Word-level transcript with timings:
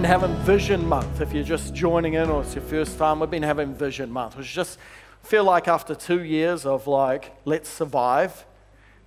been 0.00 0.08
having 0.08 0.34
Vision 0.46 0.88
Month. 0.88 1.20
If 1.20 1.34
you're 1.34 1.44
just 1.44 1.74
joining 1.74 2.14
in 2.14 2.30
or 2.30 2.40
it's 2.40 2.54
your 2.54 2.64
first 2.64 2.96
time, 2.96 3.20
we've 3.20 3.28
been 3.28 3.42
having 3.42 3.74
Vision 3.74 4.10
Month, 4.10 4.34
which 4.34 4.50
just 4.50 4.78
feel 5.22 5.44
like 5.44 5.68
after 5.68 5.94
two 5.94 6.24
years 6.24 6.64
of 6.64 6.86
like, 6.86 7.36
let's 7.44 7.68
survive, 7.68 8.46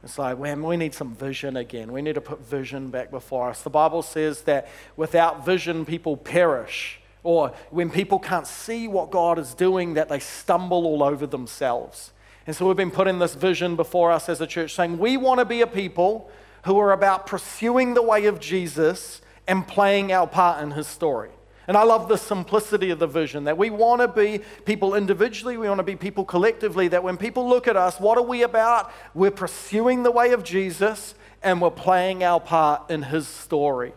it's 0.04 0.20
like, 0.20 0.38
man, 0.38 0.62
we 0.62 0.78
need 0.78 0.94
some 0.94 1.16
vision 1.16 1.58
again. 1.58 1.92
We 1.92 2.04
need 2.04 2.14
to 2.14 2.22
put 2.22 2.46
vision 2.46 2.92
back 2.92 3.10
before 3.10 3.50
us. 3.50 3.64
The 3.64 3.72
Bible 3.72 4.04
says 4.04 4.42
that 4.42 4.70
without 4.96 5.44
vision, 5.44 5.84
people 5.84 6.16
perish. 6.16 7.00
Or 7.24 7.56
when 7.72 7.90
people 7.90 8.20
can't 8.20 8.46
see 8.46 8.88
what 8.88 9.10
God 9.10 9.40
is 9.40 9.56
doing, 9.56 9.96
that 9.96 10.10
they 10.10 10.20
stumble 10.20 10.86
all 10.86 11.02
over 11.02 11.26
themselves. 11.26 12.12
And 12.46 12.56
so 12.56 12.68
we've 12.68 12.78
been 12.78 12.92
putting 12.92 13.18
this 13.18 13.34
vision 13.34 13.76
before 13.76 14.12
us 14.12 14.30
as 14.30 14.42
a 14.42 14.46
church, 14.46 14.76
saying 14.76 15.00
we 15.00 15.18
want 15.18 15.40
to 15.40 15.46
be 15.46 15.62
a 15.62 15.68
people 15.68 16.30
who 16.66 16.78
are 16.78 16.92
about 16.92 17.26
pursuing 17.26 17.96
the 17.96 18.04
way 18.04 18.26
of 18.28 18.40
Jesus 18.40 19.23
and 19.48 19.68
playing 19.68 20.12
our 20.12 20.28
part 20.28 20.62
in 20.64 20.72
his 20.72 20.88
story. 20.88 21.30
And 21.68 21.78
I 21.78 21.84
love 21.84 22.10
the 22.10 22.18
simplicity 22.18 22.90
of 22.90 23.00
the 23.00 23.08
vision 23.08 23.46
that 23.46 23.58
we 23.58 23.70
want 23.70 24.02
to 24.02 24.08
be 24.08 24.42
people 24.66 24.96
individually, 24.96 25.56
we 25.56 25.68
want 25.68 25.80
to 25.80 25.84
be 25.84 25.96
people 25.96 26.26
collectively, 26.26 26.90
that 26.90 27.04
when 27.04 27.16
people 27.16 27.48
look 27.48 27.68
at 27.68 27.78
us, 27.78 28.00
what 28.00 28.18
are 28.18 28.24
we 28.24 28.44
about? 28.44 28.92
We're 29.14 29.32
pursuing 29.32 30.04
the 30.04 30.12
way 30.12 30.34
of 30.34 30.44
Jesus 30.44 31.16
and 31.42 31.62
we're 31.62 31.72
playing 31.72 32.24
our 32.24 32.40
part 32.40 32.90
in 32.90 33.04
his 33.04 33.28
story. 33.28 33.94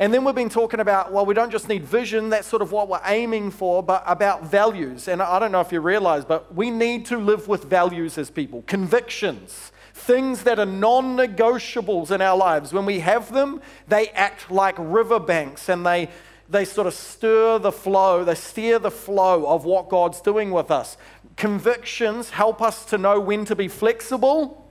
And 0.00 0.14
then 0.14 0.24
we've 0.24 0.34
been 0.34 0.48
talking 0.48 0.80
about, 0.80 1.12
well, 1.12 1.26
we 1.26 1.34
don't 1.34 1.52
just 1.52 1.68
need 1.68 1.84
vision, 1.84 2.30
that's 2.30 2.48
sort 2.48 2.62
of 2.62 2.72
what 2.72 2.88
we're 2.88 3.02
aiming 3.04 3.50
for, 3.50 3.82
but 3.82 4.02
about 4.06 4.44
values. 4.44 5.08
And 5.08 5.20
I 5.20 5.38
don't 5.38 5.52
know 5.52 5.60
if 5.60 5.72
you 5.72 5.80
realize, 5.80 6.24
but 6.24 6.54
we 6.54 6.70
need 6.70 7.04
to 7.06 7.18
live 7.18 7.48
with 7.48 7.64
values 7.64 8.16
as 8.16 8.30
people, 8.30 8.62
convictions 8.66 9.72
things 10.00 10.42
that 10.44 10.58
are 10.58 10.66
non 10.66 11.16
negotiables 11.16 12.10
in 12.10 12.20
our 12.20 12.36
lives. 12.36 12.72
When 12.72 12.86
we 12.86 13.00
have 13.00 13.32
them, 13.32 13.60
they 13.88 14.08
act 14.08 14.50
like 14.50 14.74
riverbanks 14.78 15.68
and 15.68 15.84
they, 15.84 16.08
they 16.48 16.64
sort 16.64 16.86
of 16.86 16.94
stir 16.94 17.58
the 17.58 17.72
flow, 17.72 18.24
they 18.24 18.34
steer 18.34 18.78
the 18.78 18.90
flow 18.90 19.46
of 19.46 19.64
what 19.64 19.88
God's 19.88 20.20
doing 20.20 20.50
with 20.50 20.70
us. 20.70 20.96
Convictions 21.36 22.30
help 22.30 22.60
us 22.60 22.84
to 22.86 22.98
know 22.98 23.20
when 23.20 23.44
to 23.44 23.54
be 23.54 23.68
flexible 23.68 24.66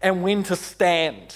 and 0.00 0.22
when 0.22 0.42
to 0.44 0.56
stand. 0.56 1.34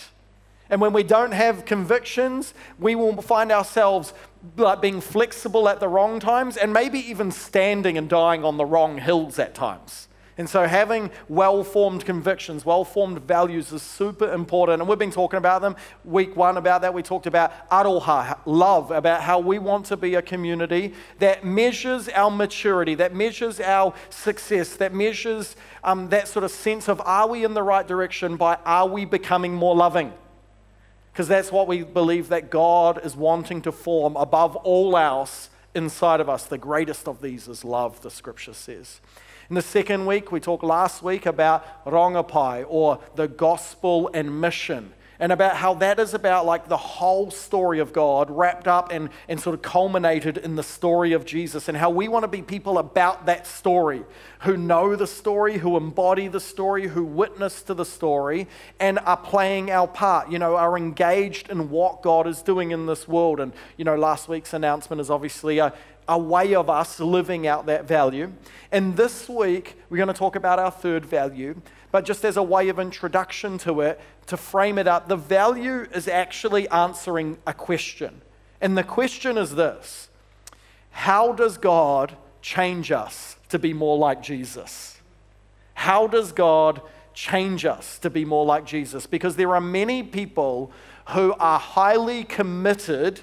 And 0.68 0.80
when 0.80 0.92
we 0.92 1.02
don't 1.02 1.32
have 1.32 1.64
convictions, 1.64 2.54
we 2.78 2.94
will 2.94 3.20
find 3.20 3.50
ourselves 3.50 4.14
like 4.56 4.80
being 4.80 5.00
flexible 5.00 5.68
at 5.68 5.80
the 5.80 5.88
wrong 5.88 6.20
times 6.20 6.56
and 6.56 6.72
maybe 6.72 6.98
even 6.98 7.30
standing 7.32 7.98
and 7.98 8.08
dying 8.08 8.44
on 8.44 8.56
the 8.56 8.64
wrong 8.64 8.98
hills 8.98 9.38
at 9.38 9.54
times. 9.54 10.08
And 10.40 10.48
so, 10.48 10.66
having 10.66 11.10
well 11.28 11.62
formed 11.62 12.06
convictions, 12.06 12.64
well 12.64 12.82
formed 12.82 13.18
values 13.24 13.72
is 13.72 13.82
super 13.82 14.32
important. 14.32 14.80
And 14.80 14.88
we've 14.88 14.98
been 14.98 15.10
talking 15.10 15.36
about 15.36 15.60
them. 15.60 15.76
Week 16.02 16.34
one, 16.34 16.56
about 16.56 16.80
that, 16.80 16.94
we 16.94 17.02
talked 17.02 17.26
about 17.26 17.68
aroha, 17.68 18.38
love, 18.46 18.90
about 18.90 19.20
how 19.20 19.38
we 19.38 19.58
want 19.58 19.84
to 19.86 19.98
be 19.98 20.14
a 20.14 20.22
community 20.22 20.94
that 21.18 21.44
measures 21.44 22.08
our 22.08 22.30
maturity, 22.30 22.94
that 22.94 23.14
measures 23.14 23.60
our 23.60 23.92
success, 24.08 24.76
that 24.76 24.94
measures 24.94 25.56
um, 25.84 26.08
that 26.08 26.26
sort 26.26 26.42
of 26.42 26.50
sense 26.50 26.88
of 26.88 27.02
are 27.02 27.28
we 27.28 27.44
in 27.44 27.52
the 27.52 27.62
right 27.62 27.86
direction 27.86 28.38
by 28.38 28.56
are 28.64 28.88
we 28.88 29.04
becoming 29.04 29.52
more 29.52 29.76
loving? 29.76 30.10
Because 31.12 31.28
that's 31.28 31.52
what 31.52 31.68
we 31.68 31.82
believe 31.82 32.30
that 32.30 32.48
God 32.48 33.04
is 33.04 33.14
wanting 33.14 33.60
to 33.60 33.72
form 33.72 34.16
above 34.16 34.56
all 34.56 34.96
else 34.96 35.50
inside 35.74 36.18
of 36.18 36.30
us. 36.30 36.44
The 36.44 36.56
greatest 36.56 37.06
of 37.06 37.20
these 37.20 37.46
is 37.46 37.62
love, 37.62 38.00
the 38.00 38.10
scripture 38.10 38.54
says. 38.54 39.02
In 39.50 39.56
the 39.56 39.62
second 39.62 40.06
week, 40.06 40.30
we 40.30 40.38
talked 40.38 40.62
last 40.62 41.02
week 41.02 41.26
about 41.26 41.84
Rongopai 41.84 42.64
or 42.68 43.00
the 43.16 43.26
gospel 43.26 44.08
and 44.14 44.40
mission 44.40 44.92
and 45.18 45.32
about 45.32 45.56
how 45.56 45.74
that 45.74 45.98
is 45.98 46.14
about 46.14 46.46
like 46.46 46.68
the 46.68 46.76
whole 46.76 47.32
story 47.32 47.80
of 47.80 47.92
God 47.92 48.30
wrapped 48.30 48.68
up 48.68 48.92
and, 48.92 49.10
and 49.28 49.40
sort 49.40 49.54
of 49.54 49.60
culminated 49.60 50.38
in 50.38 50.54
the 50.54 50.62
story 50.62 51.12
of 51.12 51.26
Jesus, 51.26 51.68
and 51.68 51.76
how 51.76 51.90
we 51.90 52.06
want 52.06 52.22
to 52.22 52.28
be 52.28 52.42
people 52.42 52.78
about 52.78 53.26
that 53.26 53.44
story 53.44 54.04
who 54.42 54.56
know 54.56 54.94
the 54.94 55.08
story, 55.08 55.58
who 55.58 55.76
embody 55.76 56.28
the 56.28 56.40
story, 56.40 56.86
who 56.86 57.04
witness 57.04 57.60
to 57.62 57.74
the 57.74 57.84
story, 57.84 58.46
and 58.78 59.00
are 59.00 59.16
playing 59.16 59.70
our 59.70 59.88
part, 59.88 60.30
you 60.30 60.38
know, 60.38 60.56
are 60.56 60.76
engaged 60.76 61.50
in 61.50 61.70
what 61.70 62.02
God 62.02 62.28
is 62.28 62.40
doing 62.40 62.70
in 62.70 62.86
this 62.86 63.08
world. 63.08 63.40
And, 63.40 63.52
you 63.76 63.84
know, 63.84 63.96
last 63.96 64.28
week's 64.28 64.54
announcement 64.54 65.00
is 65.00 65.10
obviously 65.10 65.58
a, 65.58 65.74
a 66.10 66.18
way 66.18 66.56
of 66.56 66.68
us 66.68 66.98
living 66.98 67.46
out 67.46 67.66
that 67.66 67.86
value. 67.86 68.32
And 68.72 68.96
this 68.96 69.28
week, 69.28 69.76
we're 69.88 69.96
going 69.96 70.08
to 70.08 70.12
talk 70.12 70.34
about 70.34 70.58
our 70.58 70.72
third 70.72 71.06
value, 71.06 71.62
but 71.92 72.04
just 72.04 72.24
as 72.24 72.36
a 72.36 72.42
way 72.42 72.68
of 72.68 72.80
introduction 72.80 73.58
to 73.58 73.80
it, 73.80 74.00
to 74.26 74.36
frame 74.36 74.76
it 74.76 74.88
up, 74.88 75.06
the 75.06 75.14
value 75.14 75.86
is 75.94 76.08
actually 76.08 76.68
answering 76.70 77.38
a 77.46 77.54
question. 77.54 78.22
And 78.60 78.76
the 78.76 78.82
question 78.82 79.38
is 79.38 79.54
this 79.54 80.08
How 80.90 81.32
does 81.32 81.56
God 81.56 82.16
change 82.42 82.90
us 82.90 83.36
to 83.48 83.58
be 83.60 83.72
more 83.72 83.96
like 83.96 84.20
Jesus? 84.20 84.98
How 85.74 86.08
does 86.08 86.32
God 86.32 86.82
change 87.14 87.64
us 87.64 88.00
to 88.00 88.10
be 88.10 88.24
more 88.24 88.44
like 88.44 88.66
Jesus? 88.66 89.06
Because 89.06 89.36
there 89.36 89.54
are 89.54 89.60
many 89.60 90.02
people 90.02 90.72
who 91.10 91.34
are 91.34 91.60
highly 91.60 92.24
committed 92.24 93.20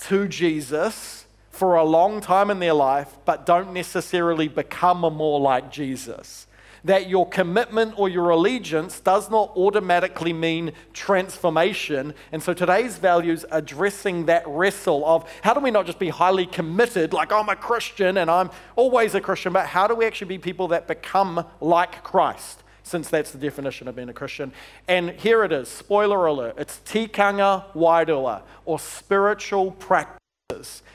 to 0.00 0.28
Jesus 0.28 1.24
for 1.50 1.74
a 1.74 1.84
long 1.84 2.20
time 2.20 2.50
in 2.50 2.58
their 2.60 2.72
life, 2.72 3.18
but 3.24 3.44
don't 3.44 3.72
necessarily 3.72 4.48
become 4.48 5.00
more 5.00 5.40
like 5.40 5.70
Jesus. 5.70 6.46
That 6.84 7.10
your 7.10 7.28
commitment 7.28 7.98
or 7.98 8.08
your 8.08 8.30
allegiance 8.30 9.00
does 9.00 9.30
not 9.30 9.52
automatically 9.54 10.32
mean 10.32 10.72
transformation. 10.94 12.14
And 12.32 12.42
so 12.42 12.54
today's 12.54 12.96
values 12.96 13.44
addressing 13.50 14.26
that 14.26 14.44
wrestle 14.46 15.04
of 15.04 15.30
how 15.42 15.52
do 15.52 15.60
we 15.60 15.70
not 15.70 15.84
just 15.84 15.98
be 15.98 16.08
highly 16.08 16.46
committed, 16.46 17.12
like 17.12 17.32
I'm 17.32 17.50
a 17.50 17.56
Christian 17.56 18.16
and 18.16 18.30
I'm 18.30 18.50
always 18.76 19.14
a 19.14 19.20
Christian, 19.20 19.52
but 19.52 19.66
how 19.66 19.86
do 19.86 19.94
we 19.94 20.06
actually 20.06 20.28
be 20.28 20.38
people 20.38 20.68
that 20.68 20.88
become 20.88 21.44
like 21.60 22.02
Christ? 22.02 22.62
Since 22.82 23.10
that's 23.10 23.30
the 23.30 23.38
definition 23.38 23.86
of 23.86 23.94
being 23.94 24.08
a 24.08 24.14
Christian. 24.14 24.52
And 24.88 25.10
here 25.10 25.44
it 25.44 25.52
is 25.52 25.68
spoiler 25.68 26.24
alert 26.24 26.54
it's 26.56 26.80
tikanga 26.86 27.64
wairua, 27.74 28.42
or 28.64 28.78
spiritual 28.78 29.72
practice. 29.72 30.19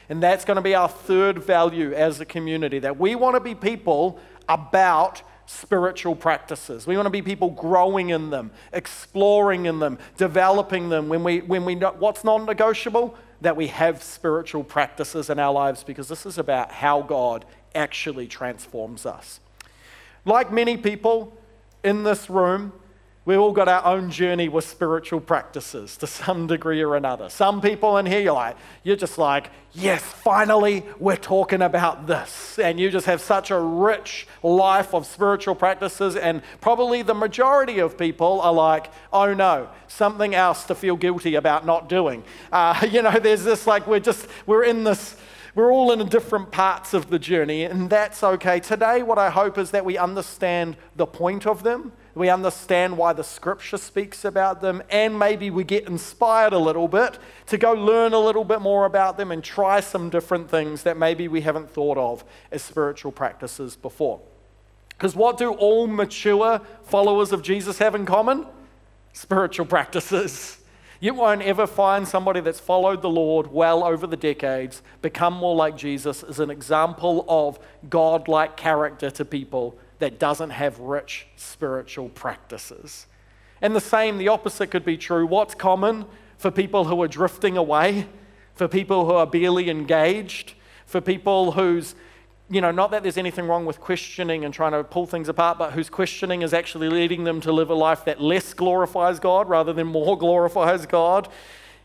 And 0.10 0.22
that's 0.22 0.46
going 0.46 0.56
to 0.56 0.62
be 0.62 0.76
our 0.76 0.90
third 0.90 1.44
value 1.44 1.94
as 1.94 2.20
a 2.20 2.26
community 2.26 2.80
that 2.80 3.00
we 3.00 3.16
want 3.16 3.36
to 3.36 3.40
be 3.40 3.56
people 3.56 4.20
about 4.48 5.24
spiritual 5.48 6.16
practices. 6.16 6.88
We 6.88 6.96
want 6.96 7.06
to 7.06 7.12
be 7.12 7.22
people 7.22 7.52
growing 7.52 8.10
in 8.10 8.30
them, 8.30 8.52
exploring 8.74 9.66
in 9.66 9.80
them, 9.80 9.98
developing 10.18 10.90
them. 10.90 11.10
When 11.10 11.24
we, 11.24 11.42
when 11.42 11.66
we 11.66 11.76
know 11.76 11.96
what's 11.98 12.24
non 12.24 12.46
negotiable, 12.46 13.16
that 13.42 13.56
we 13.56 13.68
have 13.68 14.02
spiritual 14.02 14.64
practices 14.64 15.30
in 15.30 15.40
our 15.40 15.54
lives 15.54 15.84
because 15.84 16.08
this 16.08 16.26
is 16.26 16.38
about 16.38 16.72
how 16.72 17.02
God 17.02 17.46
actually 17.74 18.28
transforms 18.28 19.06
us. 19.06 19.40
Like 20.24 20.52
many 20.52 20.78
people 20.78 21.36
in 21.84 22.04
this 22.04 22.30
room, 22.30 22.74
we 23.26 23.36
all 23.36 23.52
got 23.52 23.68
our 23.68 23.84
own 23.84 24.12
journey 24.12 24.48
with 24.48 24.68
spiritual 24.68 25.20
practices 25.20 25.98
to 25.98 26.06
some 26.06 26.46
degree 26.46 26.84
or 26.84 26.96
another. 26.96 27.28
Some 27.28 27.60
people 27.60 27.98
in 27.98 28.06
here, 28.06 28.20
you're 28.20 28.34
like, 28.34 28.56
you're 28.84 28.96
just 28.96 29.18
like, 29.18 29.50
yes, 29.74 30.04
finally, 30.04 30.86
we're 31.00 31.16
talking 31.16 31.64
about 31.64 32.06
this. 32.06 32.60
And 32.60 32.80
you 32.80 32.92
just 32.92 33.08
have 33.08 33.20
such 33.20 33.50
a 33.50 33.60
rich 33.60 34.28
life 34.44 34.94
of 34.94 35.08
spiritual 35.08 35.56
practices. 35.56 36.16
And 36.16 36.44
probably 36.62 37.02
the 37.02 37.16
majority 37.16 37.80
of 37.80 37.98
people 37.98 38.42
are 38.42 38.54
like, 38.54 38.92
oh 39.12 39.34
no, 39.34 39.70
something 39.88 40.36
else 40.36 40.64
to 40.66 40.76
feel 40.76 40.96
guilty 40.96 41.34
about 41.34 41.66
not 41.66 41.90
doing. 41.90 42.24
Uh, 42.52 42.88
you 42.92 43.02
know, 43.02 43.20
there's 43.20 43.44
this 43.44 43.66
like, 43.66 43.88
we're 43.88 44.00
just, 44.00 44.28
we're 44.46 44.64
in 44.64 44.84
this 44.84 45.18
we're 45.56 45.72
all 45.72 45.94
in 45.94 46.06
different 46.10 46.52
parts 46.52 46.94
of 46.94 47.10
the 47.10 47.18
journey, 47.18 47.64
and 47.64 47.90
that's 47.90 48.22
okay. 48.22 48.60
Today, 48.60 49.02
what 49.04 49.18
I 49.18 49.30
hope 49.30 49.58
is 49.58 49.72
that 49.72 49.86
we 49.86 49.98
understand 49.98 50.76
the 50.98 51.06
point 51.06 51.48
of 51.48 51.64
them 51.64 51.94
we 52.16 52.30
understand 52.30 52.98
why 52.98 53.12
the 53.12 53.24
scripture 53.24 53.78
speaks 53.78 54.24
about 54.24 54.62
them, 54.62 54.82
and 54.90 55.20
maybe 55.20 55.50
we 55.50 55.66
get 55.66 55.86
inspired 55.86 56.54
a 56.54 56.58
little 56.58 56.88
bit 56.88 57.20
to 57.48 57.58
go 57.58 57.74
learn 57.74 58.14
a 58.14 58.20
little 58.20 58.46
bit 58.46 58.62
more 58.62 58.86
about 58.86 59.18
them 59.18 59.32
and 59.32 59.44
try 59.44 59.82
some 59.82 60.10
different 60.10 60.50
things 60.50 60.84
that 60.84 60.98
maybe 60.98 61.28
we 61.28 61.42
haven't 61.42 61.70
thought 61.70 61.98
of 61.98 62.24
as 62.52 62.62
spiritual 62.62 63.12
practices 63.12 63.76
before. 63.76 64.22
Because 64.90 65.14
what 65.14 65.38
do 65.38 65.52
all 65.52 65.88
mature 65.88 66.62
followers 66.84 67.34
of 67.34 67.42
Jesus 67.44 67.80
have 67.80 67.96
in 67.96 68.06
common? 68.06 68.48
Spiritual 69.12 69.66
practices. 69.66 70.60
You 71.02 71.14
won't 71.14 71.42
ever 71.42 71.68
find 71.68 72.08
somebody 72.08 72.40
that's 72.40 72.62
followed 72.62 73.02
the 73.02 73.10
Lord 73.10 73.52
well 73.52 73.84
over 73.84 74.08
the 74.08 74.16
decades, 74.16 74.82
become 75.02 75.34
more 75.34 75.54
like 75.54 75.76
Jesus, 75.76 76.24
as 76.24 76.40
an 76.40 76.50
example 76.50 77.26
of 77.28 77.60
God 77.90 78.30
like 78.30 78.56
character 78.56 79.12
to 79.12 79.26
people 79.26 79.78
that 80.06 80.20
doesn't 80.20 80.52
have 80.52 80.80
rich 80.80 81.26
spiritual 81.36 82.10
practices. 82.10 83.08
And 83.60 83.76
the 83.76 83.82
same, 83.82 84.20
the 84.20 84.28
opposite 84.28 84.68
could 84.68 84.86
be 84.86 84.98
true. 84.98 85.26
What's 85.26 85.56
common 85.56 86.06
for 86.38 86.52
people 86.52 86.86
who 86.86 87.02
are 87.02 87.08
drifting 87.08 87.58
away, 87.58 88.06
for 88.54 88.68
people 88.68 89.08
who 89.08 89.14
are 89.14 89.26
barely 89.26 89.68
engaged, 89.68 90.54
for 90.86 91.02
people 91.02 91.54
whose, 91.54 91.96
you 92.52 92.62
know, 92.62 92.70
not 92.70 92.92
that 92.92 93.02
there's 93.02 93.18
anything 93.18 93.48
wrong 93.48 93.66
with 93.66 93.82
questioning 93.82 94.46
and 94.46 94.54
trying 94.54 94.74
to 94.74 94.84
pull 94.84 95.08
things 95.08 95.28
apart, 95.28 95.58
but 95.58 95.74
whose 95.74 95.90
questioning 95.90 96.44
is 96.44 96.54
actually 96.54 96.88
leading 96.88 97.24
them 97.24 97.42
to 97.42 97.52
live 97.52 97.72
a 97.72 97.74
life 97.74 98.06
that 98.06 98.22
less 98.22 98.54
glorifies 98.54 99.20
God 99.20 99.50
rather 99.50 99.74
than 99.74 99.88
more 99.88 100.16
glorifies 100.20 100.86
God. 100.86 101.30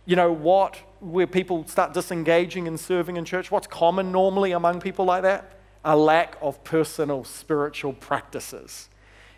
You 0.05 0.17
know, 0.17 0.31
what 0.31 0.77
where 1.01 1.27
people 1.27 1.67
start 1.67 1.95
disengaging 1.95 2.69
and 2.69 2.79
serving 2.79 3.17
in 3.17 3.25
church? 3.25 3.51
What's 3.51 3.67
common 3.67 4.13
normally 4.13 4.53
among 4.53 4.83
people 4.83 5.07
like 5.07 5.23
that? 5.23 5.60
A 5.85 5.97
lack 5.97 6.37
of 6.43 6.62
personal 6.65 7.25
spiritual 7.25 7.93
practices. 7.94 8.88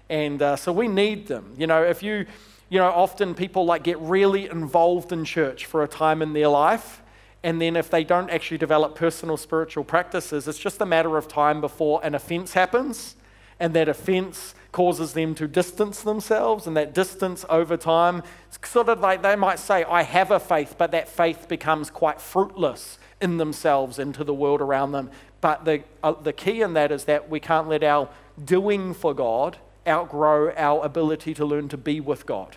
And 0.09 0.43
uh, 0.43 0.57
so 0.57 0.73
we 0.73 0.89
need 0.89 1.29
them. 1.29 1.55
You 1.57 1.67
know, 1.67 1.83
if 1.83 2.03
you, 2.03 2.27
you 2.69 2.79
know, 2.79 2.89
often 2.91 3.35
people 3.35 3.65
like 3.65 3.83
get 3.83 3.99
really 4.01 4.49
involved 4.49 5.13
in 5.13 5.25
church 5.25 5.67
for 5.67 5.83
a 5.83 5.89
time 5.89 6.21
in 6.23 6.33
their 6.33 6.49
life. 6.49 7.03
And 7.45 7.61
then 7.61 7.77
if 7.77 7.91
they 7.91 8.05
don't 8.05 8.31
actually 8.31 8.59
develop 8.59 8.95
personal 8.95 9.37
spiritual 9.37 9.85
practices, 9.85 10.47
it's 10.47 10.59
just 10.59 10.81
a 10.81 10.87
matter 10.87 11.17
of 11.17 11.29
time 11.29 11.61
before 11.61 12.01
an 12.05 12.15
offense 12.15 12.53
happens. 12.53 13.17
And 13.59 13.75
that 13.75 13.89
offense 13.89 14.55
causes 14.73 15.13
them 15.13 15.35
to 15.35 15.47
distance 15.47 16.03
themselves, 16.03 16.67
and 16.67 16.77
that 16.77 16.95
distance 16.95 17.45
over 17.51 17.77
time, 17.77 18.23
it's 18.49 18.59
sort 18.69 18.89
of 18.89 19.01
like 19.01 19.23
they 19.23 19.37
might 19.37 19.59
say, 19.59 19.85
I 19.85 20.03
have 20.03 20.31
a 20.31 20.41
faith, 20.41 20.77
but 20.79 20.91
that 20.93 21.09
faith 21.09 21.47
becomes 21.47 21.91
quite 21.91 22.21
fruitless 22.21 22.99
in 23.21 23.37
themselves 23.37 23.99
and 23.99 24.15
to 24.15 24.25
the 24.25 24.35
world 24.35 24.61
around 24.61 24.93
them. 24.93 25.11
But 25.43 25.65
the, 25.65 25.83
uh, 26.03 26.13
the 26.13 26.33
key 26.33 26.63
in 26.63 26.73
that 26.75 26.91
is 26.91 27.05
that 27.05 27.29
we 27.29 27.41
can't 27.41 27.69
let 27.69 27.83
our 27.83 28.09
doing 28.43 28.95
for 28.95 29.13
God 29.13 29.59
outgrow 29.87 30.53
our 30.57 30.85
ability 30.85 31.35
to 31.35 31.45
learn 31.45 31.69
to 31.69 31.77
be 31.77 32.01
with 32.01 32.25
God, 32.25 32.57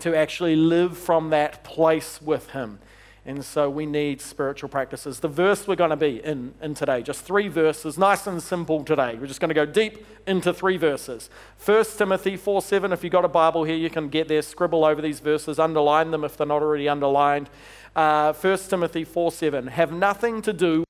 to 0.00 0.16
actually 0.16 0.56
live 0.56 0.96
from 0.96 1.28
that 1.30 1.62
place 1.62 2.20
with 2.20 2.50
Him. 2.50 2.80
And 3.26 3.44
so 3.44 3.68
we 3.68 3.84
need 3.84 4.22
spiritual 4.22 4.70
practices. 4.70 5.20
The 5.20 5.28
verse 5.28 5.68
we're 5.68 5.76
going 5.76 5.90
to 5.90 5.96
be 5.96 6.24
in, 6.24 6.54
in 6.62 6.72
today, 6.72 7.02
just 7.02 7.20
three 7.20 7.48
verses, 7.48 7.98
nice 7.98 8.26
and 8.26 8.42
simple 8.42 8.82
today. 8.82 9.16
We're 9.20 9.26
just 9.26 9.40
going 9.40 9.50
to 9.50 9.54
go 9.54 9.66
deep 9.66 10.06
into 10.26 10.54
three 10.54 10.78
verses. 10.78 11.28
1 11.62 11.84
Timothy 11.98 12.38
4 12.38 12.62
7, 12.62 12.94
if 12.94 13.04
you've 13.04 13.12
got 13.12 13.26
a 13.26 13.28
Bible 13.28 13.64
here, 13.64 13.76
you 13.76 13.90
can 13.90 14.08
get 14.08 14.26
there, 14.26 14.40
scribble 14.40 14.86
over 14.86 15.02
these 15.02 15.20
verses, 15.20 15.58
underline 15.58 16.12
them 16.12 16.24
if 16.24 16.38
they're 16.38 16.46
not 16.46 16.62
already 16.62 16.88
underlined. 16.88 17.50
Uh, 17.94 18.32
1 18.32 18.58
Timothy 18.70 19.04
4 19.04 19.30
7, 19.30 19.66
have 19.66 19.92
nothing 19.92 20.40
to 20.40 20.54
do 20.54 20.84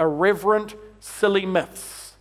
irreverent, 0.00 0.74
silly 0.98 1.46
myths. 1.46 2.14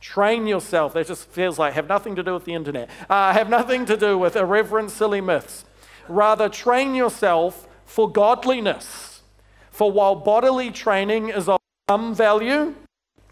Train 0.00 0.46
yourself. 0.46 0.92
That 0.92 1.06
just 1.08 1.28
feels 1.30 1.58
like 1.58 1.72
have 1.72 1.88
nothing 1.88 2.14
to 2.14 2.22
do 2.22 2.34
with 2.34 2.44
the 2.44 2.54
internet. 2.54 2.88
Uh, 3.10 3.32
have 3.32 3.48
nothing 3.48 3.86
to 3.86 3.96
do 3.96 4.16
with 4.16 4.36
irreverent, 4.36 4.92
silly 4.92 5.20
myths. 5.20 5.64
Rather, 6.08 6.48
train 6.48 6.94
yourself 6.94 7.66
for 7.84 8.08
godliness. 8.10 9.22
For 9.70 9.90
while 9.90 10.14
bodily 10.14 10.70
training 10.70 11.30
is 11.30 11.48
of 11.48 11.58
some 11.88 12.14
value, 12.14 12.74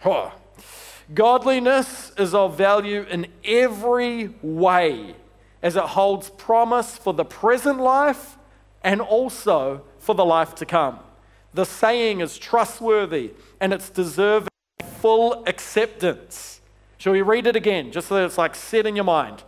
huh, 0.00 0.30
godliness 1.14 2.12
is 2.18 2.34
of 2.34 2.58
value 2.58 3.06
in 3.08 3.26
every 3.44 4.34
way, 4.42 5.16
as 5.62 5.76
it 5.76 5.82
holds 5.82 6.30
promise 6.30 6.96
for 6.98 7.14
the 7.14 7.24
present 7.24 7.80
life 7.80 8.36
and 8.82 9.00
also 9.00 9.82
for 9.98 10.14
the 10.14 10.24
life 10.24 10.54
to 10.56 10.66
come. 10.66 10.98
The 11.54 11.64
saying 11.64 12.20
is 12.20 12.36
trustworthy 12.36 13.30
and 13.60 13.72
it's 13.72 13.88
deserving 13.88 14.48
of 14.80 14.88
full 14.88 15.44
acceptance. 15.46 16.60
Shall 16.98 17.12
we 17.12 17.22
read 17.22 17.46
it 17.46 17.56
again, 17.56 17.92
just 17.92 18.08
so 18.08 18.16
that 18.16 18.24
it's 18.24 18.38
like 18.38 18.54
set 18.54 18.86
in 18.86 18.96
your 18.96 19.04
mind? 19.04 19.42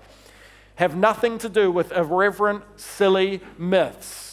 Have 0.76 0.96
nothing 0.96 1.38
to 1.38 1.48
do 1.48 1.70
with 1.70 1.92
irreverent, 1.92 2.64
silly 2.76 3.40
myths 3.58 4.26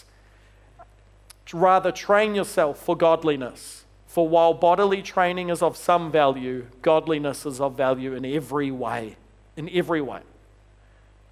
Rather, 1.54 1.92
train 1.92 2.34
yourself 2.34 2.80
for 2.80 2.98
godliness. 2.98 3.86
For 4.08 4.28
while 4.28 4.54
bodily 4.54 5.02
training 5.02 5.50
is 5.50 5.62
of 5.62 5.78
some 5.78 6.12
value, 6.12 6.68
godliness 6.82 7.46
is 7.46 7.62
of 7.62 7.78
value 7.78 8.14
in 8.14 8.26
every 8.26 8.72
way. 8.72 9.18
In 9.56 9.70
every 9.70 10.02
way. 10.02 10.22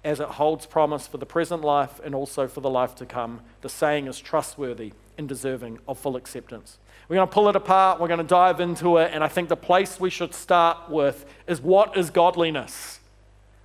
As 0.04 0.20
it 0.20 0.28
holds 0.28 0.66
promise 0.66 1.06
for 1.06 1.18
the 1.18 1.26
present 1.26 1.62
life 1.62 2.00
and 2.04 2.14
also 2.14 2.46
for 2.46 2.60
the 2.60 2.70
life 2.70 2.94
to 2.96 3.06
come, 3.06 3.40
the 3.60 3.68
saying 3.68 4.06
is 4.06 4.20
trustworthy 4.20 4.92
and 5.18 5.28
deserving 5.28 5.78
of 5.86 5.98
full 5.98 6.16
acceptance. 6.16 6.78
We're 7.08 7.16
going 7.16 7.28
to 7.28 7.32
pull 7.34 7.48
it 7.48 7.56
apart, 7.56 8.00
we're 8.00 8.08
going 8.08 8.18
to 8.18 8.24
dive 8.24 8.60
into 8.60 8.96
it, 8.98 9.10
and 9.12 9.22
I 9.22 9.28
think 9.28 9.48
the 9.48 9.56
place 9.56 10.00
we 10.00 10.10
should 10.10 10.34
start 10.34 10.88
with 10.88 11.26
is 11.46 11.60
what 11.60 11.96
is 11.96 12.10
godliness? 12.10 13.00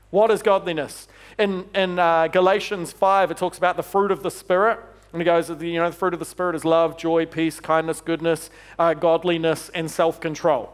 What 0.09 0.31
is 0.31 0.41
godliness? 0.41 1.07
In, 1.37 1.65
in 1.75 1.99
uh, 1.99 2.27
Galatians 2.27 2.91
5, 2.91 3.31
it 3.31 3.37
talks 3.37 3.57
about 3.57 3.77
the 3.77 3.83
fruit 3.83 4.11
of 4.11 4.23
the 4.23 4.31
Spirit. 4.31 4.79
And 5.13 5.21
he 5.21 5.25
goes, 5.25 5.49
you 5.49 5.79
know, 5.79 5.89
the 5.89 5.95
fruit 5.95 6.13
of 6.13 6.19
the 6.19 6.25
Spirit 6.25 6.55
is 6.55 6.65
love, 6.65 6.97
joy, 6.97 7.25
peace, 7.25 7.59
kindness, 7.59 8.01
goodness, 8.01 8.49
uh, 8.77 8.93
godliness, 8.93 9.69
and 9.69 9.89
self 9.89 10.19
control. 10.19 10.73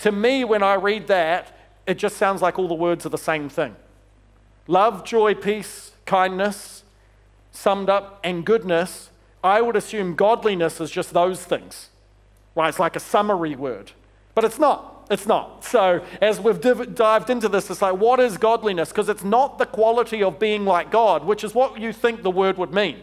To 0.00 0.12
me, 0.12 0.44
when 0.44 0.62
I 0.62 0.74
read 0.74 1.06
that, 1.08 1.56
it 1.86 1.98
just 1.98 2.16
sounds 2.16 2.42
like 2.42 2.58
all 2.58 2.68
the 2.68 2.74
words 2.74 3.04
are 3.06 3.10
the 3.10 3.18
same 3.18 3.48
thing 3.48 3.76
love, 4.66 5.04
joy, 5.04 5.34
peace, 5.34 5.92
kindness, 6.06 6.84
summed 7.52 7.88
up, 7.88 8.20
and 8.24 8.44
goodness. 8.44 9.09
I 9.42 9.60
would 9.60 9.76
assume 9.76 10.14
godliness 10.14 10.80
is 10.80 10.90
just 10.90 11.12
those 11.12 11.44
things. 11.44 11.88
Right? 12.54 12.68
It's 12.68 12.78
like 12.78 12.96
a 12.96 13.00
summary 13.00 13.56
word. 13.56 13.92
But 14.34 14.44
it's 14.44 14.58
not. 14.58 15.06
It's 15.10 15.26
not. 15.26 15.64
So, 15.64 16.04
as 16.20 16.40
we've 16.40 16.60
div- 16.60 16.94
dived 16.94 17.30
into 17.30 17.48
this, 17.48 17.68
it's 17.68 17.82
like, 17.82 17.96
what 17.96 18.20
is 18.20 18.36
godliness? 18.38 18.90
Because 18.90 19.08
it's 19.08 19.24
not 19.24 19.58
the 19.58 19.66
quality 19.66 20.22
of 20.22 20.38
being 20.38 20.64
like 20.64 20.90
God, 20.90 21.24
which 21.24 21.42
is 21.42 21.54
what 21.54 21.80
you 21.80 21.92
think 21.92 22.22
the 22.22 22.30
word 22.30 22.56
would 22.58 22.72
mean. 22.72 23.02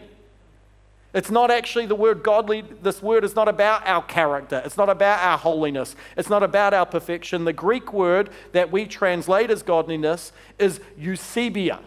It's 1.14 1.30
not 1.30 1.50
actually 1.50 1.86
the 1.86 1.94
word 1.94 2.22
godly. 2.22 2.62
This 2.82 3.02
word 3.02 3.24
is 3.24 3.34
not 3.34 3.48
about 3.48 3.86
our 3.86 4.02
character. 4.02 4.62
It's 4.64 4.76
not 4.76 4.88
about 4.88 5.20
our 5.20 5.38
holiness. 5.38 5.96
It's 6.16 6.28
not 6.28 6.42
about 6.42 6.74
our 6.74 6.86
perfection. 6.86 7.44
The 7.44 7.52
Greek 7.52 7.92
word 7.92 8.30
that 8.52 8.70
we 8.70 8.86
translate 8.86 9.50
as 9.50 9.62
godliness 9.62 10.32
is 10.58 10.80
eusebia. 11.00 11.80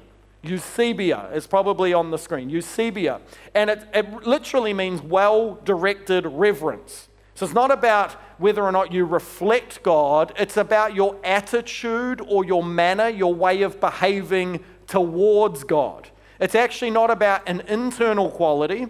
Eusebia 0.43 1.33
is 1.35 1.47
probably 1.47 1.93
on 1.93 2.11
the 2.11 2.17
screen. 2.17 2.49
Eusebia. 2.49 3.21
And 3.53 3.69
it, 3.69 3.87
it 3.93 4.11
literally 4.25 4.73
means 4.73 5.01
well 5.01 5.59
directed 5.63 6.25
reverence. 6.25 7.09
So 7.35 7.45
it's 7.45 7.55
not 7.55 7.71
about 7.71 8.13
whether 8.37 8.63
or 8.63 8.71
not 8.71 8.91
you 8.91 9.05
reflect 9.05 9.83
God, 9.83 10.33
it's 10.37 10.57
about 10.57 10.95
your 10.95 11.15
attitude 11.23 12.21
or 12.21 12.43
your 12.43 12.63
manner, 12.63 13.07
your 13.07 13.33
way 13.33 13.61
of 13.61 13.79
behaving 13.79 14.63
towards 14.87 15.63
God. 15.63 16.09
It's 16.39 16.55
actually 16.55 16.91
not 16.91 17.11
about 17.11 17.47
an 17.47 17.61
internal 17.61 18.29
quality, 18.29 18.87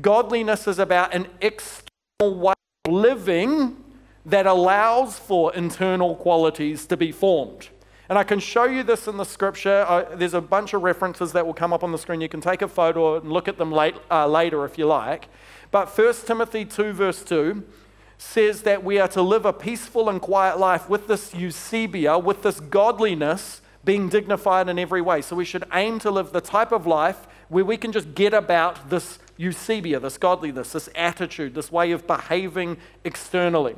Godliness 0.00 0.68
is 0.68 0.78
about 0.78 1.14
an 1.14 1.26
external 1.40 2.34
way 2.38 2.54
of 2.84 2.92
living 2.92 3.82
that 4.26 4.46
allows 4.46 5.18
for 5.18 5.54
internal 5.54 6.14
qualities 6.16 6.84
to 6.86 6.96
be 6.96 7.12
formed. 7.12 7.70
And 8.08 8.18
I 8.18 8.24
can 8.24 8.38
show 8.38 8.64
you 8.64 8.82
this 8.82 9.08
in 9.08 9.16
the 9.16 9.24
scripture. 9.24 9.84
Uh, 9.88 10.14
there's 10.14 10.34
a 10.34 10.40
bunch 10.40 10.74
of 10.74 10.82
references 10.82 11.32
that 11.32 11.44
will 11.44 11.54
come 11.54 11.72
up 11.72 11.82
on 11.82 11.90
the 11.90 11.98
screen. 11.98 12.20
You 12.20 12.28
can 12.28 12.40
take 12.40 12.62
a 12.62 12.68
photo 12.68 13.16
and 13.18 13.32
look 13.32 13.48
at 13.48 13.58
them 13.58 13.72
late, 13.72 13.96
uh, 14.10 14.26
later 14.28 14.64
if 14.64 14.78
you 14.78 14.86
like. 14.86 15.28
But 15.72 15.96
1 15.96 16.14
Timothy 16.24 16.64
2, 16.64 16.92
verse 16.92 17.24
2 17.24 17.64
says 18.18 18.62
that 18.62 18.82
we 18.82 18.98
are 18.98 19.08
to 19.08 19.22
live 19.22 19.44
a 19.44 19.52
peaceful 19.52 20.08
and 20.08 20.20
quiet 20.20 20.58
life 20.58 20.88
with 20.88 21.08
this 21.08 21.32
eusebia, 21.32 22.22
with 22.22 22.42
this 22.42 22.60
godliness 22.60 23.60
being 23.84 24.08
dignified 24.08 24.68
in 24.68 24.78
every 24.78 25.00
way. 25.00 25.20
So 25.20 25.36
we 25.36 25.44
should 25.44 25.64
aim 25.72 25.98
to 26.00 26.10
live 26.10 26.32
the 26.32 26.40
type 26.40 26.72
of 26.72 26.86
life 26.86 27.26
where 27.48 27.64
we 27.64 27.76
can 27.76 27.92
just 27.92 28.14
get 28.14 28.34
about 28.34 28.90
this 28.90 29.18
eusebia, 29.38 30.00
this 30.00 30.18
godliness, 30.18 30.72
this 30.72 30.88
attitude, 30.94 31.54
this 31.54 31.70
way 31.70 31.92
of 31.92 32.06
behaving 32.06 32.78
externally. 33.04 33.76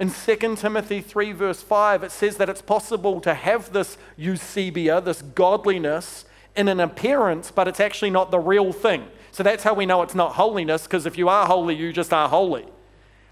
In 0.00 0.10
2 0.10 0.56
Timothy 0.56 1.00
3, 1.00 1.32
verse 1.32 1.60
5, 1.60 2.04
it 2.04 2.12
says 2.12 2.36
that 2.36 2.48
it's 2.48 2.62
possible 2.62 3.20
to 3.20 3.34
have 3.34 3.72
this 3.72 3.98
eusebia, 4.18 5.04
this 5.04 5.22
godliness, 5.22 6.24
in 6.54 6.68
an 6.68 6.80
appearance, 6.80 7.50
but 7.50 7.66
it's 7.66 7.80
actually 7.80 8.10
not 8.10 8.30
the 8.30 8.38
real 8.38 8.72
thing. 8.72 9.08
So 9.32 9.42
that's 9.42 9.64
how 9.64 9.74
we 9.74 9.86
know 9.86 10.02
it's 10.02 10.14
not 10.14 10.34
holiness, 10.34 10.84
because 10.84 11.06
if 11.06 11.18
you 11.18 11.28
are 11.28 11.46
holy, 11.46 11.74
you 11.74 11.92
just 11.92 12.12
are 12.12 12.28
holy. 12.28 12.66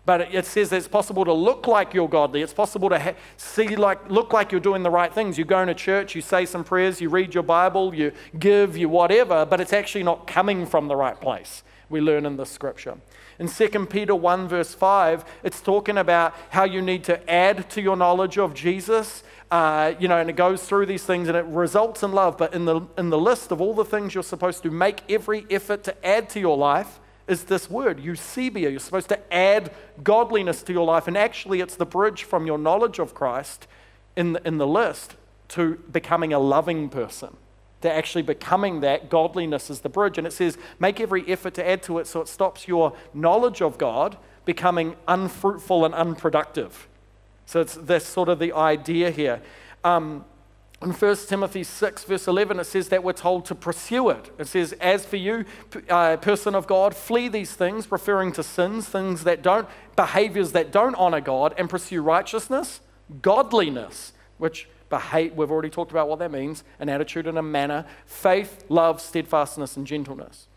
But 0.05 0.33
it 0.33 0.47
says 0.47 0.73
it's 0.73 0.87
possible 0.87 1.25
to 1.25 1.33
look 1.33 1.67
like 1.67 1.93
you're 1.93 2.09
godly. 2.09 2.43
It's 2.43 2.53
possible 2.53 2.89
to 2.91 2.99
ha- 2.99 3.15
see 3.37 3.75
like 3.75 4.09
look 4.09 4.33
like 4.33 4.53
you're 4.53 4.61
doing 4.61 4.85
the 4.85 4.91
right 4.91 5.13
things. 5.13 5.37
You 5.37 5.45
go 5.45 5.61
into 5.61 5.75
church, 5.75 6.15
you 6.15 6.21
say 6.21 6.47
some 6.47 6.63
prayers, 6.63 7.01
you 7.01 7.09
read 7.09 7.35
your 7.35 7.43
Bible, 7.43 7.93
you 7.93 8.13
give, 8.39 8.77
you 8.77 8.89
whatever, 8.89 9.45
but 9.45 9.61
it's 9.61 9.73
actually 9.73 10.05
not 10.05 10.29
coming 10.29 10.65
from 10.65 10.87
the 10.87 10.95
right 10.95 11.21
place. 11.21 11.65
We 11.89 12.01
learn 12.01 12.25
in 12.25 12.37
the 12.37 12.47
scripture. 12.47 12.99
In 13.39 13.49
2 13.49 13.87
Peter 13.87 14.15
1, 14.15 14.49
verse 14.49 14.75
5, 14.75 15.25
it's 15.43 15.61
talking 15.61 15.99
about 15.99 16.35
how 16.51 16.65
you 16.65 16.81
need 16.81 17.05
to 17.05 17.31
add 17.31 17.69
to 17.71 17.83
your 17.83 17.97
knowledge 17.97 18.39
of 18.39 18.55
Jesus. 18.55 19.23
Uh, 19.51 19.95
you 19.99 20.09
know, 20.09 20.19
and 20.19 20.31
it 20.31 20.37
goes 20.37 20.63
through 20.65 20.87
these 20.87 21.05
things 21.05 21.29
and 21.29 21.37
it 21.37 21.45
results 21.47 22.03
in 22.03 22.13
love. 22.13 22.39
But 22.39 22.55
in 22.55 22.65
the, 22.65 22.81
in 22.97 23.11
the 23.11 23.19
list 23.19 23.53
of 23.53 23.61
all 23.61 23.75
the 23.75 23.85
things 23.85 24.15
you're 24.15 24.23
supposed 24.23 24.63
to 24.63 24.71
make 24.71 25.03
every 25.11 25.47
effort 25.51 25.85
to 25.85 26.07
add 26.07 26.31
to 26.31 26.41
your 26.41 26.57
life, 26.57 27.01
is 27.29 27.45
this 27.45 27.69
word, 27.69 27.99
eusebia. 27.99 28.71
You're 28.71 28.79
supposed 28.79 29.09
to 29.09 29.35
add 29.35 29.73
godliness 30.03 30.63
to 30.63 30.73
your 30.73 30.85
life. 30.85 31.09
And 31.09 31.17
actually, 31.17 31.61
it's 31.61 31.75
the 31.75 31.87
bridge 31.87 32.23
from 32.23 32.47
your 32.47 32.59
knowledge 32.59 32.99
of 32.99 33.15
Christ 33.15 33.67
in 34.15 34.35
the, 34.35 34.47
in 34.47 34.59
the 34.59 34.67
list 34.67 35.17
to 35.49 35.83
becoming 35.91 36.33
a 36.33 36.39
loving 36.39 36.89
person. 36.89 37.37
To 37.87 37.93
actually 37.93 38.23
becoming 38.23 38.81
that, 38.81 39.09
godliness 39.09 39.71
is 39.71 39.83
the 39.83 39.89
bridge. 39.89 40.19
And 40.19 40.27
it 40.27 40.33
says, 40.33 40.59
make 40.81 40.99
every 41.01 41.25
effort 41.31 41.55
to 41.55 41.65
add 41.65 41.85
to 41.85 42.01
it 42.01 42.09
so 42.09 42.21
it 42.21 42.27
stops 42.27 42.67
your 42.67 42.95
knowledge 43.15 43.63
of 43.63 43.79
God 43.79 44.17
becoming 44.45 44.97
unfruitful 45.07 45.85
and 45.85 45.95
unproductive. 45.95 46.89
So 47.45 47.61
it's 47.61 47.75
that's 47.75 48.05
sort 48.05 48.29
of 48.29 48.41
the 48.41 48.53
idea 48.53 49.13
here. 49.13 49.41
Um, 49.85 50.25
in 50.83 50.91
1 50.91 51.17
Timothy 51.29 51.63
6, 51.63 52.05
verse 52.05 52.27
11, 52.27 52.59
it 52.59 52.65
says 52.65 52.89
that 52.89 53.05
we're 53.05 53.13
told 53.13 53.45
to 53.47 53.55
pursue 53.55 54.11
it. 54.11 54.35
It 54.37 54.49
says, 54.49 54.73
As 54.75 55.07
for 55.07 55.17
you, 55.17 55.45
uh, 55.89 56.17
person 56.17 56.57
of 56.57 56.67
God, 56.67 56.95
flee 56.95 57.29
these 57.29 57.53
things, 57.53 57.91
referring 57.93 58.33
to 58.33 58.43
sins, 58.43 58.89
things 58.89 59.23
that 59.23 59.43
don't, 59.43 59.69
behaviors 59.95 60.51
that 60.53 60.73
don't 60.73 60.97
honor 60.97 61.21
God, 61.21 61.55
and 61.57 61.71
pursue 61.71 62.03
righteousness, 62.03 62.81
godliness, 63.23 64.13
which 64.39 64.69
behave, 64.89 65.35
we've 65.35 65.51
already 65.51 65.71
talked 65.71 65.91
about 65.91 66.09
what 66.09 66.19
that 66.19 66.31
means 66.31 66.65
an 66.79 66.89
attitude 66.89 67.27
and 67.27 67.39
a 67.39 67.43
manner, 67.43 67.85
faith, 68.07 68.65
love, 68.69 69.01
steadfastness, 69.01 69.77
and 69.77 69.87
gentleness. 69.87 70.49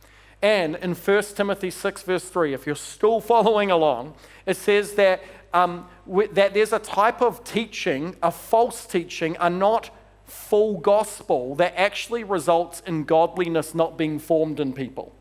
And 0.41 0.75
in 0.77 0.95
1 0.95 1.23
Timothy 1.35 1.69
6, 1.69 2.03
verse 2.03 2.25
3, 2.25 2.53
if 2.53 2.65
you're 2.65 2.75
still 2.75 3.19
following 3.33 3.71
along, 3.71 4.15
it 4.45 4.57
says 4.57 4.93
that, 4.93 5.21
um, 5.53 5.87
that 6.33 6.53
there's 6.53 6.73
a 6.73 6.79
type 6.79 7.21
of 7.21 7.43
teaching, 7.43 8.15
a 8.23 8.31
false 8.31 8.85
teaching, 8.85 9.35
a 9.39 9.49
not 9.49 9.89
full 10.25 10.77
gospel 10.77 11.55
that 11.55 11.73
actually 11.75 12.23
results 12.23 12.81
in 12.85 13.03
godliness 13.03 13.73
not 13.73 13.97
being 13.97 14.19
formed 14.19 14.59
in 14.59 14.73
people. 14.73 15.15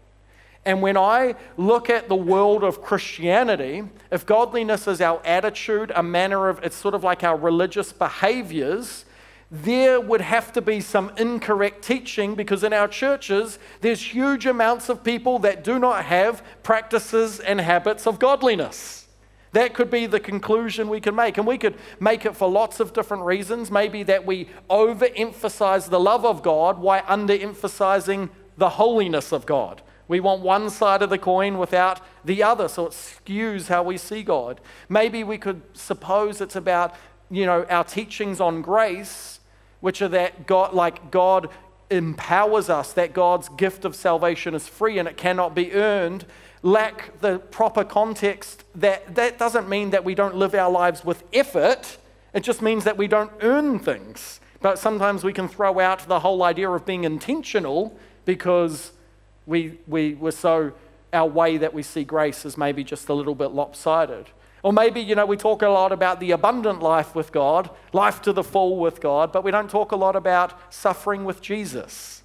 And 0.65 0.83
when 0.83 0.97
I 0.97 1.35
look 1.57 1.89
at 1.89 2.09
the 2.09 2.17
world 2.17 2.63
of 2.63 2.83
Christianity, 2.83 3.85
if 4.11 4.27
godliness 4.27 4.87
is 4.87 5.01
our 5.01 5.25
attitude, 5.25 5.93
a 5.95 6.03
manner 6.03 6.49
of, 6.49 6.63
it's 6.63 6.77
sort 6.77 6.95
of 6.95 7.05
like 7.05 7.25
our 7.25 7.37
religious 7.37 7.93
behaviors, 7.93 9.05
there 9.51 9.99
would 9.99 10.21
have 10.21 10.53
to 10.53 10.61
be 10.61 10.81
some 10.81 11.11
incorrect 11.17 11.83
teaching 11.83 12.35
because 12.35 12.63
in 12.63 12.73
our 12.75 12.89
churches, 12.89 13.59
there's 13.81 14.13
huge 14.13 14.45
amounts 14.45 14.91
of 14.91 15.03
people 15.03 15.39
that 15.39 15.65
do 15.65 15.79
not 15.79 16.05
have 16.05 16.43
practices 16.63 17.41
and 17.41 17.61
habits 17.61 18.07
of 18.07 18.19
godliness. 18.19 19.07
That 19.53 19.73
could 19.73 19.91
be 19.91 20.07
the 20.07 20.21
conclusion 20.21 20.91
we 20.91 21.01
can 21.01 21.15
make. 21.15 21.39
And 21.39 21.47
we 21.47 21.57
could 21.57 21.77
make 21.99 22.27
it 22.27 22.37
for 22.37 22.49
lots 22.51 22.81
of 22.81 22.93
different 22.93 23.23
reasons. 23.23 23.71
Maybe 23.71 24.03
that 24.03 24.27
we 24.27 24.49
overemphasize 24.69 25.89
the 25.89 26.01
love 26.01 26.27
of 26.27 26.43
God 26.43 26.79
while 26.79 27.03
underemphasizing 27.03 28.29
the 28.59 28.69
holiness 28.69 29.33
of 29.33 29.47
God. 29.47 29.81
We 30.09 30.21
want 30.21 30.41
one 30.43 30.71
side 30.71 31.03
of 31.03 31.11
the 31.11 31.19
coin 31.19 31.59
without 31.59 32.01
the 32.25 32.43
other, 32.43 32.67
so 32.69 32.87
it 32.87 32.93
skews 32.93 33.69
how 33.69 33.83
we 33.83 33.99
see 33.99 34.23
God. 34.23 34.61
Maybe 34.89 35.23
we 35.23 35.39
could 35.39 35.63
suppose 35.75 36.41
it's 36.41 36.57
about, 36.57 36.95
you 37.31 37.47
know, 37.47 37.65
our 37.65 37.85
teachings 37.85 38.41
on 38.41 38.63
grace, 38.63 39.41
which 39.81 40.03
are 40.03 40.09
that 40.09 40.47
God, 40.47 40.75
like 40.75 41.11
God 41.11 41.51
empowers 41.91 42.69
us, 42.69 42.93
that 42.95 43.13
God's 43.13 43.49
gift 43.51 43.85
of 43.85 43.95
salvation 43.95 44.55
is 44.55 44.67
free 44.67 44.99
and 44.99 45.07
it 45.07 45.17
cannot 45.17 45.55
be 45.55 45.73
earned 45.73 46.25
lack 46.63 47.19
the 47.21 47.39
proper 47.39 47.85
context, 47.85 48.65
that, 48.75 49.15
that 49.15 49.39
doesn't 49.39 49.69
mean 49.69 49.91
that 49.91 50.05
we 50.05 50.15
don't 50.15 50.37
live 50.37 50.55
our 50.55 50.71
lives 50.71 51.05
with 51.05 51.23
effort. 51.33 51.99
It 52.35 52.41
just 52.41 52.63
means 52.63 52.85
that 52.85 52.97
we 52.97 53.07
don't 53.07 53.33
earn 53.41 53.79
things. 53.79 54.41
But 54.61 54.79
sometimes 54.79 55.23
we 55.23 55.33
can 55.33 55.49
throw 55.49 55.79
out 55.79 56.01
the 56.09 56.21
whole 56.21 56.43
idea 56.43 56.69
of 56.69 56.85
being 56.85 57.05
intentional 57.05 57.97
because 58.25 58.93
we, 59.49 59.79
we 59.89 60.15
were 60.15 60.31
so, 60.31 60.73
our 61.13 61.27
way 61.27 61.57
that 61.57 61.73
we 61.73 61.83
see 61.83 62.05
grace 62.05 62.45
is 62.45 62.57
maybe 62.59 62.85
just 62.85 63.09
a 63.09 63.15
little 63.15 63.35
bit 63.35 63.49
lopsided. 63.49 64.27
Or 64.63 64.73
maybe, 64.73 65.01
you 65.01 65.15
know, 65.15 65.25
we 65.25 65.39
talk 65.39 65.63
a 65.63 65.69
lot 65.69 65.91
about 65.91 66.21
the 66.21 66.33
abundant 66.33 66.83
life 66.83 67.15
with 67.15 67.33
God, 67.33 67.71
life 67.93 68.21
to 68.23 68.33
the 68.33 68.45
full 68.45 68.77
with 68.77 69.01
God, 69.01 69.33
but 69.33 69.43
we 69.43 69.51
don't 69.51 69.71
talk 69.71 69.93
a 69.93 69.97
lot 69.97 70.17
about 70.17 70.73
suffering 70.73 71.25
with 71.25 71.41
Jesus. 71.41 72.23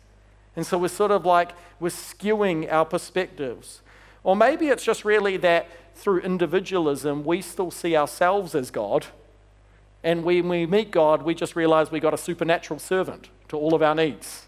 And 0.55 0.65
so 0.65 0.77
we're 0.77 0.89
sort 0.89 1.11
of 1.11 1.25
like, 1.25 1.51
we're 1.79 1.89
skewing 1.89 2.71
our 2.71 2.85
perspectives. 2.85 3.81
Or 4.23 4.35
maybe 4.35 4.67
it's 4.67 4.83
just 4.83 5.05
really 5.05 5.37
that 5.37 5.67
through 5.95 6.19
individualism, 6.19 7.23
we 7.23 7.41
still 7.41 7.71
see 7.71 7.95
ourselves 7.95 8.53
as 8.53 8.69
God. 8.69 9.05
And 10.03 10.25
when 10.25 10.49
we 10.49 10.65
meet 10.65 10.91
God, 10.91 11.23
we 11.23 11.33
just 11.33 11.55
realize 11.55 11.89
we 11.89 12.01
got 12.01 12.13
a 12.13 12.17
supernatural 12.17 12.79
servant 12.79 13.29
to 13.47 13.57
all 13.57 13.73
of 13.73 13.81
our 13.81 13.95
needs. 13.95 14.47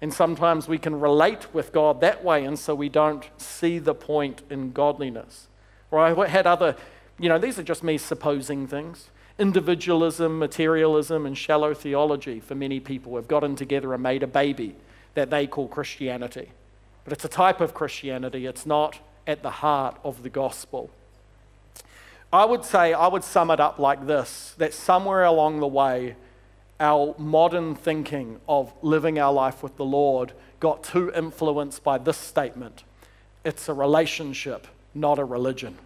And 0.00 0.12
sometimes 0.12 0.68
we 0.68 0.78
can 0.78 1.00
relate 1.00 1.54
with 1.54 1.72
God 1.72 2.00
that 2.00 2.22
way, 2.22 2.44
and 2.44 2.58
so 2.58 2.74
we 2.74 2.88
don't 2.88 3.28
see 3.38 3.78
the 3.78 3.94
point 3.94 4.42
in 4.50 4.72
godliness. 4.72 5.48
Or 5.90 6.00
I 6.00 6.28
had 6.28 6.46
other, 6.46 6.76
you 7.18 7.28
know, 7.28 7.38
these 7.38 7.58
are 7.58 7.62
just 7.62 7.82
me 7.82 7.96
supposing 7.98 8.66
things. 8.66 9.10
Individualism, 9.38 10.38
materialism, 10.38 11.26
and 11.26 11.36
shallow 11.36 11.74
theology 11.74 12.40
for 12.40 12.54
many 12.54 12.80
people 12.80 13.16
have 13.16 13.28
gotten 13.28 13.56
together 13.56 13.94
and 13.94 14.02
made 14.02 14.22
a 14.22 14.28
baby 14.28 14.76
that 15.14 15.30
they 15.30 15.46
call 15.46 15.68
Christianity. 15.68 16.50
But 17.04 17.12
it's 17.12 17.24
a 17.24 17.28
type 17.28 17.60
of 17.60 17.74
Christianity, 17.74 18.46
it's 18.46 18.66
not 18.66 18.98
at 19.26 19.42
the 19.42 19.50
heart 19.50 19.98
of 20.04 20.22
the 20.22 20.30
gospel. 20.30 20.90
I 22.32 22.44
would 22.44 22.64
say, 22.64 22.92
I 22.92 23.06
would 23.06 23.22
sum 23.22 23.50
it 23.50 23.60
up 23.60 23.78
like 23.78 24.06
this 24.06 24.54
that 24.58 24.74
somewhere 24.74 25.24
along 25.24 25.60
the 25.60 25.68
way, 25.68 26.16
our 26.80 27.14
modern 27.18 27.74
thinking 27.74 28.40
of 28.48 28.72
living 28.82 29.18
our 29.18 29.32
life 29.32 29.62
with 29.62 29.76
the 29.76 29.84
Lord 29.84 30.32
got 30.60 30.82
too 30.82 31.12
influenced 31.14 31.84
by 31.84 31.98
this 31.98 32.16
statement 32.16 32.84
it's 33.44 33.68
a 33.68 33.74
relationship, 33.74 34.66
not 34.94 35.18
a 35.18 35.24
religion. 35.24 35.76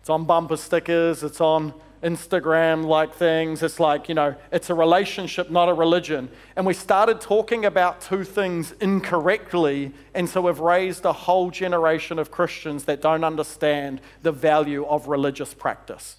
It's 0.00 0.10
on 0.10 0.24
bumper 0.24 0.56
stickers, 0.56 1.22
it's 1.22 1.40
on 1.40 1.72
Instagram 2.02 2.84
like 2.84 3.14
things. 3.14 3.62
It's 3.62 3.80
like, 3.80 4.08
you 4.08 4.14
know, 4.14 4.34
it's 4.52 4.70
a 4.70 4.74
relationship, 4.74 5.50
not 5.50 5.68
a 5.68 5.74
religion. 5.74 6.28
And 6.54 6.66
we 6.66 6.74
started 6.74 7.20
talking 7.20 7.64
about 7.64 8.00
two 8.00 8.22
things 8.22 8.72
incorrectly. 8.80 9.92
And 10.14 10.28
so 10.28 10.42
we've 10.42 10.60
raised 10.60 11.04
a 11.04 11.12
whole 11.12 11.50
generation 11.50 12.18
of 12.18 12.30
Christians 12.30 12.84
that 12.84 13.00
don't 13.00 13.24
understand 13.24 14.00
the 14.22 14.32
value 14.32 14.84
of 14.86 15.08
religious 15.08 15.54
practice. 15.54 16.16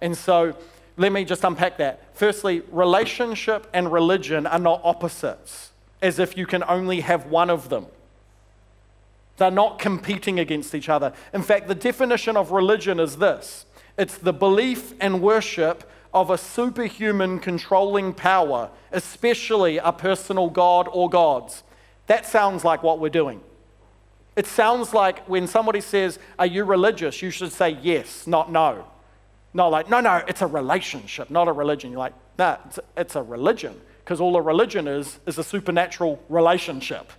And 0.00 0.16
so 0.16 0.56
let 1.00 1.12
me 1.12 1.24
just 1.24 1.44
unpack 1.44 1.78
that. 1.78 2.14
Firstly, 2.14 2.60
relationship 2.70 3.66
and 3.72 3.90
religion 3.90 4.46
are 4.46 4.58
not 4.58 4.82
opposites, 4.84 5.70
as 6.02 6.18
if 6.18 6.36
you 6.36 6.44
can 6.44 6.62
only 6.64 7.00
have 7.00 7.24
one 7.24 7.48
of 7.48 7.70
them. 7.70 7.86
They're 9.38 9.50
not 9.50 9.78
competing 9.78 10.38
against 10.38 10.74
each 10.74 10.90
other. 10.90 11.14
In 11.32 11.40
fact, 11.40 11.68
the 11.68 11.74
definition 11.74 12.36
of 12.36 12.50
religion 12.50 13.00
is 13.00 13.16
this 13.16 13.64
it's 13.96 14.18
the 14.18 14.34
belief 14.34 14.92
and 15.00 15.22
worship 15.22 15.90
of 16.12 16.28
a 16.28 16.36
superhuman 16.36 17.38
controlling 17.38 18.12
power, 18.12 18.68
especially 18.92 19.78
a 19.78 19.92
personal 19.92 20.50
God 20.50 20.86
or 20.92 21.08
gods. 21.08 21.62
That 22.08 22.26
sounds 22.26 22.62
like 22.62 22.82
what 22.82 22.98
we're 23.00 23.08
doing. 23.08 23.40
It 24.36 24.46
sounds 24.46 24.92
like 24.92 25.26
when 25.26 25.46
somebody 25.46 25.80
says, 25.80 26.18
Are 26.38 26.44
you 26.44 26.64
religious? 26.64 27.22
you 27.22 27.30
should 27.30 27.52
say 27.52 27.78
yes, 27.80 28.26
not 28.26 28.52
no. 28.52 28.84
Not 29.52 29.68
like, 29.68 29.90
No, 29.90 30.00
no, 30.00 30.22
it's 30.28 30.42
a 30.42 30.46
relationship, 30.46 31.30
not 31.30 31.48
a 31.48 31.52
religion. 31.52 31.90
You're 31.90 32.00
like, 32.00 32.14
No, 32.38 32.58
it's 32.66 32.78
a, 32.78 32.82
it's 32.96 33.16
a 33.16 33.22
religion. 33.22 33.80
Because 34.04 34.20
all 34.20 34.36
a 34.36 34.42
religion 34.42 34.88
is, 34.88 35.18
is 35.26 35.38
a 35.38 35.44
supernatural 35.44 36.22
relationship. 36.28 37.12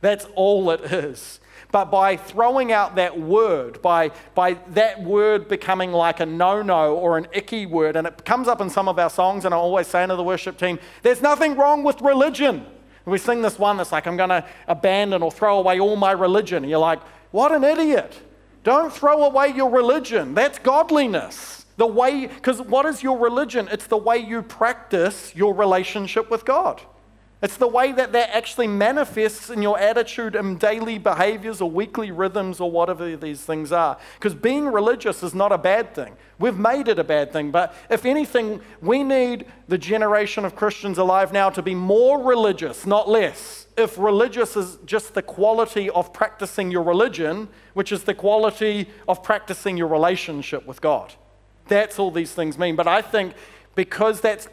That's 0.00 0.26
all 0.34 0.70
it 0.70 0.80
is. 0.92 1.40
But 1.72 1.86
by 1.86 2.16
throwing 2.16 2.72
out 2.72 2.94
that 2.96 3.18
word, 3.18 3.82
by, 3.82 4.10
by 4.34 4.54
that 4.70 5.02
word 5.02 5.48
becoming 5.48 5.92
like 5.92 6.20
a 6.20 6.26
no 6.26 6.62
no 6.62 6.96
or 6.96 7.18
an 7.18 7.26
icky 7.32 7.66
word, 7.66 7.96
and 7.96 8.06
it 8.06 8.24
comes 8.24 8.48
up 8.48 8.60
in 8.60 8.70
some 8.70 8.88
of 8.88 8.98
our 8.98 9.10
songs, 9.10 9.44
and 9.44 9.54
I'm 9.54 9.60
always 9.60 9.86
saying 9.86 10.08
to 10.08 10.16
the 10.16 10.22
worship 10.22 10.58
team, 10.58 10.78
there's 11.02 11.22
nothing 11.22 11.56
wrong 11.56 11.82
with 11.82 12.00
religion. 12.00 12.56
And 12.56 13.12
we 13.12 13.18
sing 13.18 13.42
this 13.42 13.58
one 13.58 13.76
that's 13.76 13.92
like, 13.92 14.06
I'm 14.06 14.16
going 14.16 14.30
to 14.30 14.44
abandon 14.68 15.22
or 15.22 15.30
throw 15.30 15.58
away 15.58 15.80
all 15.80 15.96
my 15.96 16.12
religion. 16.12 16.64
And 16.64 16.70
you're 16.70 16.78
like, 16.78 17.00
what 17.30 17.52
an 17.52 17.64
idiot. 17.64 18.18
Don't 18.66 18.92
throw 18.92 19.22
away 19.22 19.50
your 19.50 19.70
religion. 19.70 20.34
That's 20.34 20.58
godliness. 20.58 21.66
The 21.76 21.86
way, 21.86 22.26
because 22.26 22.60
what 22.60 22.84
is 22.84 23.00
your 23.00 23.16
religion? 23.16 23.68
It's 23.70 23.86
the 23.86 23.96
way 23.96 24.16
you 24.16 24.42
practice 24.42 25.32
your 25.36 25.54
relationship 25.54 26.32
with 26.32 26.44
God. 26.44 26.82
It's 27.40 27.58
the 27.58 27.68
way 27.68 27.92
that 27.92 28.10
that 28.10 28.30
actually 28.34 28.66
manifests 28.66 29.50
in 29.50 29.62
your 29.62 29.78
attitude 29.78 30.34
and 30.34 30.58
daily 30.58 30.98
behaviors 30.98 31.60
or 31.60 31.70
weekly 31.70 32.10
rhythms 32.10 32.58
or 32.58 32.68
whatever 32.68 33.16
these 33.16 33.42
things 33.42 33.70
are. 33.70 33.98
Because 34.14 34.34
being 34.34 34.66
religious 34.66 35.22
is 35.22 35.32
not 35.32 35.52
a 35.52 35.58
bad 35.58 35.94
thing. 35.94 36.16
We've 36.40 36.58
made 36.58 36.88
it 36.88 36.98
a 36.98 37.04
bad 37.04 37.32
thing. 37.32 37.52
But 37.52 37.72
if 37.88 38.04
anything, 38.04 38.60
we 38.82 39.04
need 39.04 39.46
the 39.68 39.78
generation 39.78 40.44
of 40.44 40.56
Christians 40.56 40.98
alive 40.98 41.32
now 41.32 41.50
to 41.50 41.62
be 41.62 41.76
more 41.76 42.20
religious, 42.20 42.84
not 42.84 43.08
less. 43.08 43.65
If 43.76 43.98
religious 43.98 44.56
is 44.56 44.78
just 44.86 45.14
the 45.14 45.22
quality 45.22 45.90
of 45.90 46.12
practicing 46.12 46.70
your 46.70 46.82
religion, 46.82 47.48
which 47.74 47.92
is 47.92 48.04
the 48.04 48.14
quality 48.14 48.88
of 49.06 49.22
practicing 49.22 49.76
your 49.76 49.88
relationship 49.88 50.66
with 50.66 50.80
God. 50.80 51.14
That's 51.68 51.98
all 51.98 52.10
these 52.10 52.32
things 52.32 52.58
mean. 52.58 52.76
But 52.76 52.86
I 52.86 53.02
think 53.02 53.34
because 53.74 54.22
that's, 54.22 54.48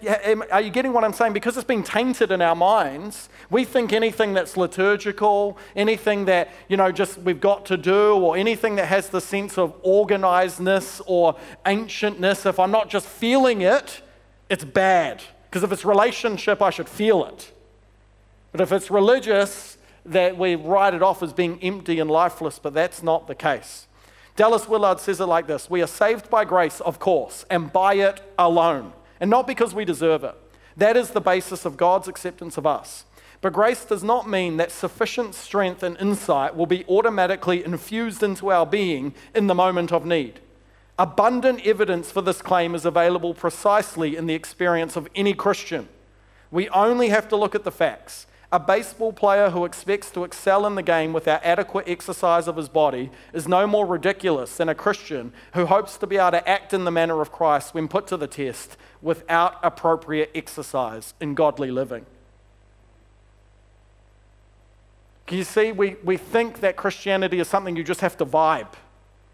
are 0.51 0.59
you 0.59 0.69
getting 0.69 0.91
what 0.91 1.05
I'm 1.05 1.13
saying? 1.13 1.31
Because 1.31 1.55
it's 1.55 1.65
been 1.65 1.81
tainted 1.81 2.29
in 2.29 2.41
our 2.41 2.55
minds, 2.55 3.29
we 3.49 3.63
think 3.63 3.93
anything 3.93 4.33
that's 4.33 4.57
liturgical, 4.57 5.57
anything 5.77 6.25
that, 6.25 6.51
you 6.67 6.75
know, 6.75 6.91
just 6.91 7.17
we've 7.19 7.39
got 7.39 7.65
to 7.67 7.77
do, 7.77 8.15
or 8.15 8.35
anything 8.35 8.75
that 8.75 8.87
has 8.87 9.07
the 9.07 9.21
sense 9.21 9.57
of 9.57 9.81
organizedness 9.83 11.01
or 11.05 11.37
ancientness, 11.65 12.45
if 12.45 12.59
I'm 12.59 12.71
not 12.71 12.89
just 12.89 13.07
feeling 13.07 13.61
it, 13.61 14.01
it's 14.49 14.65
bad. 14.65 15.23
Because 15.49 15.63
if 15.63 15.71
it's 15.71 15.85
relationship, 15.85 16.61
I 16.61 16.69
should 16.69 16.89
feel 16.89 17.23
it. 17.23 17.52
But 18.53 18.61
if 18.61 18.71
it's 18.71 18.89
religious, 18.89 19.77
that 20.05 20.37
we 20.37 20.55
write 20.55 20.93
it 20.93 21.01
off 21.01 21.21
as 21.21 21.33
being 21.33 21.61
empty 21.61 21.99
and 21.99 22.09
lifeless, 22.09 22.59
but 22.59 22.73
that's 22.73 23.03
not 23.03 23.27
the 23.27 23.35
case. 23.35 23.87
Dallas 24.35 24.67
Willard 24.67 24.99
says 24.99 25.19
it 25.19 25.25
like 25.25 25.47
this 25.47 25.69
We 25.69 25.81
are 25.81 25.87
saved 25.87 26.29
by 26.29 26.45
grace, 26.45 26.79
of 26.81 26.99
course, 26.99 27.45
and 27.49 27.73
by 27.73 27.95
it 27.95 28.21
alone. 28.39 28.93
and 29.19 29.29
not 29.29 29.47
because 29.47 29.73
we 29.73 29.85
deserve 29.85 30.23
it. 30.23 30.35
That 30.75 30.97
is 30.97 31.11
the 31.11 31.21
basis 31.21 31.65
of 31.65 31.77
God's 31.77 32.07
acceptance 32.07 32.57
of 32.57 32.65
us. 32.65 33.05
But 33.41 33.53
grace 33.53 33.85
does 33.85 34.03
not 34.03 34.29
mean 34.29 34.57
that 34.57 34.71
sufficient 34.71 35.35
strength 35.35 35.83
and 35.83 35.97
insight 35.99 36.55
will 36.55 36.65
be 36.65 36.85
automatically 36.87 37.63
infused 37.63 38.23
into 38.23 38.51
our 38.51 38.65
being 38.65 39.13
in 39.35 39.47
the 39.47 39.55
moment 39.55 39.91
of 39.91 40.05
need. 40.05 40.39
Abundant 40.97 41.65
evidence 41.65 42.11
for 42.11 42.21
this 42.21 42.41
claim 42.41 42.75
is 42.75 42.85
available 42.85 43.33
precisely 43.33 44.15
in 44.15 44.27
the 44.27 44.33
experience 44.33 44.95
of 44.95 45.07
any 45.15 45.33
Christian. 45.33 45.87
We 46.51 46.69
only 46.69 47.09
have 47.09 47.27
to 47.29 47.35
look 47.35 47.55
at 47.55 47.63
the 47.63 47.71
facts. 47.71 48.27
A 48.53 48.59
baseball 48.59 49.11
player 49.11 49.49
who 49.49 49.65
expects 49.65 50.11
to 50.11 50.23
excel 50.23 50.67
in 50.67 50.75
the 50.75 50.83
game 50.83 51.11
without 51.11 51.43
adequate 51.43 51.87
exercise 51.87 52.47
of 52.47 52.55
his 52.55 52.69
body 52.69 53.09
is 53.33 53.47
no 53.47 53.65
more 53.65 53.83
ridiculous 53.83 54.57
than 54.57 54.69
a 54.69 54.75
Christian 54.75 55.33
who 55.55 55.65
hopes 55.65 55.97
to 55.97 56.05
be 56.05 56.17
able 56.17 56.31
to 56.31 56.47
act 56.47 56.71
in 56.71 56.83
the 56.83 56.91
manner 56.91 57.19
of 57.19 57.31
Christ 57.31 57.73
when 57.73 57.87
put 57.87 58.05
to 58.07 58.15
the 58.15 58.27
test 58.27 58.77
without 59.01 59.57
appropriate 59.63 60.29
exercise 60.35 61.15
in 61.19 61.33
godly 61.33 61.71
living. 61.71 62.05
You 65.31 65.43
see? 65.43 65.71
We, 65.71 65.95
we 66.03 66.17
think 66.17 66.59
that 66.59 66.75
Christianity 66.75 67.39
is 67.39 67.47
something 67.47 67.75
you 67.75 67.83
just 67.83 68.01
have 68.01 68.17
to 68.17 68.25
vibe. 68.25 68.73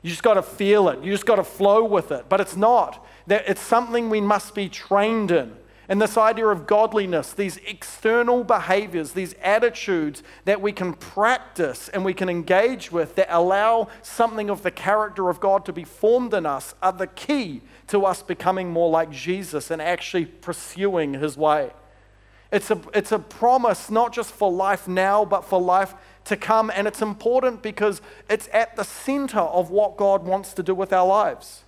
You 0.01 0.11
just 0.11 0.23
got 0.23 0.35
to 0.35 0.41
feel 0.41 0.87
it. 0.87 1.03
You 1.03 1.11
just 1.11 1.25
got 1.25 1.35
to 1.35 1.43
flow 1.43 1.83
with 1.83 2.13
it. 2.13 2.29
But 2.29 2.39
it's 2.39 2.55
not. 2.55 3.05
It's 3.27 3.59
something 3.59 4.09
we 4.09 4.21
must 4.21 4.55
be 4.55 4.69
trained 4.69 5.31
in. 5.31 5.57
And 5.89 5.99
this 5.99 6.17
idea 6.17 6.45
of 6.45 6.67
godliness, 6.67 7.33
these 7.33 7.57
external 7.65 8.43
behaviors, 8.43 9.13
these 9.13 9.33
attitudes 9.41 10.21
that 10.45 10.61
we 10.61 10.71
can 10.71 10.93
practice 10.93 11.89
and 11.89 12.05
we 12.05 12.13
can 12.13 12.29
engage 12.29 12.91
with 12.91 13.15
that 13.15 13.27
allow 13.31 13.87
something 14.03 14.51
of 14.51 14.61
the 14.61 14.69
character 14.69 15.29
of 15.29 15.39
God 15.39 15.65
to 15.65 15.73
be 15.73 15.83
formed 15.83 16.35
in 16.35 16.45
us, 16.45 16.75
are 16.83 16.93
the 16.93 17.07
key 17.07 17.63
to 17.87 18.05
us 18.05 18.21
becoming 18.21 18.69
more 18.69 18.91
like 18.91 19.09
Jesus 19.09 19.71
and 19.71 19.81
actually 19.81 20.25
pursuing 20.25 21.15
his 21.15 21.35
way. 21.35 21.71
It's 22.51 22.69
a, 22.69 22.79
it's 22.93 23.11
a 23.11 23.19
promise 23.19 23.89
not 23.89 24.13
just 24.13 24.31
for 24.31 24.51
life 24.51 24.87
now, 24.87 25.25
but 25.25 25.43
for 25.43 25.59
life 25.59 25.95
to 26.25 26.37
come. 26.37 26.71
And 26.73 26.87
it's 26.87 27.01
important 27.01 27.63
because 27.63 27.99
it's 28.29 28.47
at 28.53 28.75
the 28.75 28.83
center 28.83 29.39
of 29.39 29.71
what 29.71 29.97
God 29.97 30.23
wants 30.23 30.53
to 30.53 30.61
do 30.61 30.75
with 30.75 30.93
our 30.93 31.07
lives. 31.07 31.63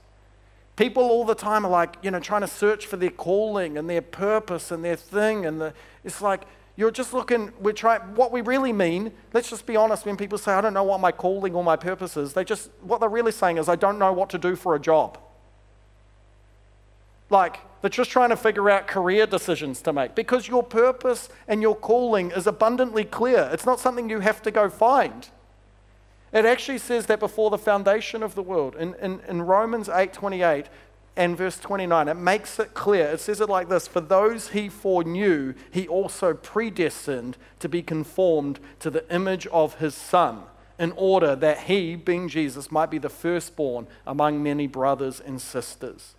People 0.76 1.04
all 1.04 1.26
the 1.26 1.36
time 1.36 1.66
are 1.66 1.72
like, 1.72 1.96
you 2.02 2.12
know, 2.12 2.20
trying 2.20 2.42
to 2.42 2.48
search 2.48 2.88
for 2.88 2.98
their 2.98 3.10
calling 3.10 3.78
and 3.78 3.90
their 3.90 4.02
purpose 4.02 4.72
and 4.72 4.84
their 4.84 4.96
thing. 4.96 5.46
And 5.46 5.60
the, 5.60 5.74
it's 6.04 6.22
like, 6.22 6.44
you're 6.76 6.92
just 6.92 7.14
looking, 7.14 7.52
we're 7.60 7.74
trying, 7.74 8.02
what 8.16 8.32
we 8.32 8.42
really 8.42 8.74
mean, 8.74 9.12
let's 9.34 9.50
just 9.50 9.66
be 9.66 9.76
honest, 9.76 10.06
when 10.06 10.18
people 10.18 10.38
say, 10.38 10.54
I 10.54 10.62
don't 10.62 10.74
know 10.74 10.84
what 10.84 11.00
my 11.00 11.12
calling 11.12 11.54
or 11.54 11.64
my 11.64 11.76
purpose 11.76 12.16
is, 12.18 12.34
they 12.34 12.44
just, 12.44 12.72
what 12.82 13.00
they're 13.00 13.10
really 13.10 13.34
saying 13.34 13.58
is, 13.58 13.68
I 13.68 13.76
don't 13.76 14.00
know 14.00 14.14
what 14.14 14.30
to 14.32 14.38
do 14.38 14.56
for 14.56 14.74
a 14.74 14.80
job. 14.80 15.20
Like, 17.30 17.60
they're 17.82 17.90
just 17.90 18.10
trying 18.12 18.30
to 18.30 18.38
figure 18.38 18.70
out 18.70 18.88
career 18.88 19.26
decisions 19.26 19.82
to 19.84 19.94
make 19.94 20.16
because 20.16 20.48
your 20.48 20.64
purpose 20.64 21.30
and 21.48 21.62
your 21.62 21.76
calling 21.76 22.32
is 22.32 22.48
abundantly 22.48 23.04
clear. 23.04 23.50
It's 23.52 23.66
not 23.66 23.80
something 23.80 24.10
you 24.10 24.20
have 24.20 24.42
to 24.44 24.52
go 24.52 24.70
find. 24.70 25.28
It 26.34 26.46
actually 26.46 26.78
says 26.78 27.08
that 27.08 27.20
before 27.20 27.50
the 27.50 27.58
foundation 27.58 28.24
of 28.24 28.36
the 28.36 28.44
world. 28.44 28.76
In, 28.76 28.96
in, 28.96 29.20
in 29.28 29.42
Romans 29.42 29.90
8 29.90 30.14
28 30.14 30.68
and 31.18 31.38
verse 31.38 31.60
29, 31.60 32.08
it 32.08 32.14
makes 32.14 32.58
it 32.58 32.74
clear. 32.74 33.08
It 33.08 33.20
says 33.20 33.42
it 33.42 33.50
like 33.50 33.68
this 33.68 33.88
For 33.88 34.00
those 34.00 34.50
he 34.50 34.70
foreknew, 34.70 35.54
he 35.70 35.88
also 35.88 36.34
predestined 36.34 37.38
to 37.60 37.68
be 37.68 37.82
conformed 37.82 38.60
to 38.80 38.90
the 38.90 39.14
image 39.14 39.46
of 39.48 39.76
his 39.76 39.94
Son, 39.94 40.44
in 40.80 40.94
order 40.94 41.36
that 41.36 41.64
he, 41.64 41.96
being 41.96 42.30
Jesus, 42.30 42.72
might 42.72 42.90
be 42.90 42.98
the 42.98 43.10
firstborn 43.10 43.88
among 44.08 44.42
many 44.42 44.68
brothers 44.68 45.20
and 45.20 45.42
sisters. 45.42 46.16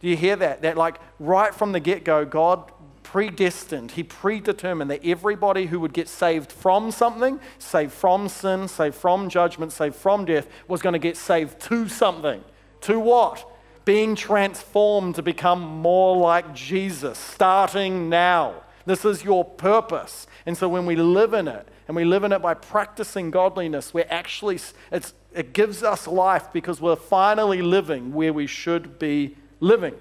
Do 0.00 0.08
you 0.08 0.16
hear 0.16 0.34
that? 0.36 0.62
That, 0.62 0.78
like, 0.78 0.96
right 1.20 1.54
from 1.54 1.72
the 1.72 1.78
get 1.78 2.02
go, 2.02 2.24
God 2.24 2.72
predestined, 3.12 3.90
He 3.90 4.02
predetermined 4.02 4.90
that 4.90 5.04
everybody 5.04 5.66
who 5.66 5.78
would 5.80 5.92
get 5.92 6.08
saved 6.08 6.50
from 6.50 6.90
something, 6.90 7.40
saved 7.58 7.92
from 7.92 8.26
sin, 8.26 8.68
saved 8.68 8.94
from 8.94 9.28
judgment, 9.28 9.70
saved 9.70 9.96
from 9.96 10.24
death, 10.24 10.48
was 10.66 10.80
going 10.80 10.94
to 10.94 10.98
get 10.98 11.18
saved 11.18 11.60
to 11.60 11.88
something. 11.88 12.42
To 12.82 12.98
what? 12.98 13.46
Being 13.84 14.14
transformed 14.14 15.16
to 15.16 15.22
become 15.22 15.60
more 15.60 16.16
like 16.16 16.54
Jesus, 16.54 17.18
starting 17.18 18.08
now. 18.08 18.62
This 18.86 19.04
is 19.04 19.22
your 19.22 19.44
purpose. 19.44 20.26
And 20.46 20.56
so 20.56 20.66
when 20.66 20.86
we 20.86 20.96
live 20.96 21.34
in 21.34 21.48
it, 21.48 21.68
and 21.88 21.94
we 21.94 22.06
live 22.06 22.24
in 22.24 22.32
it 22.32 22.40
by 22.40 22.54
practicing 22.54 23.30
godliness, 23.30 23.92
we're 23.92 24.06
actually, 24.08 24.58
it 24.90 25.52
gives 25.52 25.82
us 25.82 26.06
life 26.06 26.50
because 26.50 26.80
we're 26.80 26.96
finally 26.96 27.60
living 27.60 28.14
where 28.14 28.32
we 28.32 28.46
should 28.46 28.98
be 28.98 29.36
living. 29.60 29.96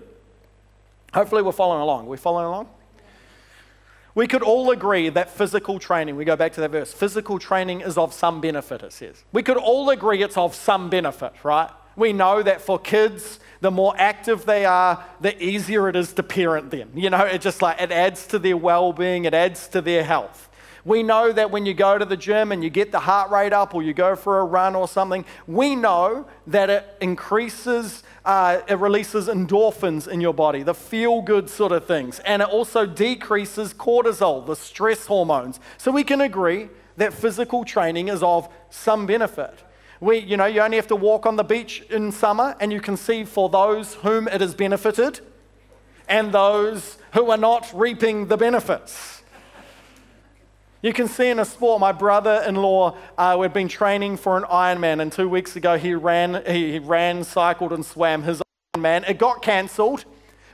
Hopefully, 1.14 1.42
we're 1.42 1.52
following 1.52 1.82
along. 1.82 2.06
Are 2.06 2.10
we 2.10 2.16
following 2.16 2.46
along? 2.46 2.70
We 4.14 4.28
could 4.28 4.44
all 4.44 4.72
agree 4.72 5.10
that 5.10 5.30
physical 5.30 5.80
training, 5.80 6.16
we 6.18 6.26
go 6.26 6.36
back 6.36 6.54
to 6.54 6.62
that 6.62 6.72
verse, 6.72 6.94
physical 6.94 7.40
training 7.40 7.82
is 7.82 7.98
of 7.98 8.14
some 8.14 8.42
benefit, 8.42 8.84
it 8.84 8.92
says. 8.92 9.24
We 9.32 9.42
could 9.42 9.58
all 9.58 9.90
agree 9.90 10.22
it's 10.22 10.38
of 10.38 10.54
some 10.54 10.90
benefit, 10.90 11.34
right? 11.44 11.70
We 11.96 12.12
know 12.14 12.44
that 12.44 12.62
for 12.62 12.80
kids, 12.80 13.40
the 13.62 13.72
more 13.72 13.94
active 13.98 14.46
they 14.46 14.66
are, 14.66 15.04
the 15.22 15.42
easier 15.42 15.88
it 15.88 15.96
is 15.96 16.14
to 16.14 16.24
parent 16.24 16.72
them. 16.72 16.90
You 16.96 17.10
know, 17.10 17.26
it 17.26 17.42
just 17.42 17.62
like 17.62 17.80
it 17.82 17.92
adds 17.92 18.28
to 18.28 18.40
their 18.40 18.58
well 18.58 18.92
being, 18.92 19.26
it 19.26 19.34
adds 19.34 19.68
to 19.70 19.82
their 19.82 20.04
health. 20.04 20.50
We 20.84 21.04
know 21.04 21.32
that 21.32 21.52
when 21.52 21.66
you 21.66 21.74
go 21.74 21.98
to 21.98 22.06
the 22.06 22.18
gym 22.18 22.52
and 22.52 22.64
you 22.64 22.70
get 22.70 22.92
the 22.92 23.02
heart 23.02 23.30
rate 23.30 23.54
up 23.54 23.76
or 23.76 23.84
you 23.84 23.94
go 23.94 24.16
for 24.16 24.40
a 24.40 24.44
run 24.44 24.76
or 24.76 24.88
something, 24.88 25.26
we 25.46 25.76
know 25.76 26.26
that 26.48 26.70
it 26.70 26.98
increases, 27.00 28.04
uh, 28.24 28.62
it 28.68 28.78
releases 28.78 29.28
endorphins 29.28 30.08
in 30.08 30.22
your 30.22 30.34
body, 30.34 30.64
the 30.64 30.74
feel 30.74 31.22
good 31.22 31.50
sort 31.50 31.72
of 31.72 31.86
things. 31.86 32.20
And 32.20 32.42
it 32.42 32.48
also 32.48 32.86
decreases 32.86 33.74
cortisol, 33.74 34.46
the 34.46 34.56
stress 34.56 35.08
hormones. 35.08 35.60
So 35.78 35.92
we 35.92 36.04
can 36.04 36.22
agree 36.22 36.70
that 36.98 37.14
physical 37.14 37.64
training 37.64 38.10
is 38.10 38.22
of 38.22 38.48
some 38.70 39.06
benefit. 39.06 39.64
We, 40.00 40.18
you 40.20 40.38
know, 40.38 40.46
you 40.46 40.62
only 40.62 40.78
have 40.78 40.88
to 40.88 40.96
walk 40.96 41.26
on 41.26 41.36
the 41.36 41.44
beach 41.44 41.82
in 41.90 42.12
summer 42.12 42.56
and 42.60 42.72
you 42.72 42.82
can 42.82 42.98
see 42.98 43.24
for 43.24 43.50
those 43.50 43.96
whom 43.96 44.28
it 44.28 44.42
has 44.42 44.54
benefited 44.54 45.20
and 46.08 46.32
those 46.32 46.98
who 47.14 47.30
are 47.32 47.38
not 47.38 47.72
reaping 47.74 48.28
the 48.28 48.38
benefits. 48.38 49.21
You 50.84 50.94
can 50.94 51.08
see 51.08 51.30
in 51.30 51.38
a 51.38 51.46
sport, 51.46 51.80
my 51.80 51.92
brother 51.92 52.44
in 52.48 52.56
law, 52.56 52.98
uh, 53.16 53.38
we'd 53.40 53.54
been 53.54 53.68
training 53.68 54.18
for 54.18 54.36
an 54.36 54.44
Ironman, 54.46 55.00
and 55.00 55.12
two 55.12 55.30
weeks 55.30 55.56
ago 55.56 55.78
he 55.78 55.94
ran, 55.94 56.44
he 56.48 56.80
ran, 56.80 57.24
cycled, 57.24 57.72
and 57.72 57.86
swam 57.86 58.24
his 58.24 58.42
Ironman. 58.76 59.08
It 59.08 59.20
got 59.20 59.44
cancelled, 59.44 60.06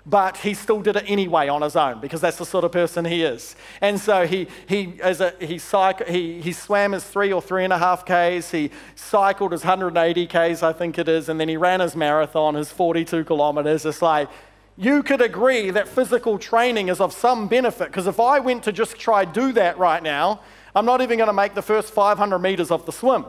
but 0.06 0.36
he 0.36 0.54
still 0.54 0.82
did 0.82 0.98
it 0.98 1.06
anyway 1.08 1.48
on 1.48 1.62
his 1.62 1.78
own 1.78 2.02
because 2.02 2.20
that's 2.20 2.36
the 2.36 2.46
sort 2.46 2.66
of 2.66 2.74
person 2.74 3.06
he 3.06 3.24
is. 3.24 3.56
And 3.80 4.02
so 4.02 4.28
he, 4.28 4.50
he, 4.68 5.00
as 5.02 5.22
a, 5.22 5.34
he, 5.40 5.56
cyc- 5.56 6.06
he, 6.10 6.42
he 6.42 6.52
swam 6.52 6.92
his 6.92 7.06
three 7.06 7.32
or 7.32 7.42
three 7.42 7.64
and 7.64 7.72
a 7.72 7.78
half 7.78 8.04
Ks, 8.04 8.52
he 8.52 8.70
cycled 8.96 9.54
his 9.54 9.64
180 9.64 10.28
Ks, 10.28 10.62
I 10.62 10.74
think 10.74 11.00
it 11.00 11.08
is, 11.08 11.30
and 11.30 11.40
then 11.40 11.48
he 11.48 11.56
ran 11.56 11.80
his 11.80 11.96
marathon, 11.96 12.56
his 12.56 12.70
42 12.70 13.24
kilometers. 13.24 13.86
It's 13.86 14.02
like, 14.02 14.28
you 14.78 15.02
could 15.02 15.22
agree 15.22 15.72
that 15.72 15.88
physical 15.88 16.38
training 16.38 16.90
is 16.90 17.02
of 17.02 17.12
some 17.12 17.48
benefit 17.48 17.88
because 17.88 18.06
if 18.06 18.20
I 18.20 18.40
went 18.40 18.64
to 18.64 18.72
just 18.72 18.98
try 18.98 19.26
do 19.26 19.52
that 19.54 19.78
right 19.80 20.02
now, 20.02 20.42
I'm 20.76 20.86
not 20.86 21.02
even 21.02 21.18
going 21.18 21.28
to 21.28 21.34
make 21.34 21.56
the 21.56 21.64
first 21.64 21.92
500 21.92 22.38
meters 22.38 22.70
of 22.70 22.86
the 22.86 22.92
swim. 22.92 23.26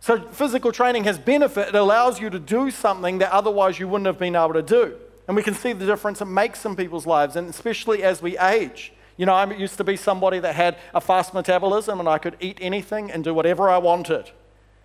So 0.00 0.20
physical 0.20 0.70
training 0.70 1.04
has 1.04 1.18
benefit. 1.18 1.68
It 1.68 1.74
allows 1.74 2.20
you 2.20 2.28
to 2.28 2.38
do 2.38 2.70
something 2.70 3.18
that 3.18 3.32
otherwise 3.32 3.78
you 3.78 3.88
wouldn't 3.88 4.06
have 4.06 4.18
been 4.18 4.36
able 4.36 4.52
to 4.52 4.62
do. 4.62 4.96
And 5.26 5.34
we 5.34 5.42
can 5.42 5.54
see 5.54 5.72
the 5.72 5.86
difference 5.86 6.20
it 6.20 6.26
makes 6.26 6.66
in 6.66 6.76
people's 6.76 7.06
lives, 7.06 7.36
and 7.36 7.48
especially 7.48 8.02
as 8.02 8.20
we 8.20 8.36
age. 8.36 8.92
You 9.16 9.24
know, 9.24 9.32
I 9.32 9.50
used 9.54 9.78
to 9.78 9.84
be 9.84 9.96
somebody 9.96 10.40
that 10.40 10.54
had 10.54 10.76
a 10.92 11.00
fast 11.00 11.32
metabolism 11.32 12.00
and 12.00 12.08
I 12.08 12.18
could 12.18 12.36
eat 12.40 12.58
anything 12.60 13.10
and 13.10 13.24
do 13.24 13.32
whatever 13.32 13.70
I 13.70 13.78
wanted. 13.78 14.30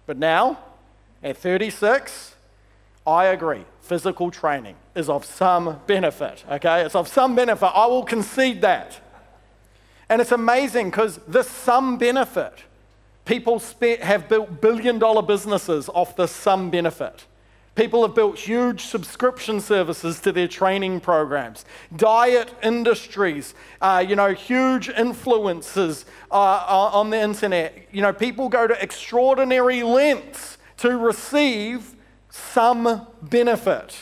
But 0.06 0.18
now, 0.18 0.60
at 1.22 1.36
36, 1.36 2.36
I 3.06 3.26
agree 3.26 3.66
physical 3.82 4.32
training 4.32 4.76
is 5.00 5.10
of 5.10 5.26
some 5.26 5.80
benefit, 5.88 6.44
okay? 6.52 6.82
It's 6.82 6.96
of 6.96 7.08
some 7.08 7.36
benefit. 7.36 7.66
I 7.74 7.88
will 7.88 8.04
concede 8.04 8.62
that. 8.62 9.00
And 10.10 10.22
it's 10.22 10.32
amazing 10.32 10.90
because 10.90 11.18
this 11.28 11.50
some 11.50 11.98
benefit, 11.98 12.54
people 13.26 13.62
have 14.02 14.28
built 14.28 14.62
billion 14.62 15.00
dollar 15.00 15.22
businesses 15.22 15.90
off 15.90 16.16
this 16.16 16.32
some 16.32 16.70
benefit. 16.70 17.26
People 17.76 18.02
have 18.02 18.14
built 18.14 18.38
huge 18.38 18.82
subscription 18.82 19.62
services 19.62 20.20
to 20.22 20.34
their 20.34 20.50
training 20.50 21.00
programs, 21.00 21.64
diet 21.96 22.52
industries, 22.62 23.54
uh, 23.80 24.04
you 24.06 24.18
know, 24.18 24.34
huge 24.34 24.90
influences 24.90 26.04
uh, 26.30 26.66
on 26.92 27.10
the 27.10 27.18
internet. 27.18 27.88
You 27.92 28.02
know, 28.02 28.12
people 28.12 28.50
go 28.50 28.68
to 28.68 28.84
extraordinary 28.84 29.84
lengths 29.84 30.58
to 30.78 30.98
receive 30.98 31.96
some 32.30 33.08
benefit. 33.22 33.96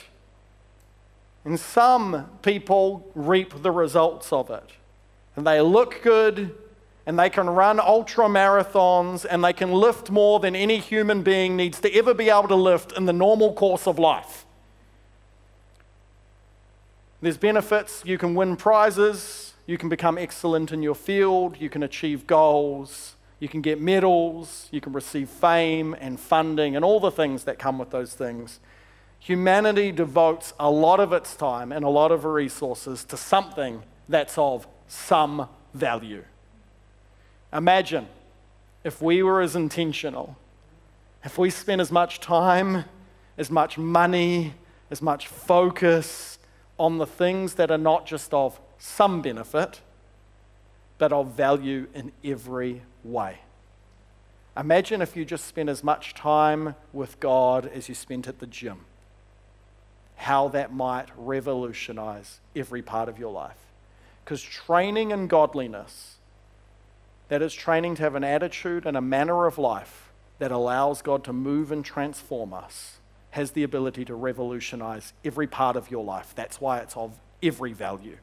And 1.47 1.57
some 1.57 2.29
people 2.41 3.09
reap 3.15 3.63
the 3.63 3.71
results 3.71 4.33
of 4.33 4.49
it. 4.49 4.69
And 5.37 5.47
they 5.47 5.61
look 5.61 6.01
good, 6.03 6.53
and 7.05 7.17
they 7.17 7.29
can 7.29 7.49
run 7.49 7.79
ultra 7.79 8.25
marathons, 8.25 9.25
and 9.27 9.41
they 9.41 9.53
can 9.53 9.71
lift 9.71 10.11
more 10.11 10.41
than 10.41 10.57
any 10.57 10.79
human 10.79 11.23
being 11.23 11.55
needs 11.55 11.79
to 11.79 11.93
ever 11.95 12.13
be 12.13 12.29
able 12.29 12.49
to 12.49 12.55
lift 12.55 12.91
in 12.91 13.05
the 13.05 13.13
normal 13.13 13.53
course 13.53 13.87
of 13.87 13.97
life. 13.97 14.45
There's 17.21 17.37
benefits. 17.37 18.03
You 18.03 18.17
can 18.17 18.35
win 18.35 18.57
prizes. 18.57 19.53
You 19.67 19.77
can 19.77 19.87
become 19.87 20.17
excellent 20.17 20.73
in 20.73 20.83
your 20.83 20.95
field. 20.95 21.61
You 21.61 21.69
can 21.69 21.81
achieve 21.81 22.27
goals. 22.27 23.15
You 23.39 23.47
can 23.47 23.61
get 23.61 23.79
medals. 23.79 24.67
You 24.69 24.81
can 24.81 24.91
receive 24.91 25.29
fame 25.29 25.95
and 25.97 26.19
funding 26.19 26.75
and 26.75 26.83
all 26.83 26.99
the 26.99 27.09
things 27.09 27.45
that 27.45 27.57
come 27.57 27.79
with 27.79 27.91
those 27.91 28.13
things. 28.13 28.59
Humanity 29.27 29.91
devotes 29.91 30.53
a 30.57 30.71
lot 30.71 31.01
of 31.01 31.11
its 31.11 31.35
time 31.35 31.73
and 31.73 31.83
a 31.83 31.89
lot 31.89 32.13
of 32.13 32.23
resources 32.23 33.03
to 33.03 33.17
something 33.17 33.83
that's 34.07 34.37
of 34.37 34.65
some 34.87 35.49
value. 35.73 36.23
Imagine 37.51 38.07
if 38.85 39.01
we 39.01 39.21
were 39.21 39.41
as 39.41 39.53
intentional, 39.53 40.37
if 41.25 41.37
we 41.37 41.49
spent 41.49 41.81
as 41.81 41.91
much 41.91 42.21
time, 42.21 42.85
as 43.37 43.51
much 43.51 43.77
money, 43.77 44.53
as 44.89 45.01
much 45.01 45.27
focus 45.27 46.39
on 46.79 46.97
the 46.97 47.05
things 47.05 47.55
that 47.55 47.69
are 47.69 47.77
not 47.77 48.05
just 48.05 48.33
of 48.33 48.61
some 48.77 49.21
benefit, 49.21 49.81
but 50.97 51.11
of 51.11 51.33
value 51.33 51.87
in 51.93 52.13
every 52.23 52.81
way. 53.03 53.39
Imagine 54.55 55.01
if 55.01 55.17
you 55.17 55.25
just 55.25 55.43
spent 55.43 55.67
as 55.67 55.83
much 55.83 56.13
time 56.13 56.75
with 56.93 57.19
God 57.19 57.69
as 57.75 57.89
you 57.89 57.93
spent 57.93 58.25
at 58.29 58.39
the 58.39 58.47
gym, 58.47 58.85
how 60.17 60.49
that 60.49 60.73
might 60.73 61.07
revolutionize 61.15 62.39
every 62.55 62.81
part 62.81 63.07
of 63.07 63.17
your 63.17 63.31
life. 63.31 63.57
Because 64.25 64.41
training 64.41 65.11
in 65.11 65.27
godliness, 65.27 66.17
that 67.29 67.41
is 67.41 67.53
training 67.53 67.95
to 67.95 68.03
have 68.03 68.15
an 68.15 68.23
attitude 68.23 68.85
and 68.85 68.97
a 68.97 69.01
manner 69.01 69.45
of 69.45 69.57
life 69.57 70.11
that 70.39 70.51
allows 70.51 71.01
God 71.01 71.23
to 71.23 71.33
move 71.33 71.71
and 71.71 71.83
transform 71.83 72.53
us, 72.53 72.97
has 73.31 73.51
the 73.51 73.63
ability 73.63 74.05
to 74.05 74.15
revolutionize 74.15 75.13
every 75.23 75.47
part 75.47 75.75
of 75.75 75.91
your 75.91 76.03
life. 76.03 76.33
That's 76.35 76.59
why 76.59 76.79
it's 76.79 76.97
of 76.97 77.17
every 77.41 77.73
value. 77.73 78.17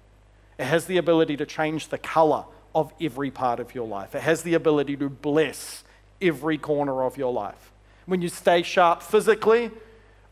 It 0.59 0.65
has 0.65 0.87
the 0.87 0.97
ability 0.97 1.37
to 1.39 1.47
change 1.47 1.89
the 1.89 1.99
color 1.99 2.45
of 2.75 2.93
every 3.01 3.31
part 3.31 3.61
of 3.61 3.75
your 3.75 3.87
life. 3.87 4.15
It 4.15 4.23
has 4.23 4.43
the 4.43 4.55
ability 4.55 4.97
to 4.97 5.09
bless 5.09 5.85
every 6.21 6.59
corner 6.59 7.05
of 7.05 7.17
your 7.17 7.33
life. 7.33 7.73
When 8.07 8.21
you 8.21 8.29
stay 8.29 8.63
sharp 8.63 9.03
physically, 9.03 9.71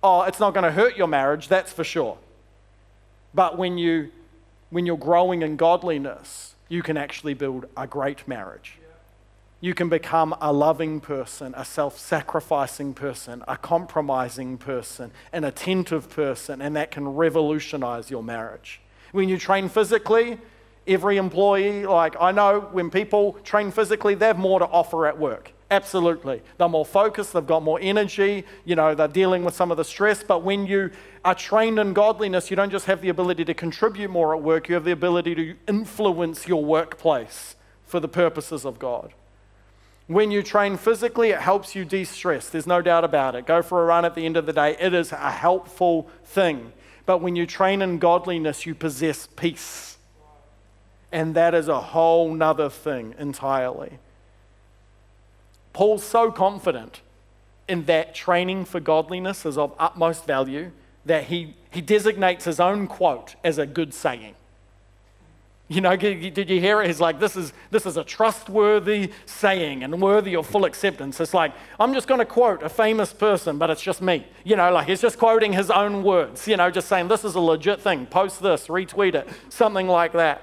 oh, 0.02 0.22
it's 0.22 0.40
not 0.40 0.54
going 0.54 0.64
to 0.64 0.72
hurt 0.72 0.96
your 0.96 1.08
marriage, 1.08 1.48
that's 1.48 1.72
for 1.72 1.84
sure. 1.84 2.18
But 3.34 3.56
when 3.56 3.78
you 3.78 4.10
when 4.70 4.86
you're 4.86 4.96
growing 4.96 5.42
in 5.42 5.56
godliness, 5.56 6.54
you 6.68 6.82
can 6.82 6.96
actually 6.96 7.34
build 7.34 7.66
a 7.76 7.86
great 7.86 8.26
marriage. 8.26 8.78
You 9.60 9.74
can 9.74 9.90
become 9.90 10.34
a 10.40 10.50
loving 10.50 10.98
person, 10.98 11.54
a 11.56 11.64
self 11.64 11.98
sacrificing 11.98 12.94
person, 12.94 13.44
a 13.46 13.56
compromising 13.56 14.56
person, 14.56 15.12
an 15.32 15.44
attentive 15.44 16.08
person, 16.08 16.62
and 16.62 16.74
that 16.74 16.90
can 16.90 17.06
revolutionize 17.06 18.10
your 18.10 18.22
marriage. 18.22 18.80
When 19.12 19.28
you 19.28 19.36
train 19.36 19.68
physically, 19.68 20.38
every 20.86 21.18
employee, 21.18 21.84
like 21.84 22.16
I 22.18 22.32
know 22.32 22.60
when 22.72 22.90
people 22.90 23.34
train 23.44 23.70
physically, 23.70 24.14
they 24.14 24.26
have 24.26 24.38
more 24.38 24.58
to 24.58 24.66
offer 24.66 25.06
at 25.06 25.18
work. 25.18 25.52
Absolutely. 25.72 26.42
They're 26.58 26.68
more 26.68 26.84
focused, 26.84 27.32
they've 27.32 27.46
got 27.46 27.62
more 27.62 27.78
energy, 27.80 28.44
you 28.66 28.76
know, 28.76 28.94
they're 28.94 29.08
dealing 29.08 29.42
with 29.42 29.54
some 29.54 29.70
of 29.70 29.78
the 29.78 29.84
stress. 29.84 30.22
But 30.22 30.42
when 30.42 30.66
you 30.66 30.90
are 31.24 31.34
trained 31.34 31.78
in 31.78 31.94
godliness, 31.94 32.50
you 32.50 32.56
don't 32.56 32.68
just 32.70 32.84
have 32.84 33.00
the 33.00 33.08
ability 33.08 33.46
to 33.46 33.54
contribute 33.54 34.10
more 34.10 34.36
at 34.36 34.42
work, 34.42 34.68
you 34.68 34.74
have 34.74 34.84
the 34.84 34.92
ability 34.92 35.34
to 35.34 35.56
influence 35.66 36.46
your 36.46 36.62
workplace 36.62 37.56
for 37.86 38.00
the 38.00 38.08
purposes 38.08 38.66
of 38.66 38.78
God. 38.78 39.14
When 40.08 40.30
you 40.30 40.42
train 40.42 40.76
physically, 40.76 41.30
it 41.30 41.40
helps 41.40 41.74
you 41.74 41.86
de 41.86 42.04
stress. 42.04 42.50
There's 42.50 42.66
no 42.66 42.82
doubt 42.82 43.04
about 43.04 43.34
it. 43.34 43.46
Go 43.46 43.62
for 43.62 43.82
a 43.82 43.86
run 43.86 44.04
at 44.04 44.14
the 44.14 44.26
end 44.26 44.36
of 44.36 44.44
the 44.44 44.52
day, 44.52 44.76
it 44.78 44.92
is 44.92 45.10
a 45.10 45.30
helpful 45.30 46.10
thing. 46.22 46.74
But 47.06 47.22
when 47.22 47.34
you 47.34 47.46
train 47.46 47.80
in 47.80 47.98
godliness, 47.98 48.66
you 48.66 48.74
possess 48.74 49.26
peace. 49.26 49.96
And 51.10 51.34
that 51.34 51.54
is 51.54 51.68
a 51.68 51.80
whole 51.80 52.34
nother 52.34 52.68
thing 52.68 53.14
entirely. 53.18 53.98
Paul's 55.72 56.04
so 56.04 56.30
confident 56.30 57.00
in 57.68 57.84
that 57.86 58.14
training 58.14 58.64
for 58.64 58.80
godliness 58.80 59.46
is 59.46 59.56
of 59.56 59.74
utmost 59.78 60.26
value 60.26 60.70
that 61.04 61.24
he, 61.24 61.54
he 61.70 61.80
designates 61.80 62.44
his 62.44 62.60
own 62.60 62.86
quote 62.86 63.34
as 63.42 63.58
a 63.58 63.66
good 63.66 63.94
saying. 63.94 64.34
You 65.68 65.80
know, 65.80 65.96
did 65.96 66.50
you 66.50 66.60
hear 66.60 66.82
it? 66.82 66.88
He's 66.88 67.00
like, 67.00 67.18
this 67.18 67.34
is, 67.34 67.54
this 67.70 67.86
is 67.86 67.96
a 67.96 68.04
trustworthy 68.04 69.10
saying 69.24 69.82
and 69.82 70.02
worthy 70.02 70.36
of 70.36 70.46
full 70.46 70.66
acceptance. 70.66 71.18
It's 71.18 71.32
like, 71.32 71.54
I'm 71.80 71.94
just 71.94 72.06
going 72.06 72.18
to 72.18 72.26
quote 72.26 72.62
a 72.62 72.68
famous 72.68 73.12
person, 73.14 73.56
but 73.56 73.70
it's 73.70 73.80
just 73.80 74.02
me. 74.02 74.26
You 74.44 74.56
know, 74.56 74.70
like 74.70 74.86
he's 74.86 75.00
just 75.00 75.18
quoting 75.18 75.54
his 75.54 75.70
own 75.70 76.02
words, 76.02 76.46
you 76.46 76.58
know, 76.58 76.70
just 76.70 76.88
saying, 76.88 77.08
this 77.08 77.24
is 77.24 77.36
a 77.36 77.40
legit 77.40 77.80
thing. 77.80 78.04
Post 78.04 78.42
this, 78.42 78.66
retweet 78.66 79.14
it, 79.14 79.26
something 79.48 79.88
like 79.88 80.12
that. 80.12 80.42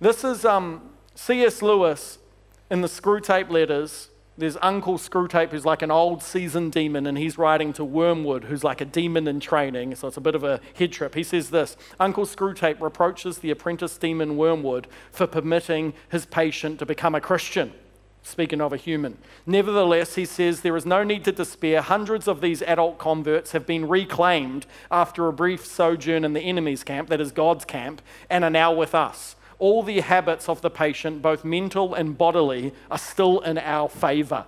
This 0.00 0.24
is 0.24 0.44
um, 0.44 0.90
C.S. 1.14 1.62
Lewis 1.62 2.18
in 2.72 2.80
the 2.80 2.88
Screwtape 2.88 3.50
letters, 3.50 4.08
there's 4.38 4.56
Uncle 4.62 4.96
Screwtape, 4.96 5.50
who's 5.50 5.66
like 5.66 5.82
an 5.82 5.90
old 5.90 6.22
seasoned 6.22 6.72
demon, 6.72 7.06
and 7.06 7.18
he's 7.18 7.36
writing 7.36 7.74
to 7.74 7.84
Wormwood, 7.84 8.44
who's 8.44 8.64
like 8.64 8.80
a 8.80 8.86
demon 8.86 9.28
in 9.28 9.40
training. 9.40 9.94
So 9.94 10.08
it's 10.08 10.16
a 10.16 10.22
bit 10.22 10.34
of 10.34 10.42
a 10.42 10.58
head 10.74 10.90
trip. 10.90 11.14
He 11.14 11.22
says 11.22 11.50
this 11.50 11.76
Uncle 12.00 12.24
Screwtape 12.24 12.80
reproaches 12.80 13.38
the 13.38 13.50
apprentice 13.50 13.98
demon 13.98 14.38
Wormwood 14.38 14.86
for 15.10 15.26
permitting 15.26 15.92
his 16.10 16.24
patient 16.24 16.78
to 16.78 16.86
become 16.86 17.14
a 17.14 17.20
Christian. 17.20 17.74
Speaking 18.22 18.62
of 18.62 18.72
a 18.72 18.78
human. 18.78 19.18
Nevertheless, 19.44 20.14
he 20.14 20.24
says 20.24 20.60
there 20.60 20.76
is 20.76 20.86
no 20.86 21.02
need 21.02 21.24
to 21.24 21.32
despair. 21.32 21.82
Hundreds 21.82 22.26
of 22.26 22.40
these 22.40 22.62
adult 22.62 22.96
converts 22.96 23.52
have 23.52 23.66
been 23.66 23.86
reclaimed 23.86 24.64
after 24.90 25.26
a 25.26 25.32
brief 25.32 25.66
sojourn 25.66 26.24
in 26.24 26.32
the 26.32 26.40
enemy's 26.40 26.84
camp, 26.84 27.10
that 27.10 27.20
is 27.20 27.32
God's 27.32 27.66
camp, 27.66 28.00
and 28.30 28.44
are 28.44 28.50
now 28.50 28.72
with 28.72 28.94
us 28.94 29.36
all 29.62 29.84
the 29.84 30.00
habits 30.00 30.48
of 30.48 30.60
the 30.60 30.68
patient, 30.68 31.22
both 31.22 31.44
mental 31.44 31.94
and 31.94 32.18
bodily, 32.18 32.74
are 32.90 32.98
still 32.98 33.38
in 33.38 33.56
our 33.58 33.88
favor. 33.88 34.44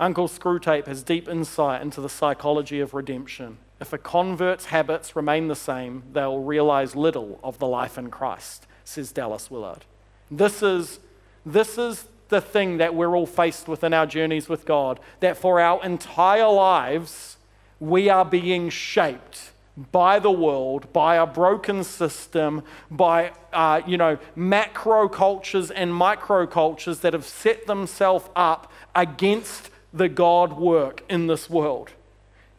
Uncle 0.00 0.26
Screwtape 0.26 0.86
has 0.86 1.02
deep 1.02 1.28
insight 1.28 1.82
into 1.82 2.00
the 2.00 2.08
psychology 2.08 2.80
of 2.80 2.94
redemption. 2.94 3.58
If 3.78 3.92
a 3.92 3.98
convert's 3.98 4.66
habits 4.66 5.14
remain 5.14 5.48
the 5.48 5.54
same, 5.54 6.02
they'll 6.14 6.38
realize 6.38 6.96
little 6.96 7.38
of 7.44 7.58
the 7.58 7.66
life 7.66 7.98
in 7.98 8.10
Christ, 8.10 8.66
says 8.84 9.12
Dallas 9.12 9.50
Willard. 9.50 9.84
This 10.30 10.62
is, 10.62 10.98
this 11.44 11.76
is 11.76 12.06
the 12.30 12.40
thing 12.40 12.78
that 12.78 12.94
we're 12.94 13.14
all 13.14 13.26
faced 13.26 13.68
with 13.68 13.84
in 13.84 13.92
our 13.92 14.06
journeys 14.06 14.48
with 14.48 14.64
God, 14.64 14.98
that 15.20 15.36
for 15.36 15.60
our 15.60 15.84
entire 15.84 16.48
lives, 16.48 17.36
we 17.78 18.08
are 18.08 18.24
being 18.24 18.70
shaped 18.70 19.50
by 19.92 20.18
the 20.18 20.30
world, 20.30 20.92
by 20.92 21.16
a 21.16 21.26
broken 21.26 21.84
system, 21.84 22.62
by 22.90 23.32
uh, 23.52 23.80
you 23.86 23.96
know 23.96 24.18
macro 24.34 25.08
cultures 25.08 25.70
and 25.70 25.94
micro 25.94 26.46
cultures 26.46 27.00
that 27.00 27.12
have 27.12 27.24
set 27.24 27.66
themselves 27.66 28.28
up 28.34 28.70
against 28.94 29.70
the 29.92 30.08
God 30.08 30.54
work 30.54 31.02
in 31.08 31.26
this 31.26 31.48
world. 31.48 31.90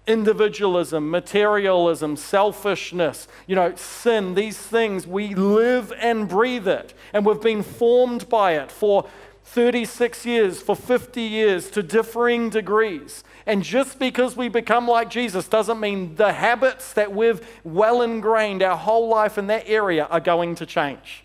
Individualism, 0.07 1.09
materialism, 1.11 2.17
selfishness, 2.17 3.27
you 3.45 3.55
know, 3.55 3.75
sin, 3.75 4.33
these 4.33 4.57
things, 4.57 5.05
we 5.05 5.35
live 5.35 5.93
and 5.99 6.27
breathe 6.27 6.67
it. 6.67 6.93
And 7.13 7.25
we've 7.25 7.39
been 7.39 7.61
formed 7.61 8.27
by 8.27 8.53
it 8.53 8.71
for 8.71 9.07
36 9.43 10.25
years, 10.25 10.61
for 10.61 10.75
50 10.75 11.21
years, 11.21 11.69
to 11.71 11.83
differing 11.83 12.49
degrees. 12.49 13.23
And 13.45 13.63
just 13.63 13.99
because 13.99 14.37
we 14.37 14.47
become 14.47 14.87
like 14.87 15.09
Jesus 15.09 15.47
doesn't 15.47 15.79
mean 15.79 16.15
the 16.15 16.33
habits 16.33 16.93
that 16.93 17.13
we've 17.13 17.45
well 17.63 18.01
ingrained 18.01 18.63
our 18.63 18.77
whole 18.77 19.09
life 19.09 19.37
in 19.37 19.47
that 19.47 19.67
area 19.67 20.05
are 20.05 20.19
going 20.19 20.55
to 20.55 20.65
change. 20.65 21.23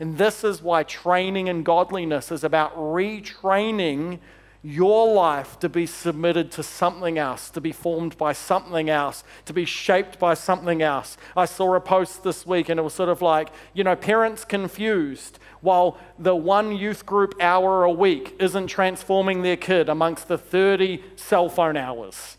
And 0.00 0.18
this 0.18 0.42
is 0.42 0.60
why 0.60 0.82
training 0.82 1.46
in 1.46 1.62
godliness 1.62 2.32
is 2.32 2.42
about 2.42 2.76
retraining 2.76 4.18
your 4.64 5.12
life 5.12 5.58
to 5.58 5.68
be 5.68 5.86
submitted 5.86 6.50
to 6.52 6.62
something 6.62 7.18
else, 7.18 7.50
to 7.50 7.60
be 7.60 7.72
formed 7.72 8.16
by 8.16 8.32
something 8.32 8.88
else, 8.88 9.24
to 9.44 9.52
be 9.52 9.64
shaped 9.64 10.18
by 10.18 10.34
something 10.34 10.82
else. 10.82 11.16
I 11.36 11.46
saw 11.46 11.74
a 11.74 11.80
post 11.80 12.22
this 12.22 12.46
week 12.46 12.68
and 12.68 12.78
it 12.78 12.82
was 12.82 12.94
sort 12.94 13.08
of 13.08 13.22
like, 13.22 13.48
you 13.74 13.82
know, 13.82 13.96
parents 13.96 14.44
confused 14.44 15.38
while 15.62 15.96
the 16.18 16.36
one 16.36 16.76
youth 16.76 17.06
group 17.06 17.34
hour 17.40 17.84
a 17.84 17.90
week 17.90 18.36
isn't 18.38 18.66
transforming 18.66 19.42
their 19.42 19.56
kid 19.56 19.88
amongst 19.88 20.28
the 20.28 20.36
30 20.36 21.02
cell 21.16 21.48
phone 21.48 21.76
hours. 21.76 22.36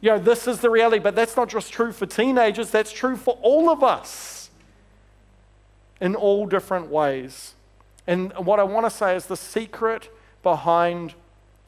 You 0.00 0.12
know, 0.12 0.18
this 0.18 0.48
is 0.48 0.60
the 0.60 0.70
reality, 0.70 0.98
but 0.98 1.14
that's 1.14 1.36
not 1.36 1.48
just 1.48 1.72
true 1.72 1.92
for 1.92 2.06
teenagers, 2.06 2.70
that's 2.70 2.90
true 2.90 3.16
for 3.16 3.38
all 3.42 3.68
of 3.68 3.84
us 3.84 4.50
in 6.00 6.14
all 6.14 6.46
different 6.46 6.88
ways. 6.88 7.54
And 8.06 8.32
what 8.32 8.58
I 8.58 8.64
want 8.64 8.86
to 8.86 8.90
say 8.90 9.14
is 9.14 9.26
the 9.26 9.36
secret 9.36 10.08
behind 10.42 11.14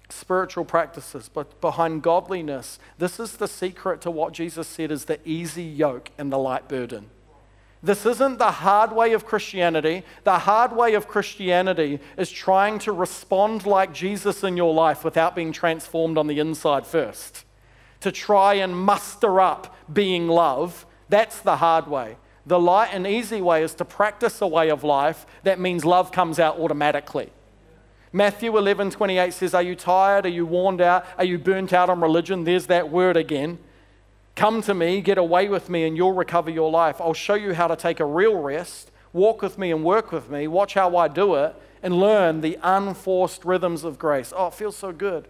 spiritual 0.09 0.65
practices, 0.65 1.31
but 1.33 1.61
behind 1.61 2.03
godliness, 2.03 2.79
this 2.99 3.21
is 3.21 3.37
the 3.37 3.49
secret 3.49 4.01
to 4.03 4.11
what 4.11 4.33
Jesus 4.33 4.67
said 4.67 4.91
is 4.91 5.05
the 5.05 5.21
easy 5.29 5.63
yoke 5.63 6.11
and 6.17 6.33
the 6.33 6.39
light 6.39 6.69
burden. 6.69 7.11
This 7.83 8.07
isn't 8.07 8.39
the 8.39 8.53
hard 8.53 8.93
way 8.93 9.13
of 9.13 9.27
Christianity. 9.27 10.05
The 10.23 10.39
hard 10.39 10.75
way 10.75 10.95
of 10.95 11.09
Christianity 11.09 11.99
is 12.17 12.31
trying 12.31 12.79
to 12.81 12.93
respond 12.93 13.67
like 13.67 13.93
Jesus 13.93 14.45
in 14.45 14.57
your 14.57 14.73
life 14.73 15.05
without 15.05 15.35
being 15.35 15.51
transformed 15.51 16.17
on 16.17 16.29
the 16.29 16.39
inside 16.39 16.87
first. 16.87 17.45
to 18.01 18.11
try 18.11 18.55
and 18.55 18.77
muster 18.77 19.41
up 19.41 19.77
being 19.93 20.27
love, 20.27 20.85
that's 21.09 21.39
the 21.39 21.59
hard 21.59 21.87
way. 21.87 22.17
The 22.45 22.59
light 22.59 22.91
and 22.93 23.07
easy 23.07 23.41
way 23.41 23.63
is 23.63 23.75
to 23.75 23.85
practice 23.85 24.41
a 24.41 24.47
way 24.49 24.71
of 24.71 24.83
life 24.83 25.25
that 25.45 25.61
means 25.61 25.85
love 25.85 26.11
comes 26.11 26.41
out 26.41 26.59
automatically. 26.59 27.31
Matthew 28.13 28.59
11 28.59 28.91
28 28.91 29.33
says, 29.33 29.55
Are 29.55 29.63
you 29.63 29.77
tired? 29.77 30.27
Are 30.27 30.31
you 30.31 30.45
worn 30.45 30.81
out? 30.81 31.07
Are 31.17 31.25
you 31.25 31.39
burnt 31.39 31.73
out 31.73 31.89
on 31.89 32.01
religion? 32.01 32.43
There's 32.43 32.67
that 32.67 32.91
word 32.91 33.17
again. 33.17 33.59
Come 34.35 34.63
to 34.63 34.75
me, 34.75 35.01
get 35.01 35.19
away 35.19 35.49
with 35.49 35.69
me, 35.69 35.85
and 35.85 35.97
you'll 35.97 36.15
recover 36.15 36.51
your 36.51 36.71
life. 36.71 37.01
I'll 37.01 37.13
show 37.13 37.35
you 37.35 37.53
how 37.53 37.67
to 37.67 37.77
take 37.77 38.01
a 38.01 38.05
real 38.05 38.37
rest. 38.37 38.91
Walk 39.13 39.43
with 39.43 39.59
me 39.59 39.71
and 39.71 39.85
work 39.85 40.11
with 40.11 40.31
me. 40.31 40.47
Watch 40.49 40.75
how 40.75 40.97
I 40.97 41.09
do 41.09 41.35
it 41.35 41.55
and 41.83 41.99
learn 41.99 42.41
the 42.41 42.59
unforced 42.63 43.45
rhythms 43.45 43.85
of 43.85 43.99
grace. 43.99 44.33
Oh, 44.35 44.47
it 44.47 44.55
feels 44.55 44.77
so 44.77 44.93
good. 44.93 45.29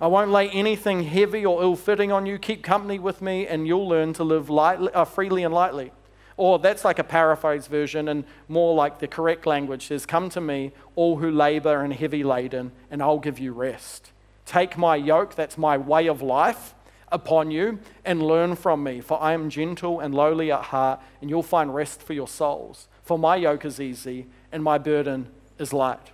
I 0.00 0.06
won't 0.06 0.30
lay 0.30 0.48
anything 0.50 1.04
heavy 1.04 1.44
or 1.44 1.62
ill 1.62 1.76
fitting 1.76 2.10
on 2.10 2.24
you. 2.24 2.38
Keep 2.38 2.62
company 2.62 2.98
with 2.98 3.20
me, 3.20 3.46
and 3.46 3.66
you'll 3.66 3.86
learn 3.86 4.14
to 4.14 4.24
live 4.24 4.48
lightly, 4.48 4.92
uh, 4.92 5.04
freely 5.04 5.44
and 5.44 5.52
lightly. 5.52 5.92
Or 6.38 6.58
that's 6.58 6.84
like 6.84 6.98
a 6.98 7.04
paraphrase 7.04 7.66
version, 7.66 8.08
and 8.08 8.24
more 8.48 8.74
like 8.74 8.98
the 8.98 9.06
correct 9.06 9.46
language 9.46 9.88
says, 9.88 10.06
Come 10.06 10.30
to 10.30 10.40
me, 10.40 10.72
all 10.96 11.18
who 11.18 11.30
labor 11.30 11.82
and 11.82 11.92
heavy 11.92 12.24
laden, 12.24 12.72
and 12.90 13.02
I'll 13.02 13.18
give 13.18 13.38
you 13.38 13.52
rest. 13.52 14.10
Take 14.46 14.78
my 14.78 14.96
yoke, 14.96 15.34
that's 15.34 15.58
my 15.58 15.76
way 15.76 16.06
of 16.06 16.22
life 16.22 16.74
upon 17.12 17.50
you 17.50 17.78
and 18.04 18.22
learn 18.22 18.56
from 18.56 18.82
me, 18.82 19.00
for 19.00 19.20
I 19.22 19.32
am 19.32 19.50
gentle 19.50 20.00
and 20.00 20.14
lowly 20.14 20.50
at 20.50 20.62
heart, 20.64 21.00
and 21.20 21.30
you'll 21.30 21.42
find 21.42 21.74
rest 21.74 22.02
for 22.02 22.12
your 22.14 22.26
souls. 22.26 22.88
For 23.02 23.18
my 23.18 23.36
yoke 23.36 23.64
is 23.64 23.80
easy 23.80 24.26
and 24.50 24.62
my 24.62 24.78
burden 24.78 25.28
is 25.58 25.72
light. 25.72 26.10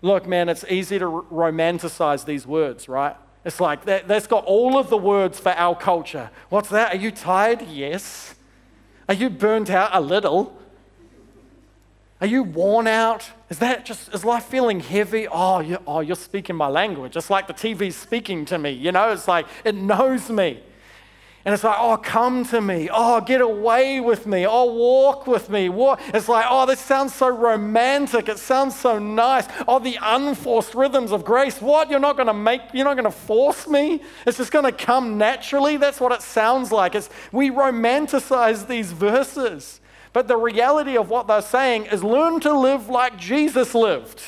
Look, 0.00 0.26
man, 0.26 0.48
it's 0.48 0.64
easy 0.68 0.98
to 0.98 1.04
romanticize 1.04 2.24
these 2.24 2.46
words, 2.46 2.88
right? 2.88 3.16
It's 3.44 3.60
like 3.60 3.84
that, 3.84 4.08
that's 4.08 4.26
got 4.26 4.44
all 4.44 4.78
of 4.78 4.88
the 4.88 4.96
words 4.96 5.38
for 5.38 5.52
our 5.52 5.76
culture. 5.76 6.30
What's 6.48 6.68
that? 6.70 6.94
Are 6.94 6.98
you 6.98 7.10
tired? 7.10 7.62
Yes. 7.62 8.34
Are 9.08 9.14
you 9.14 9.30
burnt 9.30 9.70
out? 9.70 9.90
A 9.92 10.00
little. 10.00 10.56
Are 12.22 12.26
you 12.26 12.44
worn 12.44 12.86
out? 12.86 13.28
Is 13.50 13.58
that 13.58 13.84
just, 13.84 14.14
is 14.14 14.24
life 14.24 14.44
feeling 14.44 14.78
heavy? 14.78 15.26
Oh, 15.26 15.58
you, 15.58 15.78
oh, 15.88 15.98
you're 15.98 16.14
speaking 16.14 16.54
my 16.54 16.68
language. 16.68 17.16
It's 17.16 17.30
like 17.30 17.48
the 17.48 17.52
TV's 17.52 17.96
speaking 17.96 18.44
to 18.44 18.58
me. 18.58 18.70
You 18.70 18.92
know, 18.92 19.10
it's 19.10 19.26
like 19.26 19.44
it 19.64 19.74
knows 19.74 20.30
me. 20.30 20.60
And 21.44 21.52
it's 21.52 21.64
like, 21.64 21.76
oh, 21.80 21.96
come 21.96 22.44
to 22.44 22.60
me. 22.60 22.88
Oh, 22.92 23.20
get 23.20 23.40
away 23.40 23.98
with 23.98 24.28
me. 24.28 24.46
Oh, 24.46 24.72
walk 24.72 25.26
with 25.26 25.50
me. 25.50 25.68
It's 26.14 26.28
like, 26.28 26.46
oh, 26.48 26.64
this 26.64 26.78
sounds 26.78 27.12
so 27.12 27.26
romantic. 27.28 28.28
It 28.28 28.38
sounds 28.38 28.78
so 28.78 29.00
nice. 29.00 29.48
Oh, 29.66 29.80
the 29.80 29.98
unforced 30.00 30.76
rhythms 30.76 31.10
of 31.10 31.24
grace. 31.24 31.60
What? 31.60 31.90
You're 31.90 31.98
not 31.98 32.14
going 32.14 32.28
to 32.28 32.34
make, 32.34 32.60
you're 32.72 32.84
not 32.84 32.94
going 32.94 33.06
to 33.06 33.10
force 33.10 33.66
me? 33.66 34.00
It's 34.28 34.38
just 34.38 34.52
going 34.52 34.64
to 34.64 34.70
come 34.70 35.18
naturally? 35.18 35.76
That's 35.76 35.98
what 35.98 36.12
it 36.12 36.22
sounds 36.22 36.70
like. 36.70 36.94
It's, 36.94 37.10
we 37.32 37.50
romanticize 37.50 38.68
these 38.68 38.92
verses. 38.92 39.80
But 40.12 40.28
the 40.28 40.36
reality 40.36 40.96
of 40.96 41.08
what 41.08 41.26
they're 41.26 41.42
saying 41.42 41.86
is 41.86 42.04
learn 42.04 42.40
to 42.40 42.52
live 42.52 42.88
like 42.88 43.16
Jesus 43.16 43.74
lived. 43.74 44.22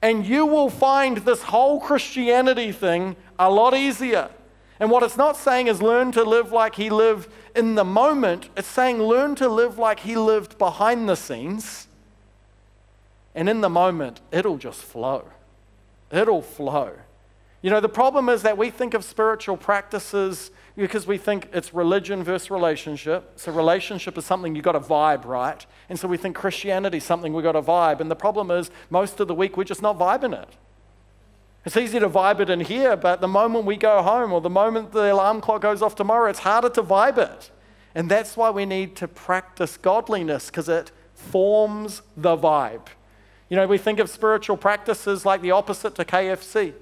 And 0.00 0.24
you 0.24 0.46
will 0.46 0.70
find 0.70 1.18
this 1.18 1.42
whole 1.42 1.80
Christianity 1.80 2.72
thing 2.72 3.16
a 3.38 3.50
lot 3.50 3.74
easier. 3.74 4.30
And 4.80 4.90
what 4.90 5.02
it's 5.02 5.16
not 5.16 5.36
saying 5.36 5.66
is 5.66 5.82
learn 5.82 6.12
to 6.12 6.22
live 6.22 6.52
like 6.52 6.76
he 6.76 6.88
lived 6.88 7.28
in 7.58 7.74
the 7.74 7.84
moment, 7.84 8.48
it's 8.56 8.68
saying 8.68 9.02
learn 9.02 9.34
to 9.34 9.48
live 9.48 9.78
like 9.78 10.00
he 10.00 10.16
lived 10.16 10.58
behind 10.58 11.08
the 11.08 11.16
scenes. 11.16 11.88
And 13.34 13.48
in 13.48 13.60
the 13.60 13.68
moment, 13.68 14.20
it'll 14.30 14.58
just 14.58 14.80
flow. 14.80 15.24
It'll 16.12 16.42
flow. 16.42 16.92
You 17.60 17.70
know, 17.70 17.80
the 17.80 17.88
problem 17.88 18.28
is 18.28 18.42
that 18.42 18.56
we 18.56 18.70
think 18.70 18.94
of 18.94 19.04
spiritual 19.04 19.56
practices 19.56 20.52
because 20.78 21.06
we 21.06 21.18
think 21.18 21.48
it's 21.52 21.74
religion 21.74 22.22
versus 22.22 22.50
relationship. 22.50 23.32
So 23.36 23.50
relationship 23.50 24.16
is 24.16 24.24
something 24.24 24.54
you 24.54 24.62
got 24.62 24.72
to 24.72 24.80
vibe, 24.80 25.24
right? 25.24 25.66
And 25.88 25.98
so 25.98 26.06
we 26.06 26.16
think 26.16 26.36
Christianity 26.36 26.98
is 26.98 27.04
something 27.04 27.32
we 27.32 27.42
got 27.42 27.52
to 27.52 27.62
vibe. 27.62 28.00
And 28.00 28.08
the 28.10 28.16
problem 28.16 28.50
is 28.50 28.70
most 28.88 29.18
of 29.18 29.26
the 29.26 29.34
week 29.34 29.56
we're 29.56 29.64
just 29.64 29.82
not 29.82 29.98
vibing 29.98 30.40
it. 30.40 30.48
It's 31.64 31.76
easy 31.76 31.98
to 31.98 32.08
vibe 32.08 32.40
it 32.40 32.48
in 32.48 32.60
here, 32.60 32.96
but 32.96 33.20
the 33.20 33.28
moment 33.28 33.64
we 33.64 33.76
go 33.76 34.00
home 34.02 34.32
or 34.32 34.40
the 34.40 34.48
moment 34.48 34.92
the 34.92 35.12
alarm 35.12 35.40
clock 35.40 35.62
goes 35.62 35.82
off 35.82 35.96
tomorrow, 35.96 36.30
it's 36.30 36.38
harder 36.38 36.70
to 36.70 36.82
vibe 36.82 37.18
it. 37.18 37.50
And 37.94 38.08
that's 38.08 38.36
why 38.36 38.50
we 38.50 38.64
need 38.64 38.94
to 38.96 39.08
practice 39.08 39.76
godliness 39.76 40.46
because 40.46 40.68
it 40.68 40.92
forms 41.12 42.02
the 42.16 42.36
vibe. 42.36 42.86
You 43.48 43.56
know, 43.56 43.66
we 43.66 43.78
think 43.78 43.98
of 43.98 44.08
spiritual 44.08 44.56
practices 44.56 45.26
like 45.26 45.42
the 45.42 45.50
opposite 45.50 45.96
to 45.96 46.04
KFC. 46.04 46.74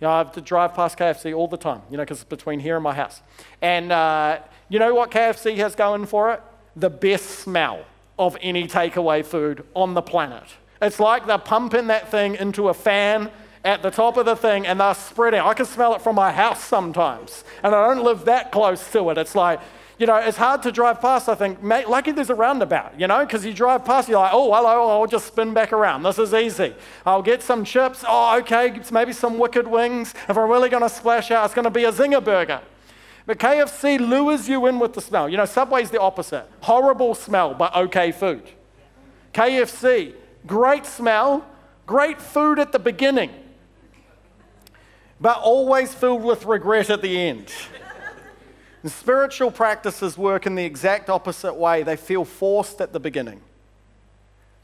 You 0.00 0.06
know, 0.06 0.12
I 0.12 0.18
have 0.18 0.32
to 0.32 0.42
drive 0.42 0.74
past 0.74 0.98
KFC 0.98 1.34
all 1.34 1.48
the 1.48 1.56
time, 1.56 1.80
you 1.90 1.96
know, 1.96 2.02
because 2.02 2.18
it's 2.18 2.28
between 2.28 2.60
here 2.60 2.76
and 2.76 2.84
my 2.84 2.94
house. 2.94 3.22
And 3.62 3.90
uh, 3.90 4.40
you 4.68 4.78
know 4.78 4.94
what 4.94 5.10
KFC 5.10 5.56
has 5.56 5.74
going 5.74 6.04
for 6.04 6.32
it? 6.32 6.42
The 6.76 6.90
best 6.90 7.24
smell 7.26 7.84
of 8.18 8.36
any 8.42 8.66
takeaway 8.66 9.24
food 9.24 9.64
on 9.74 9.94
the 9.94 10.02
planet. 10.02 10.44
It's 10.82 11.00
like 11.00 11.26
they're 11.26 11.38
pumping 11.38 11.86
that 11.86 12.10
thing 12.10 12.34
into 12.34 12.68
a 12.68 12.74
fan 12.74 13.30
at 13.64 13.82
the 13.82 13.90
top 13.90 14.18
of 14.18 14.26
the 14.26 14.36
thing 14.36 14.66
and 14.66 14.78
they're 14.78 14.94
spreading. 14.94 15.40
I 15.40 15.54
can 15.54 15.66
smell 15.66 15.94
it 15.94 16.02
from 16.02 16.16
my 16.16 16.30
house 16.30 16.62
sometimes, 16.62 17.44
and 17.62 17.74
I 17.74 17.94
don't 17.94 18.04
live 18.04 18.26
that 18.26 18.52
close 18.52 18.90
to 18.92 19.10
it. 19.10 19.18
It's 19.18 19.34
like 19.34 19.60
you 19.98 20.06
know, 20.06 20.16
it's 20.16 20.36
hard 20.36 20.62
to 20.64 20.72
drive 20.72 21.00
past, 21.00 21.28
I 21.28 21.34
think. 21.34 21.62
Lucky 21.62 22.12
there's 22.12 22.28
a 22.28 22.34
roundabout, 22.34 23.00
you 23.00 23.06
know, 23.06 23.24
because 23.24 23.46
you 23.46 23.54
drive 23.54 23.84
past, 23.84 24.08
you're 24.08 24.18
like, 24.18 24.32
oh, 24.34 24.52
hello, 24.52 24.90
I'll 24.90 25.06
just 25.06 25.26
spin 25.28 25.54
back 25.54 25.72
around. 25.72 26.02
This 26.02 26.18
is 26.18 26.34
easy. 26.34 26.74
I'll 27.06 27.22
get 27.22 27.42
some 27.42 27.64
chips. 27.64 28.04
Oh, 28.06 28.38
okay, 28.40 28.78
maybe 28.92 29.12
some 29.12 29.38
wicked 29.38 29.66
wings. 29.66 30.12
If 30.28 30.36
I'm 30.36 30.50
really 30.50 30.68
going 30.68 30.82
to 30.82 30.88
splash 30.90 31.30
out, 31.30 31.46
it's 31.46 31.54
going 31.54 31.64
to 31.64 31.70
be 31.70 31.84
a 31.84 31.92
zinger 31.92 32.22
burger. 32.22 32.60
But 33.24 33.38
KFC 33.38 33.98
lures 33.98 34.48
you 34.48 34.66
in 34.66 34.78
with 34.78 34.92
the 34.92 35.00
smell. 35.00 35.28
You 35.28 35.38
know, 35.38 35.46
Subway's 35.46 35.90
the 35.90 36.00
opposite. 36.00 36.46
Horrible 36.60 37.14
smell, 37.14 37.54
but 37.54 37.74
okay 37.74 38.12
food. 38.12 38.42
KFC, 39.32 40.14
great 40.46 40.84
smell, 40.84 41.46
great 41.86 42.20
food 42.20 42.58
at 42.58 42.72
the 42.72 42.78
beginning, 42.78 43.30
but 45.20 45.38
always 45.38 45.94
filled 45.94 46.22
with 46.22 46.44
regret 46.44 46.90
at 46.90 47.02
the 47.02 47.18
end. 47.18 47.50
And 48.86 48.92
spiritual 48.92 49.50
practices 49.50 50.16
work 50.16 50.46
in 50.46 50.54
the 50.54 50.64
exact 50.64 51.10
opposite 51.10 51.54
way. 51.54 51.82
They 51.82 51.96
feel 51.96 52.24
forced 52.24 52.80
at 52.80 52.92
the 52.92 53.00
beginning, 53.00 53.40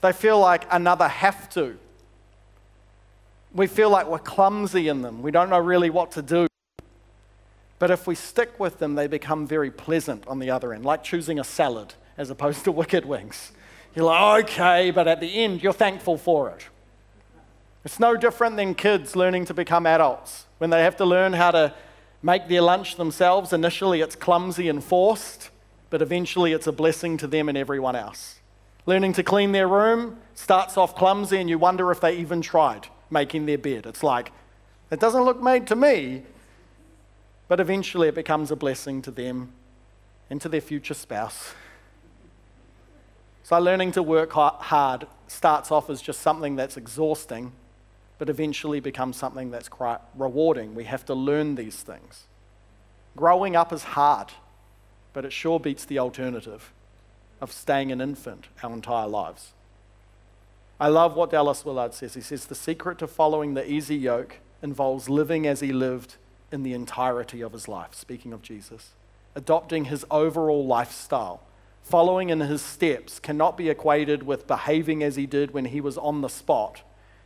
they 0.00 0.12
feel 0.12 0.38
like 0.38 0.64
another 0.70 1.08
have 1.08 1.50
to. 1.54 1.76
We 3.52 3.66
feel 3.66 3.90
like 3.90 4.06
we're 4.06 4.20
clumsy 4.20 4.87
in 4.87 5.02
them. 5.02 5.22
We 5.22 5.32
don't 5.32 5.50
know 5.50 5.58
really 5.58 5.90
what 5.90 6.12
to 6.12 6.22
do. 6.22 6.46
But 7.80 7.90
if 7.90 8.06
we 8.06 8.14
stick 8.14 8.61
with 8.61 8.78
them, 8.78 8.94
they 8.94 9.08
become 9.08 9.44
very 9.44 9.72
pleasant 9.72 10.24
on 10.28 10.38
the 10.38 10.50
other 10.50 10.72
end, 10.72 10.85
like 10.85 11.02
choosing 11.02 11.40
a 11.40 11.44
salad 11.44 11.94
as 12.16 12.30
opposed 12.30 12.62
to 12.62 12.70
wicked 12.80 13.04
wings. 13.04 13.50
You're 13.92 14.04
like, 14.04 14.44
okay, 14.44 14.92
but 14.92 15.08
at 15.08 15.18
the 15.18 15.35
end, 15.35 15.64
you're 15.64 15.72
thankful 15.72 16.16
for 16.16 16.48
it. 16.50 16.68
It's 17.85 17.98
no 17.98 18.16
different 18.16 18.54
than 18.54 18.76
kids 18.76 19.16
learning 19.16 19.46
to 19.46 19.54
become 19.54 19.85
adults 19.85 20.46
when 20.58 20.70
they 20.70 20.85
have 20.85 20.96
to 20.98 21.04
learn 21.04 21.32
how 21.32 21.50
to 21.50 21.74
make 22.22 22.48
their 22.48 22.62
lunch 22.62 22.96
themselves. 22.96 23.52
Initially, 23.52 24.00
it's 24.00 24.16
clumsy 24.16 24.68
and 24.68 24.82
forced, 24.82 25.50
but 25.90 26.00
eventually, 26.00 26.52
it's 26.52 26.66
a 26.66 26.72
blessing 26.72 27.16
to 27.18 27.26
them 27.26 27.48
and 27.48 27.58
everyone 27.58 27.96
else. 27.96 28.40
Learning 28.87 29.12
to 29.12 29.22
clean 29.22 29.52
their 29.52 29.68
room 29.68 30.18
starts 30.35 30.76
off 30.76 30.94
clumsy, 30.94 31.38
and 31.38 31.50
you 31.50 31.58
wonder 31.58 31.90
if 31.90 32.00
they 32.00 32.16
even 32.16 32.40
tried 32.40 32.88
making 33.11 33.46
their 33.46 33.58
bed. 33.58 33.87
It's 33.87 34.02
like, 34.02 34.32
it 34.90 35.00
doesn't 35.00 35.22
look 35.22 35.42
made 35.42 35.66
to 35.68 35.76
me, 35.76 36.22
but 37.48 37.61
eventually, 37.61 38.08
it 38.08 38.14
becomes 38.14 38.50
a 38.50 38.56
blessing 38.56 39.02
to 39.02 39.11
them 39.11 39.52
and 40.30 40.40
to 40.40 40.48
their 40.48 40.61
future 40.61 40.94
spouse. 40.94 41.52
So, 43.42 43.58
learning 43.58 43.92
to 43.92 44.02
work 44.02 44.32
hard 44.32 45.06
starts 45.26 45.70
off 45.70 45.90
as 45.90 46.00
just 46.00 46.20
something 46.20 46.56
that's 46.56 46.76
exhausting 46.76 47.52
but 48.22 48.30
eventually 48.30 48.78
becomes 48.78 49.16
something 49.16 49.50
that's 49.50 49.68
quite 49.68 49.98
rewarding. 50.16 50.76
We 50.76 50.85
have 50.85 51.04
to 51.06 51.12
learn 51.12 51.56
these 51.56 51.82
things. 51.82 52.26
Growing 53.16 53.56
up 53.56 53.72
is 53.72 53.82
hard, 53.82 54.28
but 55.12 55.24
it 55.24 55.32
sure 55.32 55.58
beats 55.58 55.85
the 55.85 55.98
alternative 55.98 56.72
of 57.40 57.50
staying 57.50 57.90
an 57.90 58.00
infant 58.00 58.46
our 58.62 58.72
entire 58.72 59.08
lives. 59.08 59.54
I 60.78 60.87
love 60.87 61.16
what 61.16 61.32
Dallas 61.32 61.64
Willard 61.64 61.94
says. 61.94 62.14
He 62.14 62.20
says, 62.20 62.46
The 62.46 62.54
secret 62.54 62.98
to 62.98 63.08
following 63.08 63.54
the 63.54 63.68
easy 63.68 63.96
yoke 63.96 64.37
involves 64.62 65.08
living 65.08 65.44
as 65.44 65.58
he 65.58 65.72
lived 65.72 66.14
in 66.52 66.62
the 66.62 66.74
entirety 66.74 67.40
of 67.40 67.52
his 67.52 67.66
life, 67.66 67.92
speaking 67.92 68.32
of 68.32 68.40
Jesus. 68.40 68.90
Adopting 69.35 69.87
his 69.87 70.06
overall 70.12 70.64
lifestyle, 70.64 71.42
following 71.82 72.30
in 72.30 72.38
his 72.38 72.62
steps, 72.62 73.18
cannot 73.18 73.56
be 73.56 73.68
equated 73.68 74.22
with 74.22 74.46
behaving 74.46 75.02
as 75.02 75.16
he 75.16 75.26
did 75.26 75.52
when 75.52 75.64
he 75.64 75.80
was 75.80 75.98
on 75.98 76.20
the 76.20 76.28
spot 76.28 76.82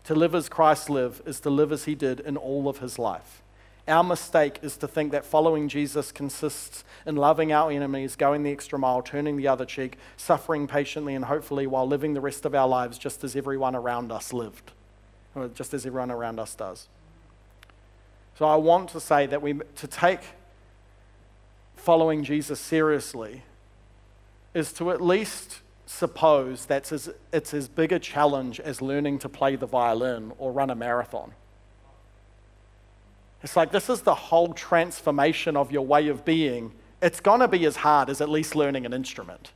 to 0.07 0.15
live 0.15 0.35
as 0.35 0.49
Christ 0.49 0.89
lived 0.89 1.27
is 1.29 1.41
to 1.41 1.51
live 1.51 1.73
as 1.73 1.85
he 1.85 1.95
did 1.95 2.21
in 2.21 2.37
all 2.37 2.69
of 2.69 2.79
his 2.79 2.99
life. 2.99 3.43
Our 3.89 4.03
mistake 4.03 4.59
is 4.63 4.77
to 4.79 4.89
think 4.89 5.13
that 5.13 5.25
following 5.25 5.69
Jesus 5.69 6.11
consists 6.11 6.85
in 7.05 7.17
loving 7.17 7.53
our 7.53 7.71
enemies, 7.71 8.17
going 8.17 8.43
the 8.43 8.51
extra 8.51 8.79
mile, 8.79 9.03
turning 9.03 9.37
the 9.37 9.47
other 9.47 9.65
cheek, 9.65 9.97
suffering 10.17 10.67
patiently 10.67 11.15
and 11.15 11.25
hopefully 11.25 11.67
while 11.67 11.87
living 11.87 12.15
the 12.15 12.21
rest 12.21 12.45
of 12.45 12.55
our 12.55 12.67
lives 12.67 12.99
just 12.99 13.23
as 13.23 13.37
everyone 13.37 13.77
around 13.77 14.11
us 14.11 14.33
lived, 14.33 14.73
or 15.35 15.49
just 15.49 15.75
as 15.75 15.87
everyone 15.87 16.11
around 16.11 16.41
us 16.41 16.55
does. 16.55 16.89
So 18.39 18.45
I 18.45 18.57
want 18.57 18.91
to 18.91 19.01
say 19.01 19.27
that 19.27 19.41
we 19.41 19.55
to 19.77 19.87
take 19.87 20.21
following 21.77 22.25
Jesus 22.25 22.61
seriously 22.61 23.43
is 24.53 24.73
to 24.75 24.91
at 24.91 25.01
least 25.01 25.61
suppose 25.87 26.67
that 26.67 26.91
it's, 26.93 27.09
it's 27.33 27.55
as 27.55 27.69
big 27.69 27.93
a 27.93 27.99
challenge 27.99 28.61
as 28.61 28.83
learning 28.83 29.21
to 29.21 29.29
play 29.29 29.57
the 29.57 29.67
violin 29.67 30.33
or 30.39 30.53
run 30.53 30.69
a 30.69 30.75
marathon. 30.75 31.33
It's 33.43 33.57
like 33.57 33.71
this 33.71 33.89
is 33.89 34.03
the 34.03 34.15
whole 34.15 34.53
transformation 34.53 35.57
of 35.57 35.71
your 35.71 35.87
way 35.87 36.09
of 36.09 36.25
being. 36.25 36.73
It's 37.01 37.21
going 37.21 37.41
to 37.41 37.49
be 37.49 37.65
as 37.67 37.77
hard 37.77 38.11
as 38.11 38.21
at 38.21 38.29
least 38.29 38.57
learning 38.57 38.85
an 38.85 38.93
instrument. 38.93 39.53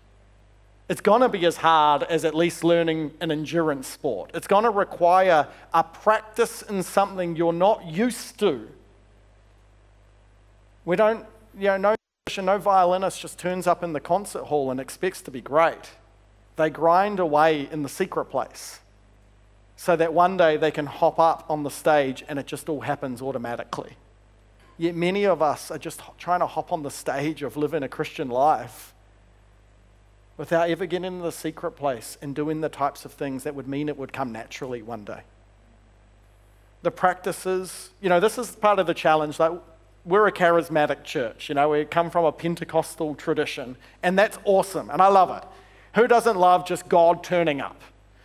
It's 0.89 1.01
going 1.01 1.23
to 1.23 1.29
be 1.29 1.45
as 1.47 1.57
hard 1.57 2.05
as 2.05 2.25
at 2.25 2.35
least 2.35 2.63
learning 2.63 3.13
an 3.21 3.31
endurance 3.31 3.89
sport. 3.89 4.31
It's 4.35 4.47
going 4.47 4.65
to 4.65 4.71
require 4.71 5.49
a 5.73 5.85
practice 5.85 6.63
in 6.63 6.83
something 6.83 7.37
you're 7.37 7.53
not 7.53 7.87
used 7.87 8.39
to. 8.41 8.69
We 10.85 10.97
don't, 10.97 11.27
you 11.57 11.79
know, 11.79 11.95
no, 12.37 12.43
no 12.43 12.59
violinist 12.59 13.21
just 13.21 13.39
turns 13.39 13.67
up 13.67 13.83
in 13.83 13.93
the 13.93 14.01
concert 14.01 14.45
hall 14.45 14.71
and 14.71 14.81
expects 14.81 15.23
to 15.23 15.31
be 15.31 15.41
great. 15.41 15.91
They 16.61 16.69
grind 16.69 17.21
away 17.21 17.71
in 17.73 17.83
the 17.83 17.89
secret 17.89 18.27
place 18.27 18.81
so 19.77 19.97
that 19.97 20.13
one 20.13 20.37
day 20.37 20.59
they 20.59 20.71
can 20.71 20.85
hop 20.85 21.19
up 21.19 21.47
on 21.49 21.63
the 21.63 21.71
stage 21.71 22.23
and 22.29 22.39
it 22.39 22.45
just 22.45 22.69
all 22.69 22.83
happens 22.83 23.23
automatically. 23.23 23.97
Yet 24.77 24.95
many 24.95 25.25
of 25.25 25.41
us 25.41 25.71
are 25.71 25.79
just 25.79 26.03
trying 26.19 26.41
to 26.41 26.47
hop 26.47 26.71
on 26.71 26.83
the 26.83 26.91
stage 26.91 27.43
of 27.43 27.57
living 27.57 27.83
a 27.83 27.89
Christian 27.89 28.29
life 28.29 28.93
without 30.37 30.69
ever 30.69 30.85
getting 30.85 31.07
into 31.07 31.23
the 31.23 31.33
secret 31.33 31.71
place 31.71 32.19
and 32.21 32.35
doing 32.35 32.61
the 32.61 32.69
types 32.69 33.07
of 33.07 33.13
things 33.15 33.43
that 33.45 33.55
would 33.55 33.67
mean 33.67 33.89
it 33.89 33.97
would 33.97 34.13
come 34.13 34.31
naturally 34.31 34.83
one 34.83 35.03
day. 35.03 35.23
The 36.83 36.91
practices, 36.91 37.89
you 38.03 38.11
know, 38.11 38.21
this 38.21 38.37
is 38.37 38.55
part 38.55 38.79
of 38.79 38.87
the 38.87 38.93
challenge. 38.93 39.39
Like, 39.39 39.53
we're 40.05 40.27
a 40.27 40.33
charismatic 40.33 41.05
church, 41.05 41.49
you 41.49 41.55
know, 41.55 41.71
we 41.71 41.87
come 41.87 42.11
from 42.11 42.27
a 42.27 42.33
Pentecostal 42.33 43.15
tradition, 43.15 43.77
and 44.03 44.19
that's 44.19 44.39
awesome, 44.45 44.91
and 44.91 45.01
I 45.01 45.09
love 45.09 45.31
it. 45.43 45.49
Who 45.95 46.07
doesn't 46.07 46.37
love 46.37 46.67
just 46.67 46.89
God 46.89 47.25
turning 47.25 47.61
up? 47.61 47.81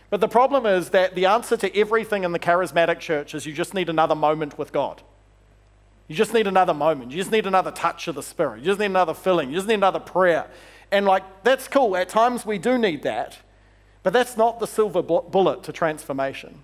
But 0.10 0.22
the 0.22 0.28
problem 0.28 0.66
is 0.66 0.92
that 0.92 1.16
the 1.16 1.26
answer 1.26 1.58
to 1.58 1.78
everything 1.78 2.24
in 2.24 2.32
the 2.32 2.40
charismatic 2.40 3.00
church 3.00 3.34
is 3.34 3.46
you 3.46 3.54
just 3.54 3.74
need 3.74 3.90
another 3.90 4.16
moment 4.16 4.58
with 4.58 4.72
God. 4.72 5.02
You 6.08 6.16
just 6.16 6.34
need 6.34 6.46
another 6.46 6.74
moment. 6.74 7.12
You 7.12 7.18
just 7.18 7.32
need 7.32 7.48
another 7.48 7.72
touch 7.72 8.08
of 8.08 8.16
the 8.16 8.22
Spirit. 8.22 8.60
You 8.60 8.66
just 8.66 8.80
need 8.80 8.86
another 8.86 9.16
filling. 9.16 9.50
You 9.50 9.56
just 9.56 9.68
need 9.68 9.74
another 9.76 10.00
prayer. 10.00 10.48
And, 10.92 11.06
like, 11.06 11.24
that's 11.44 11.68
cool. 11.68 11.98
At 11.98 12.10
times 12.10 12.46
we 12.46 12.60
do 12.60 12.78
need 12.78 13.02
that. 13.04 13.40
But 14.04 14.14
that's 14.14 14.38
not 14.38 14.60
the 14.60 14.68
silver 14.68 15.02
bullet 15.02 15.64
to 15.64 15.72
transformation. 15.72 16.60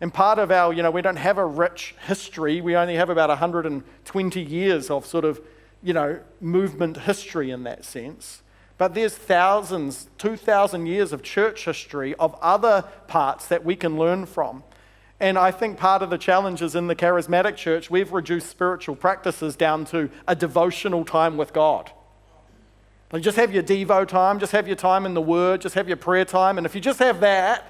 And 0.00 0.14
part 0.14 0.38
of 0.38 0.52
our, 0.52 0.72
you 0.72 0.84
know, 0.84 0.90
we 0.92 1.02
don't 1.02 1.16
have 1.16 1.36
a 1.36 1.44
rich 1.44 1.96
history. 2.06 2.60
We 2.60 2.76
only 2.76 2.94
have 2.94 3.10
about 3.10 3.28
120 3.28 4.40
years 4.40 4.88
of 4.88 5.04
sort 5.04 5.24
of, 5.24 5.40
you 5.82 5.92
know, 5.92 6.20
movement 6.40 6.98
history 6.98 7.50
in 7.50 7.64
that 7.64 7.84
sense. 7.84 8.42
But 8.78 8.94
there's 8.94 9.16
thousands, 9.16 10.08
2,000 10.18 10.86
years 10.86 11.12
of 11.12 11.22
church 11.22 11.64
history 11.64 12.14
of 12.16 12.34
other 12.42 12.84
parts 13.06 13.46
that 13.48 13.64
we 13.64 13.74
can 13.74 13.98
learn 13.98 14.26
from. 14.26 14.62
And 15.18 15.38
I 15.38 15.50
think 15.50 15.78
part 15.78 16.02
of 16.02 16.10
the 16.10 16.18
challenge 16.18 16.60
is 16.60 16.74
in 16.74 16.88
the 16.88 16.96
charismatic 16.96 17.56
church, 17.56 17.90
we've 17.90 18.12
reduced 18.12 18.50
spiritual 18.50 18.96
practices 18.96 19.56
down 19.56 19.86
to 19.86 20.10
a 20.28 20.36
devotional 20.36 21.06
time 21.06 21.38
with 21.38 21.54
God. 21.54 21.90
Like 23.12 23.22
just 23.22 23.38
have 23.38 23.54
your 23.54 23.62
Devo 23.62 24.06
time, 24.06 24.38
just 24.38 24.52
have 24.52 24.66
your 24.66 24.76
time 24.76 25.06
in 25.06 25.14
the 25.14 25.22
Word, 25.22 25.62
just 25.62 25.74
have 25.74 25.88
your 25.88 25.96
prayer 25.96 26.24
time. 26.26 26.58
And 26.58 26.66
if 26.66 26.74
you 26.74 26.80
just 26.82 26.98
have 26.98 27.20
that, 27.20 27.64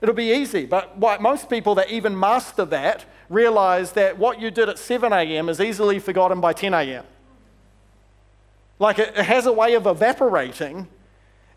it'll 0.00 0.14
be 0.14 0.32
easy. 0.32 0.64
But 0.64 0.96
what 0.96 1.20
most 1.20 1.50
people 1.50 1.74
that 1.76 1.90
even 1.90 2.18
master 2.18 2.64
that 2.66 3.04
realize 3.28 3.92
that 3.92 4.18
what 4.18 4.40
you 4.40 4.50
did 4.52 4.68
at 4.68 4.78
7 4.78 5.12
a.m. 5.12 5.48
is 5.48 5.60
easily 5.60 5.98
forgotten 5.98 6.40
by 6.40 6.52
10 6.52 6.72
a.m. 6.74 7.04
Like 8.78 8.98
it, 8.98 9.16
has 9.16 9.46
a 9.46 9.52
way 9.52 9.74
of 9.74 9.86
evaporating. 9.86 10.88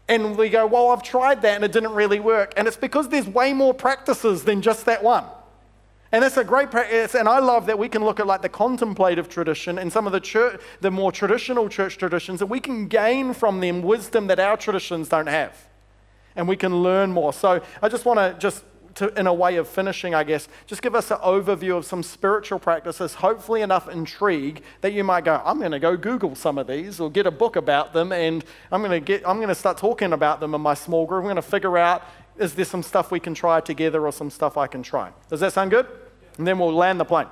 And 0.07 0.37
we 0.37 0.49
go, 0.49 0.67
well, 0.67 0.89
I've 0.89 1.01
tried 1.01 1.41
that 1.41 1.55
and 1.55 1.63
it 1.63 1.71
didn't 1.71 1.93
really 1.93 2.19
work. 2.19 2.53
And 2.57 2.67
it's 2.67 2.77
because 2.77 3.09
there's 3.09 3.27
way 3.27 3.53
more 3.53 3.73
practices 3.73 4.43
than 4.43 4.61
just 4.61 4.85
that 4.85 5.03
one. 5.03 5.25
And 6.11 6.23
that's 6.23 6.37
a 6.37 6.43
great 6.43 6.69
practice. 6.69 7.15
And 7.15 7.27
I 7.27 7.39
love 7.39 7.65
that 7.65 7.79
we 7.79 7.89
can 7.89 8.03
look 8.03 8.19
at 8.19 8.27
like 8.27 8.41
the 8.41 8.49
contemplative 8.49 9.27
tradition 9.27 9.79
and 9.79 9.91
some 9.91 10.05
of 10.05 10.13
the 10.13 10.19
church, 10.19 10.61
the 10.81 10.91
more 10.91 11.11
traditional 11.11 11.67
church 11.67 11.97
traditions, 11.97 12.39
that 12.39 12.45
we 12.45 12.59
can 12.59 12.87
gain 12.87 13.33
from 13.33 13.59
them 13.59 13.81
wisdom 13.81 14.27
that 14.27 14.39
our 14.39 14.55
traditions 14.55 15.09
don't 15.09 15.27
have. 15.27 15.67
And 16.35 16.47
we 16.47 16.55
can 16.55 16.83
learn 16.83 17.11
more. 17.11 17.33
So 17.33 17.61
I 17.81 17.89
just 17.89 18.05
want 18.05 18.19
to 18.19 18.35
just 18.39 18.63
to, 18.95 19.07
in 19.19 19.27
a 19.27 19.33
way 19.33 19.57
of 19.57 19.67
finishing, 19.67 20.15
I 20.15 20.23
guess, 20.23 20.47
just 20.65 20.81
give 20.81 20.95
us 20.95 21.11
an 21.11 21.17
overview 21.17 21.77
of 21.77 21.85
some 21.85 22.01
spiritual 22.01 22.59
practices, 22.59 23.13
hopefully 23.15 23.61
enough 23.61 23.89
intrigue 23.89 24.63
that 24.81 24.93
you 24.93 25.03
might 25.03 25.25
go, 25.25 25.41
I'm 25.43 25.59
going 25.59 25.71
to 25.71 25.79
go 25.79 25.97
Google 25.97 26.35
some 26.35 26.57
of 26.57 26.67
these 26.67 26.99
or 26.99 27.11
get 27.11 27.27
a 27.27 27.31
book 27.31 27.55
about 27.57 27.93
them 27.93 28.11
and 28.11 28.43
I'm 28.71 28.81
going 28.81 28.91
to 28.91 29.05
get, 29.05 29.27
I'm 29.27 29.37
going 29.37 29.49
to 29.49 29.55
start 29.55 29.77
talking 29.77 30.13
about 30.13 30.39
them 30.39 30.55
in 30.55 30.61
my 30.61 30.73
small 30.73 31.05
group. 31.05 31.19
I'm 31.19 31.25
going 31.25 31.35
to 31.35 31.41
figure 31.41 31.77
out, 31.77 32.03
is 32.37 32.55
there 32.55 32.65
some 32.65 32.83
stuff 32.83 33.11
we 33.11 33.19
can 33.19 33.33
try 33.33 33.59
together 33.59 34.05
or 34.05 34.11
some 34.11 34.29
stuff 34.29 34.57
I 34.57 34.67
can 34.67 34.81
try? 34.81 35.11
Does 35.29 35.41
that 35.41 35.53
sound 35.53 35.71
good? 35.71 35.87
And 36.37 36.47
then 36.47 36.57
we'll 36.57 36.73
land 36.73 36.99
the 36.99 37.05
plane. 37.05 37.27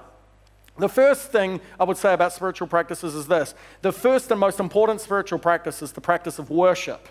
The 0.78 0.90
first 0.90 1.32
thing 1.32 1.62
I 1.80 1.84
would 1.84 1.98
say 1.98 2.14
about 2.14 2.34
spiritual 2.34 2.68
practices 2.68 3.14
is 3.16 3.28
this 3.28 3.54
the 3.82 3.92
first 3.92 4.32
and 4.32 4.40
most 4.40 4.60
important 4.60 5.02
spiritual 5.02 5.40
practice 5.40 5.82
is 5.82 5.92
the 5.92 6.02
practice 6.02 6.40
of 6.40 6.50
worship 6.50 7.08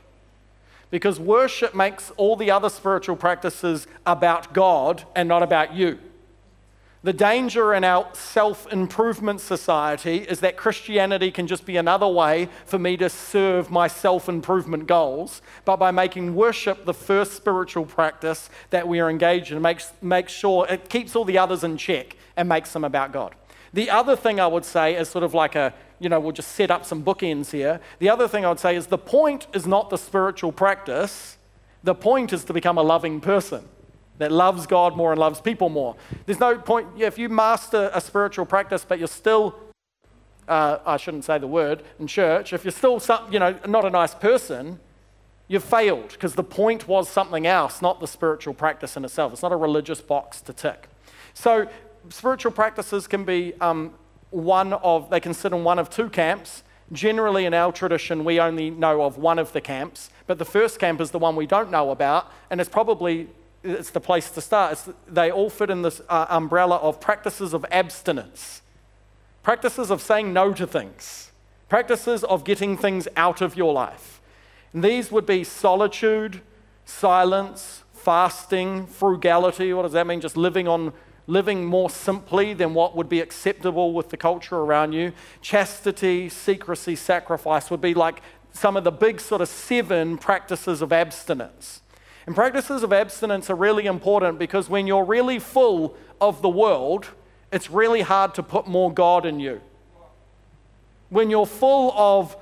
because 0.93 1.19
worship 1.19 1.75
makes 1.75 2.13
all 2.19 2.37
the 2.37 2.51
other 2.51 2.69
spiritual 2.69 3.17
practices 3.17 3.87
about 4.05 4.53
God 4.53 5.05
and 5.17 5.27
not 5.27 5.43
about 5.43 5.75
you. 5.75 5.99
The 7.03 7.15
danger 7.15 7.75
in 7.75 7.83
our 7.83 8.09
self 8.13 8.71
improvement 8.71 9.41
society 9.41 10.19
is 10.19 10.39
that 10.41 10.57
Christianity 10.57 11.33
can 11.33 11.49
just 11.49 11.67
be 11.67 11.77
another 11.77 12.07
way 12.07 12.49
for 12.67 12.79
me 12.79 12.97
to 12.99 13.09
serve 13.09 13.71
my 13.71 13.89
self 13.89 14.29
improvement 14.29 14.87
goals. 14.87 15.43
But 15.65 15.79
by 15.79 15.91
making 15.91 16.37
worship 16.37 16.85
the 16.85 16.95
first 16.95 17.33
spiritual 17.33 17.87
practice 17.87 18.51
that 18.71 18.87
we 18.87 19.01
are 19.01 19.11
engaged 19.11 19.51
in, 19.51 19.61
makes, 19.61 19.93
makes 20.01 20.33
sure 20.33 20.67
it 20.69 20.91
keeps 20.91 21.17
all 21.17 21.25
the 21.25 21.39
others 21.39 21.65
in 21.65 21.77
check 21.77 22.17
and 22.37 22.49
makes 22.49 22.73
them 22.73 22.85
about 22.85 23.13
God. 23.13 23.35
The 23.73 23.89
other 23.89 24.15
thing 24.15 24.39
I 24.39 24.47
would 24.47 24.67
say 24.67 24.95
is 24.95 25.09
sort 25.09 25.25
of 25.25 25.33
like 25.33 25.55
a 25.55 25.73
you 26.03 26.09
know, 26.09 26.19
we'll 26.19 26.33
just 26.33 26.53
set 26.53 26.71
up 26.71 26.85
some 26.85 27.05
bookends 27.05 27.53
here. 27.53 27.81
The 28.01 28.09
other 28.09 28.27
thing 28.27 28.45
I 28.45 28.49
would 28.49 28.61
say 28.61 28.77
is 28.77 28.89
the 28.89 28.99
point 28.99 29.47
is 29.55 29.67
not 29.67 29.89
the 29.89 29.97
spiritual 29.97 30.53
practice, 30.53 31.39
the 31.85 31.95
point 31.95 32.33
is 32.33 32.45
to 32.45 32.53
become 32.53 32.77
a 32.77 32.83
loving 32.83 33.21
person 33.21 33.69
that 34.19 34.31
loves 34.31 34.67
God 34.67 34.97
more 34.97 35.13
and 35.13 35.19
loves 35.19 35.41
people 35.41 35.69
more. 35.69 35.97
There's 36.27 36.41
no 36.41 36.59
point, 36.59 36.89
if 36.99 37.19
you 37.19 37.29
master 37.29 37.91
a 37.95 38.01
spiritual 38.01 38.47
practice, 38.47 38.85
but 38.87 38.99
you're 38.99 39.09
still, 39.09 39.55
uh, 40.49 40.79
I 40.85 40.97
shouldn't 40.97 41.25
say 41.25 41.39
the 41.39 41.47
word, 41.47 41.83
in 41.99 42.07
church, 42.07 42.53
if 42.53 42.65
you're 42.65 42.73
still, 42.73 43.01
some, 43.01 43.33
you 43.33 43.39
know, 43.39 43.59
not 43.67 43.85
a 43.85 43.91
nice 43.91 44.15
person, 44.15 44.79
you've 45.49 45.65
failed 45.65 46.11
because 46.11 46.35
the 46.35 46.45
point 46.45 46.87
was 46.87 47.09
something 47.09 47.47
else, 47.47 47.83
not 47.83 48.01
the 48.01 48.07
spiritual 48.07 48.55
practice 48.55 48.97
in 48.97 49.05
itself. 49.05 49.33
It's 49.33 49.43
not 49.43 49.53
a 49.53 49.57
religious 49.57 50.01
box 50.01 50.41
to 50.43 50.53
tick. 50.53 50.89
So, 51.35 51.69
spiritual 52.09 52.53
practices 52.53 53.07
can 53.07 53.25
be 53.25 53.55
um, 53.61 53.95
one 54.33 54.73
of, 54.73 55.11
they 55.11 55.21
consider 55.21 55.57
one 55.57 55.79
of 55.79 55.89
two 55.89 56.09
camps. 56.09 56.65
Generally, 56.93 57.47
in 57.47 57.55
our 57.55 57.73
tradition, 57.73 58.25
we 58.25 58.41
only 58.41 58.71
know 58.71 59.03
of 59.03 59.17
one 59.17 59.39
of 59.39 59.53
the 59.53 59.61
camps, 59.61 60.11
but 60.27 60.39
the 60.39 60.45
first 60.45 60.79
camp 60.79 61.01
is 61.01 61.11
the 61.11 61.19
one 61.19 61.37
we 61.37 61.47
don't 61.47 61.71
know 61.71 61.91
about, 61.91 62.31
and 62.51 62.61
it's 62.61 62.69
probably 62.69 63.29
it's 63.65 63.91
the 63.91 64.01
place 64.01 64.31
to 64.33 64.41
start. 64.41 64.73
It's, 64.73 64.89
they 65.07 65.31
all 65.31 65.49
fit 65.49 65.71
in 65.71 65.83
this 65.83 66.01
uh, 66.09 66.27
umbrella 66.29 66.77
of 66.77 67.01
practices 67.01 67.55
of 67.55 67.65
abstinence, 67.71 68.63
practices 69.43 69.91
of 69.91 70.03
saying 70.03 70.33
no 70.33 70.53
to 70.53 70.67
things, 70.67 71.31
practices 71.69 72.25
of 72.25 72.45
getting 72.45 72.77
things 72.77 73.07
out 73.17 73.41
of 73.41 73.57
your 73.57 73.73
life. 73.73 74.21
And 74.73 74.83
these 74.83 75.13
would 75.13 75.27
be 75.27 75.45
solitude, 75.45 76.41
silence, 76.85 77.85
fasting, 77.93 78.87
frugality. 78.87 79.73
What 79.73 79.83
does 79.83 79.93
that 79.93 80.07
mean? 80.07 80.21
Just 80.21 80.37
living 80.37 80.67
on 80.67 80.93
living 81.27 81.65
more 81.65 81.89
simply 81.89 82.53
than 82.55 82.75
what 82.75 82.97
would 82.97 83.09
be 83.09 83.21
acceptable 83.21 83.93
with 83.93 84.11
the 84.11 84.17
culture 84.17 84.57
around 84.57 84.93
you. 84.93 85.13
Chastity, 85.41 86.29
secrecy, 86.29 86.97
sacrifice 86.97 87.71
would 87.71 87.81
be 87.81 87.95
like 87.95 88.23
some 88.53 88.77
of 88.77 88.85
the 88.85 88.93
big 88.93 89.21
sort 89.21 89.41
of 89.41 89.49
seven 89.49 90.19
practices 90.19 90.83
of 90.83 90.93
abstinence. 90.93 91.81
And 92.27 92.35
practices 92.35 92.83
of 92.83 92.93
abstinence 92.93 93.51
are 93.51 93.55
really 93.55 93.87
important 93.87 94.39
because 94.39 94.69
when 94.69 94.87
you're 94.87 95.05
really 95.05 95.39
full 95.39 95.97
of 96.21 96.43
the 96.43 96.49
world, 96.49 97.09
it's 97.51 97.71
really 97.71 98.03
hard 98.03 98.35
to 98.35 98.43
put 98.43 98.67
more 98.67 98.93
God 98.93 99.27
in 99.27 99.41
you. 99.41 99.61
When 101.09 101.31
you're 101.31 101.47
full 101.47 101.93
of 101.93 102.37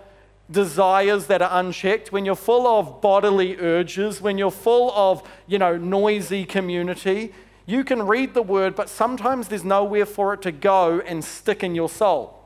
desires 0.50 1.26
that 1.26 1.42
are 1.42 1.60
unchecked, 1.60 2.12
when 2.12 2.24
you're 2.24 2.34
full 2.34 2.66
of 2.66 3.00
bodily 3.00 3.56
urges, 3.56 4.20
when 4.20 4.36
you're 4.36 4.50
full 4.50 4.92
of, 4.92 5.26
you 5.46 5.58
know, 5.58 5.76
noisy 5.76 6.44
community, 6.44 7.32
you 7.70 7.84
can 7.84 8.02
read 8.02 8.34
the 8.34 8.42
word, 8.42 8.74
but 8.74 8.88
sometimes 8.88 9.48
there's 9.48 9.64
nowhere 9.64 10.06
for 10.06 10.34
it 10.34 10.42
to 10.42 10.52
go 10.52 11.00
and 11.00 11.24
stick 11.24 11.62
in 11.62 11.74
your 11.74 11.88
soul. 11.88 12.36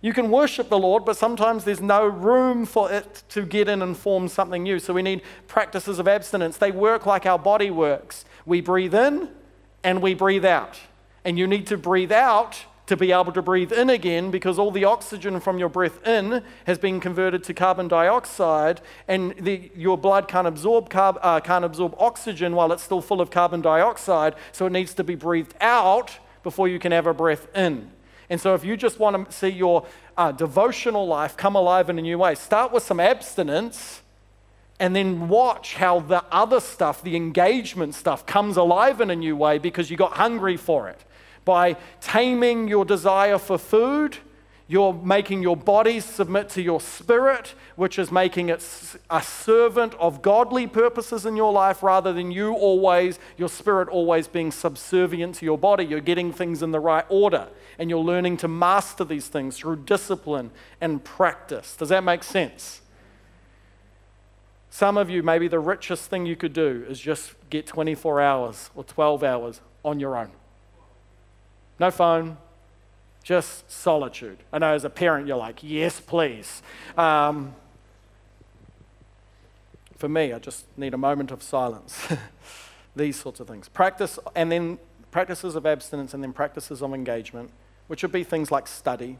You 0.00 0.12
can 0.12 0.30
worship 0.30 0.68
the 0.68 0.78
Lord, 0.78 1.04
but 1.04 1.16
sometimes 1.16 1.64
there's 1.64 1.80
no 1.80 2.06
room 2.06 2.64
for 2.64 2.90
it 2.92 3.24
to 3.30 3.42
get 3.44 3.68
in 3.68 3.82
and 3.82 3.96
form 3.96 4.28
something 4.28 4.62
new. 4.62 4.78
So 4.78 4.94
we 4.94 5.02
need 5.02 5.22
practices 5.48 5.98
of 5.98 6.06
abstinence. 6.06 6.56
They 6.56 6.70
work 6.70 7.06
like 7.06 7.26
our 7.26 7.38
body 7.38 7.70
works. 7.70 8.24
We 8.46 8.60
breathe 8.60 8.94
in 8.94 9.30
and 9.82 10.00
we 10.00 10.14
breathe 10.14 10.44
out. 10.44 10.78
And 11.24 11.36
you 11.36 11.48
need 11.48 11.66
to 11.66 11.76
breathe 11.76 12.12
out 12.12 12.64
to 12.88 12.96
be 12.96 13.12
able 13.12 13.32
to 13.32 13.42
breathe 13.42 13.72
in 13.72 13.90
again 13.90 14.30
because 14.30 14.58
all 14.58 14.70
the 14.70 14.84
oxygen 14.84 15.38
from 15.40 15.58
your 15.58 15.68
breath 15.68 16.04
in 16.06 16.42
has 16.66 16.78
been 16.78 17.00
converted 17.00 17.44
to 17.44 17.54
carbon 17.54 17.86
dioxide 17.86 18.80
and 19.06 19.34
the, 19.38 19.70
your 19.76 19.96
blood 19.96 20.26
can't 20.26 20.46
absorb, 20.46 20.88
carb, 20.88 21.18
uh, 21.22 21.38
can't 21.40 21.64
absorb 21.64 21.94
oxygen 21.98 22.54
while 22.54 22.72
it's 22.72 22.82
still 22.82 23.02
full 23.02 23.20
of 23.20 23.30
carbon 23.30 23.60
dioxide, 23.60 24.34
so 24.52 24.66
it 24.66 24.72
needs 24.72 24.94
to 24.94 25.04
be 25.04 25.14
breathed 25.14 25.54
out 25.60 26.18
before 26.42 26.66
you 26.66 26.78
can 26.78 26.90
have 26.92 27.06
a 27.06 27.14
breath 27.14 27.46
in. 27.54 27.90
And 28.30 28.40
so, 28.40 28.54
if 28.54 28.64
you 28.64 28.76
just 28.76 28.98
want 28.98 29.30
to 29.30 29.36
see 29.36 29.48
your 29.48 29.86
uh, 30.16 30.32
devotional 30.32 31.06
life 31.06 31.36
come 31.36 31.56
alive 31.56 31.88
in 31.88 31.98
a 31.98 32.02
new 32.02 32.18
way, 32.18 32.34
start 32.34 32.72
with 32.72 32.82
some 32.82 33.00
abstinence 33.00 34.02
and 34.80 34.94
then 34.94 35.28
watch 35.28 35.74
how 35.74 36.00
the 36.00 36.22
other 36.30 36.60
stuff, 36.60 37.02
the 37.02 37.16
engagement 37.16 37.94
stuff, 37.94 38.26
comes 38.26 38.56
alive 38.56 39.00
in 39.00 39.10
a 39.10 39.16
new 39.16 39.36
way 39.36 39.58
because 39.58 39.90
you 39.90 39.96
got 39.96 40.12
hungry 40.12 40.56
for 40.56 40.88
it. 40.88 41.04
By 41.48 41.76
taming 42.02 42.68
your 42.68 42.84
desire 42.84 43.38
for 43.38 43.56
food, 43.56 44.18
you're 44.66 44.92
making 44.92 45.42
your 45.42 45.56
body 45.56 45.98
submit 45.98 46.50
to 46.50 46.60
your 46.60 46.78
spirit, 46.78 47.54
which 47.74 47.98
is 47.98 48.12
making 48.12 48.50
it 48.50 48.62
a 49.08 49.22
servant 49.22 49.94
of 49.94 50.20
godly 50.20 50.66
purposes 50.66 51.24
in 51.24 51.36
your 51.36 51.50
life 51.50 51.82
rather 51.82 52.12
than 52.12 52.30
you 52.30 52.52
always, 52.52 53.18
your 53.38 53.48
spirit 53.48 53.88
always 53.88 54.28
being 54.28 54.52
subservient 54.52 55.36
to 55.36 55.46
your 55.46 55.56
body. 55.56 55.86
You're 55.86 56.00
getting 56.00 56.34
things 56.34 56.62
in 56.62 56.70
the 56.70 56.80
right 56.80 57.06
order 57.08 57.48
and 57.78 57.88
you're 57.88 57.98
learning 57.98 58.36
to 58.38 58.48
master 58.48 59.04
these 59.04 59.28
things 59.28 59.56
through 59.56 59.76
discipline 59.76 60.50
and 60.82 61.02
practice. 61.02 61.76
Does 61.76 61.88
that 61.88 62.04
make 62.04 62.24
sense? 62.24 62.82
Some 64.68 64.98
of 64.98 65.08
you, 65.08 65.22
maybe 65.22 65.48
the 65.48 65.60
richest 65.60 66.10
thing 66.10 66.26
you 66.26 66.36
could 66.36 66.52
do 66.52 66.84
is 66.86 67.00
just 67.00 67.32
get 67.48 67.66
24 67.66 68.20
hours 68.20 68.68
or 68.74 68.84
12 68.84 69.24
hours 69.24 69.62
on 69.82 69.98
your 69.98 70.14
own. 70.14 70.30
No 71.78 71.90
phone, 71.90 72.36
just 73.22 73.70
solitude. 73.70 74.38
I 74.52 74.58
know 74.58 74.72
as 74.72 74.84
a 74.84 74.90
parent, 74.90 75.26
you're 75.26 75.36
like, 75.36 75.62
yes, 75.62 76.00
please. 76.00 76.62
Um, 76.96 77.54
for 79.96 80.08
me, 80.08 80.32
I 80.32 80.38
just 80.38 80.66
need 80.76 80.94
a 80.94 80.98
moment 80.98 81.30
of 81.30 81.42
silence. 81.42 82.08
These 82.96 83.16
sorts 83.16 83.40
of 83.40 83.48
things. 83.48 83.68
Practice, 83.68 84.18
and 84.34 84.50
then 84.50 84.78
practices 85.10 85.54
of 85.54 85.66
abstinence, 85.66 86.14
and 86.14 86.22
then 86.22 86.32
practices 86.32 86.82
of 86.82 86.94
engagement, 86.94 87.50
which 87.86 88.02
would 88.02 88.12
be 88.12 88.24
things 88.24 88.50
like 88.50 88.66
study 88.66 89.18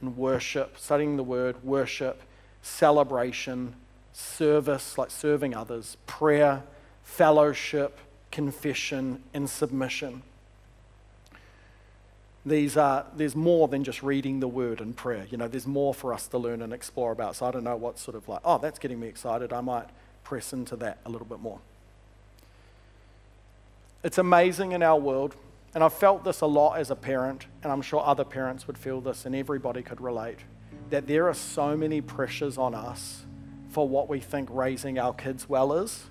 and 0.00 0.16
worship, 0.16 0.78
studying 0.78 1.16
the 1.16 1.22
word, 1.22 1.62
worship, 1.62 2.22
celebration, 2.62 3.74
service, 4.12 4.98
like 4.98 5.10
serving 5.10 5.54
others, 5.54 5.96
prayer, 6.06 6.62
fellowship, 7.02 7.98
confession, 8.30 9.22
and 9.34 9.48
submission. 9.50 10.22
These 12.44 12.76
are, 12.76 13.06
there's 13.14 13.36
more 13.36 13.68
than 13.68 13.84
just 13.84 14.02
reading 14.02 14.40
the 14.40 14.48
word 14.48 14.80
and 14.80 14.96
prayer. 14.96 15.26
You 15.30 15.36
know, 15.36 15.46
there's 15.46 15.66
more 15.66 15.92
for 15.92 16.14
us 16.14 16.26
to 16.28 16.38
learn 16.38 16.62
and 16.62 16.72
explore 16.72 17.12
about. 17.12 17.36
So 17.36 17.46
I 17.46 17.50
don't 17.50 17.64
know 17.64 17.76
what 17.76 17.98
sort 17.98 18.16
of 18.16 18.28
like, 18.28 18.40
oh, 18.44 18.58
that's 18.58 18.78
getting 18.78 18.98
me 18.98 19.08
excited. 19.08 19.52
I 19.52 19.60
might 19.60 19.88
press 20.24 20.52
into 20.52 20.76
that 20.76 20.98
a 21.04 21.10
little 21.10 21.26
bit 21.26 21.40
more. 21.40 21.58
It's 24.02 24.16
amazing 24.16 24.72
in 24.72 24.82
our 24.82 24.98
world, 24.98 25.36
and 25.74 25.84
I've 25.84 25.92
felt 25.92 26.24
this 26.24 26.40
a 26.40 26.46
lot 26.46 26.78
as 26.78 26.90
a 26.90 26.96
parent, 26.96 27.46
and 27.62 27.70
I'm 27.70 27.82
sure 27.82 28.02
other 28.02 28.24
parents 28.24 28.66
would 28.66 28.78
feel 28.78 29.02
this, 29.02 29.26
and 29.26 29.34
everybody 29.34 29.82
could 29.82 30.00
relate, 30.00 30.38
that 30.88 31.06
there 31.06 31.28
are 31.28 31.34
so 31.34 31.76
many 31.76 32.00
pressures 32.00 32.56
on 32.56 32.74
us 32.74 33.24
for 33.68 33.86
what 33.86 34.08
we 34.08 34.18
think 34.18 34.48
raising 34.50 34.98
our 34.98 35.12
kids 35.12 35.48
well 35.48 35.74
is 35.74 36.06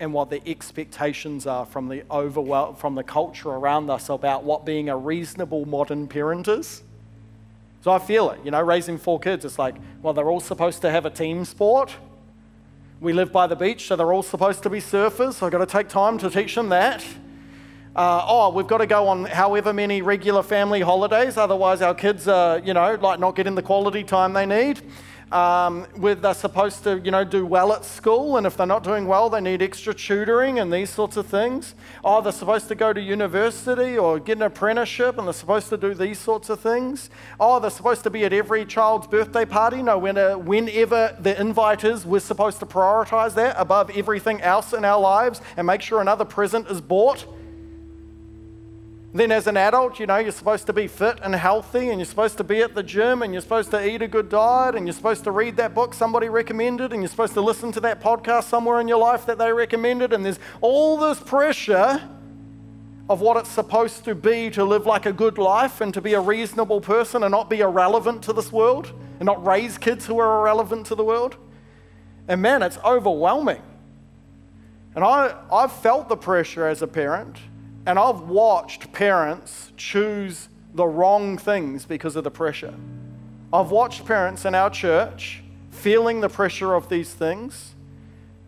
and 0.00 0.12
what 0.12 0.30
the 0.30 0.46
expectations 0.48 1.46
are 1.46 1.66
from 1.66 1.88
the 1.88 2.02
overwhel- 2.10 2.76
from 2.76 2.94
the 2.94 3.02
culture 3.02 3.48
around 3.48 3.90
us 3.90 4.08
about 4.08 4.44
what 4.44 4.64
being 4.64 4.88
a 4.88 4.96
reasonable 4.96 5.64
modern 5.66 6.06
parent 6.06 6.46
is. 6.46 6.82
So 7.82 7.90
I 7.92 7.98
feel 7.98 8.30
it, 8.30 8.40
you 8.44 8.50
know, 8.50 8.60
raising 8.60 8.98
four 8.98 9.18
kids, 9.18 9.44
it's 9.44 9.58
like, 9.58 9.76
well, 10.02 10.12
they're 10.12 10.28
all 10.28 10.40
supposed 10.40 10.82
to 10.82 10.90
have 10.90 11.06
a 11.06 11.10
team 11.10 11.44
sport. 11.44 11.96
We 13.00 13.12
live 13.12 13.30
by 13.32 13.46
the 13.46 13.56
beach, 13.56 13.86
so 13.86 13.96
they're 13.96 14.12
all 14.12 14.24
supposed 14.24 14.64
to 14.64 14.70
be 14.70 14.80
surfers. 14.80 15.34
So 15.34 15.46
I've 15.46 15.52
got 15.52 15.58
to 15.58 15.66
take 15.66 15.88
time 15.88 16.18
to 16.18 16.30
teach 16.30 16.54
them 16.56 16.68
that. 16.70 17.04
Uh, 17.94 18.24
oh, 18.26 18.50
we've 18.50 18.66
got 18.66 18.78
to 18.78 18.86
go 18.86 19.08
on 19.08 19.24
however 19.24 19.72
many 19.72 20.02
regular 20.02 20.42
family 20.42 20.80
holidays, 20.80 21.36
otherwise 21.36 21.82
our 21.82 21.94
kids 21.94 22.28
are, 22.28 22.58
you 22.58 22.74
know, 22.74 22.96
like 23.00 23.18
not 23.20 23.34
getting 23.34 23.54
the 23.54 23.62
quality 23.62 24.04
time 24.04 24.32
they 24.32 24.46
need 24.46 24.80
um, 25.32 25.84
where 25.96 26.14
they're 26.14 26.34
supposed 26.34 26.82
to, 26.84 26.98
you 27.00 27.10
know, 27.10 27.24
do 27.24 27.44
well 27.44 27.72
at 27.72 27.84
school, 27.84 28.36
and 28.36 28.46
if 28.46 28.56
they're 28.56 28.66
not 28.66 28.82
doing 28.82 29.06
well, 29.06 29.28
they 29.28 29.40
need 29.40 29.62
extra 29.62 29.92
tutoring 29.92 30.58
and 30.58 30.72
these 30.72 30.90
sorts 30.90 31.16
of 31.16 31.26
things. 31.26 31.74
Oh, 32.04 32.20
they're 32.20 32.32
supposed 32.32 32.68
to 32.68 32.74
go 32.74 32.92
to 32.92 33.00
university 33.00 33.98
or 33.98 34.18
get 34.18 34.38
an 34.38 34.42
apprenticeship, 34.44 35.18
and 35.18 35.26
they're 35.26 35.34
supposed 35.34 35.68
to 35.68 35.76
do 35.76 35.94
these 35.94 36.18
sorts 36.18 36.48
of 36.50 36.60
things. 36.60 37.10
Oh, 37.38 37.60
they're 37.60 37.70
supposed 37.70 38.02
to 38.04 38.10
be 38.10 38.24
at 38.24 38.32
every 38.32 38.64
child's 38.64 39.06
birthday 39.06 39.44
party. 39.44 39.82
No, 39.82 39.98
whenever 39.98 41.16
the 41.20 41.40
invite 41.40 41.84
is, 41.84 42.06
we're 42.06 42.20
supposed 42.20 42.58
to 42.60 42.66
prioritize 42.66 43.34
that 43.34 43.56
above 43.58 43.90
everything 43.90 44.40
else 44.40 44.72
in 44.72 44.84
our 44.84 45.00
lives 45.00 45.40
and 45.56 45.66
make 45.66 45.82
sure 45.82 46.00
another 46.00 46.24
present 46.24 46.68
is 46.68 46.80
bought. 46.80 47.26
Then, 49.12 49.32
as 49.32 49.46
an 49.46 49.56
adult, 49.56 49.98
you 49.98 50.06
know, 50.06 50.18
you're 50.18 50.32
supposed 50.32 50.66
to 50.66 50.72
be 50.74 50.86
fit 50.86 51.18
and 51.22 51.34
healthy, 51.34 51.88
and 51.88 51.98
you're 51.98 52.04
supposed 52.04 52.36
to 52.38 52.44
be 52.44 52.60
at 52.60 52.74
the 52.74 52.82
gym, 52.82 53.22
and 53.22 53.32
you're 53.32 53.40
supposed 53.40 53.70
to 53.70 53.88
eat 53.88 54.02
a 54.02 54.08
good 54.08 54.28
diet, 54.28 54.74
and 54.74 54.86
you're 54.86 54.94
supposed 54.94 55.24
to 55.24 55.30
read 55.30 55.56
that 55.56 55.74
book 55.74 55.94
somebody 55.94 56.28
recommended, 56.28 56.92
and 56.92 57.00
you're 57.00 57.08
supposed 57.08 57.32
to 57.32 57.40
listen 57.40 57.72
to 57.72 57.80
that 57.80 58.02
podcast 58.02 58.44
somewhere 58.44 58.80
in 58.80 58.88
your 58.88 58.98
life 58.98 59.24
that 59.24 59.38
they 59.38 59.50
recommended. 59.50 60.12
And 60.12 60.24
there's 60.24 60.38
all 60.60 60.98
this 60.98 61.20
pressure 61.20 62.06
of 63.08 63.22
what 63.22 63.38
it's 63.38 63.48
supposed 63.48 64.04
to 64.04 64.14
be 64.14 64.50
to 64.50 64.64
live 64.64 64.84
like 64.84 65.06
a 65.06 65.12
good 65.12 65.38
life 65.38 65.80
and 65.80 65.94
to 65.94 66.02
be 66.02 66.12
a 66.12 66.20
reasonable 66.20 66.80
person 66.80 67.22
and 67.22 67.32
not 67.32 67.48
be 67.48 67.60
irrelevant 67.60 68.22
to 68.24 68.34
this 68.34 68.52
world 68.52 68.92
and 69.18 69.24
not 69.26 69.44
raise 69.44 69.78
kids 69.78 70.04
who 70.04 70.18
are 70.18 70.40
irrelevant 70.40 70.86
to 70.86 70.94
the 70.94 71.04
world. 71.04 71.36
And 72.28 72.42
man, 72.42 72.62
it's 72.62 72.76
overwhelming. 72.84 73.62
And 74.94 75.02
I, 75.02 75.34
I've 75.50 75.72
felt 75.72 76.10
the 76.10 76.16
pressure 76.16 76.66
as 76.66 76.82
a 76.82 76.86
parent. 76.86 77.38
And 77.86 77.98
I've 77.98 78.20
watched 78.20 78.92
parents 78.92 79.72
choose 79.76 80.48
the 80.74 80.86
wrong 80.86 81.38
things 81.38 81.84
because 81.84 82.16
of 82.16 82.24
the 82.24 82.30
pressure. 82.30 82.74
I've 83.52 83.70
watched 83.70 84.04
parents 84.04 84.44
in 84.44 84.54
our 84.54 84.68
church 84.68 85.42
feeling 85.70 86.20
the 86.20 86.28
pressure 86.28 86.74
of 86.74 86.88
these 86.88 87.14
things, 87.14 87.74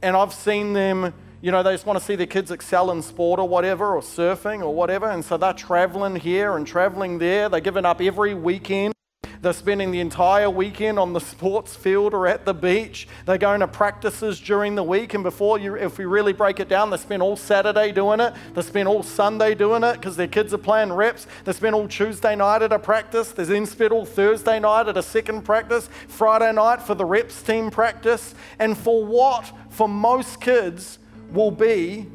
and 0.03 0.17
I've 0.17 0.35
seen 0.35 0.73
them, 0.73 1.15
you 1.41 1.51
know, 1.51 1.63
they 1.63 1.73
just 1.73 1.87
want 1.87 1.99
to 1.99 2.05
see 2.05 2.17
their 2.17 2.27
kids 2.27 2.51
excel 2.51 2.91
in 2.91 3.01
sport 3.01 3.41
or 3.41 3.49
whatever, 3.49 3.95
or 3.95 4.03
surfing 4.03 4.63
or 4.63 4.75
whatever, 4.75 5.09
and 5.09 5.25
so 5.25 5.37
they're 5.37 5.53
traveling 5.53 6.17
here 6.17 6.57
and 6.57 6.67
traveling 6.67 7.19
there. 7.19 7.49
They're 7.49 7.61
giving 7.61 7.87
up 7.87 8.01
every 8.01 8.35
weekend 8.35 8.95
they're 9.43 9.55
spending 9.55 9.91
the 9.91 10.01
entire 10.01 10.51
weekend 10.51 10.99
on 10.99 11.15
the 11.15 11.21
sports 11.21 11.75
field 11.75 12.13
or 12.13 12.27
at 12.27 12.45
the 12.45 12.53
beach. 12.53 13.09
They're 13.25 13.39
going 13.39 13.61
to 13.61 13.69
practices 13.69 14.39
during 14.39 14.75
the 14.75 14.83
week. 14.83 15.15
And 15.15 15.23
before 15.23 15.59
you, 15.59 15.77
if 15.77 15.97
we 15.97 16.05
really 16.05 16.35
break 16.35 16.61
it 16.61 16.69
down, 16.69 16.91
they 16.91 16.99
spend 16.99 17.23
all 17.23 17.37
Saturday 17.37 17.91
doing 17.91 18.21
it. 18.21 18.35
They 18.55 18.61
spend 18.61 18.87
all 18.87 19.03
Sunday 19.03 19.55
doing 19.55 19.83
it 19.83 19.95
because 19.95 20.15
their 20.17 20.29
kids 20.29 20.53
are 20.53 20.59
playing 20.59 20.93
reps. 20.93 21.27
They 21.45 21.55
spend 21.55 21.75
all 21.75 21.89
Tuesday 21.89 22.37
night 22.37 22.61
at 22.61 22.73
a 22.73 22.79
practice. 22.79 23.33
They 23.33 23.45
then 23.45 23.65
spend 23.65 23.93
all 23.93 24.05
Thursday 24.05 24.61
night 24.61 24.89
at 24.89 24.99
a 24.99 25.03
second 25.03 25.43
practice. 25.43 25.89
Friday 26.09 26.53
night 26.53 26.83
for 26.83 26.95
the 26.95 27.07
reps 27.07 27.43
team 27.43 27.71
practice. 27.71 28.35
And 28.59 28.77
for 28.77 29.07
what, 29.07 29.51
for 29.71 29.89
most 29.89 30.43
kids, 30.43 30.99
will 31.31 31.51
be 31.51 32.07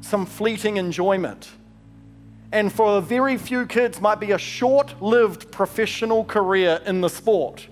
some 0.00 0.24
fleeting 0.24 0.76
enjoyment 0.76 1.48
and 2.50 2.72
for 2.72 2.98
a 2.98 3.00
very 3.00 3.36
few 3.36 3.66
kids 3.66 4.00
might 4.00 4.20
be 4.20 4.32
a 4.32 4.38
short-lived 4.38 5.50
professional 5.50 6.24
career 6.24 6.80
in 6.86 7.00
the 7.00 7.08
sport. 7.08 7.68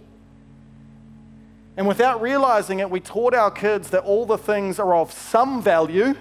And 1.76 1.86
without 1.86 2.20
realizing 2.20 2.80
it, 2.80 2.90
we 2.90 3.00
taught 3.00 3.34
our 3.34 3.50
kids 3.50 3.90
that 3.90 4.02
all 4.02 4.26
the 4.26 4.38
things 4.38 4.78
are 4.78 4.94
of 4.94 5.12
some 5.12 5.62
value 5.62 6.14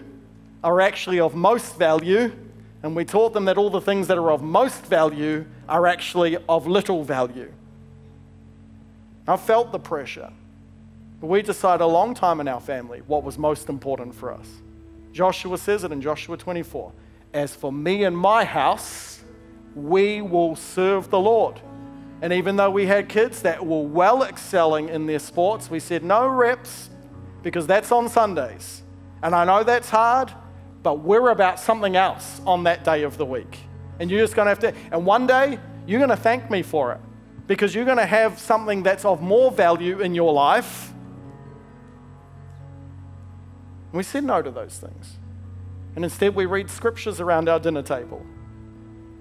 are 0.64 0.82
actually 0.82 1.20
of 1.20 1.36
most 1.36 1.78
value, 1.78 2.32
and 2.84 2.96
we 2.96 3.06
taught 3.06 3.34
them 3.34 3.46
that 3.46 3.58
all 3.58 3.70
the 3.70 3.82
things 3.82 4.08
that 4.08 4.18
are 4.18 4.32
of 4.32 4.42
most 4.42 4.86
value 4.86 5.46
are 5.68 5.88
actually 5.88 6.38
of 6.50 6.68
little 6.68 7.04
value. 7.04 7.52
I 9.28 9.38
felt 9.38 9.72
the 9.72 9.80
pressure. 9.80 10.32
But 11.22 11.28
we 11.28 11.42
decided 11.42 11.84
a 11.84 11.88
long 11.88 12.14
time 12.14 12.40
in 12.40 12.48
our 12.48 12.60
family 12.60 13.02
what 13.08 13.24
was 13.24 13.38
most 13.38 13.70
important 13.70 14.14
for 14.14 14.32
us. 14.34 14.48
Joshua 15.14 15.58
says 15.58 15.84
it 15.84 15.92
in 15.92 16.02
Joshua 16.02 16.38
24 16.38 16.92
as 17.36 17.54
for 17.54 17.72
me 17.72 18.06
and 18.06 18.18
my 18.18 18.46
house, 18.46 19.20
we 19.76 20.22
will 20.22 20.56
serve 20.56 21.10
the 21.10 21.20
Lord. 21.20 21.60
And 22.22 22.32
even 22.32 22.56
though 22.56 22.72
we 22.72 22.86
had 22.86 23.10
kids 23.10 23.42
that 23.42 23.64
were 23.64 23.84
well 23.84 24.24
excelling 24.24 24.88
in 24.88 25.06
their 25.06 25.20
sports, 25.20 25.70
we 25.70 25.82
said 25.82 26.04
no 26.04 26.26
reps 26.28 26.90
because 27.44 27.68
that's 27.68 27.92
on 27.92 28.08
Sundays. 28.08 28.84
And 29.22 29.36
I 29.36 29.44
know 29.44 29.64
that's 29.64 29.90
hard, 29.90 30.32
but 30.82 31.02
we're 31.02 31.30
about 31.30 31.60
something 31.60 31.98
else 31.98 32.42
on 32.48 32.64
that 32.64 32.86
day 32.86 33.04
of 33.04 33.18
the 33.18 33.26
week. 33.26 33.60
And 34.00 34.10
you're 34.10 34.22
just 34.22 34.36
going 34.36 34.46
to 34.46 34.50
have 34.50 34.60
to, 34.60 34.74
and 34.92 35.06
one 35.06 35.28
day 35.28 35.60
you're 35.86 36.00
going 36.00 36.10
to 36.10 36.16
thank 36.16 36.50
me 36.50 36.62
for 36.62 36.94
it 36.94 37.02
because 37.48 37.76
you're 37.76 37.86
going 37.86 37.98
to 37.98 38.06
have 38.06 38.40
something 38.40 38.82
that's 38.82 39.04
of 39.04 39.22
more 39.22 39.52
value 39.52 40.00
in 40.00 40.16
your 40.16 40.32
life. 40.32 40.94
we 43.92 44.04
said 44.04 44.24
no 44.24 44.42
to 44.42 44.52
those 44.52 44.78
things. 44.78 45.18
And 45.96 46.04
instead, 46.04 46.36
we 46.36 46.46
read 46.46 46.70
scriptures 46.70 47.22
around 47.22 47.48
our 47.48 47.60
dinner 47.60 47.82
table. 47.82 48.26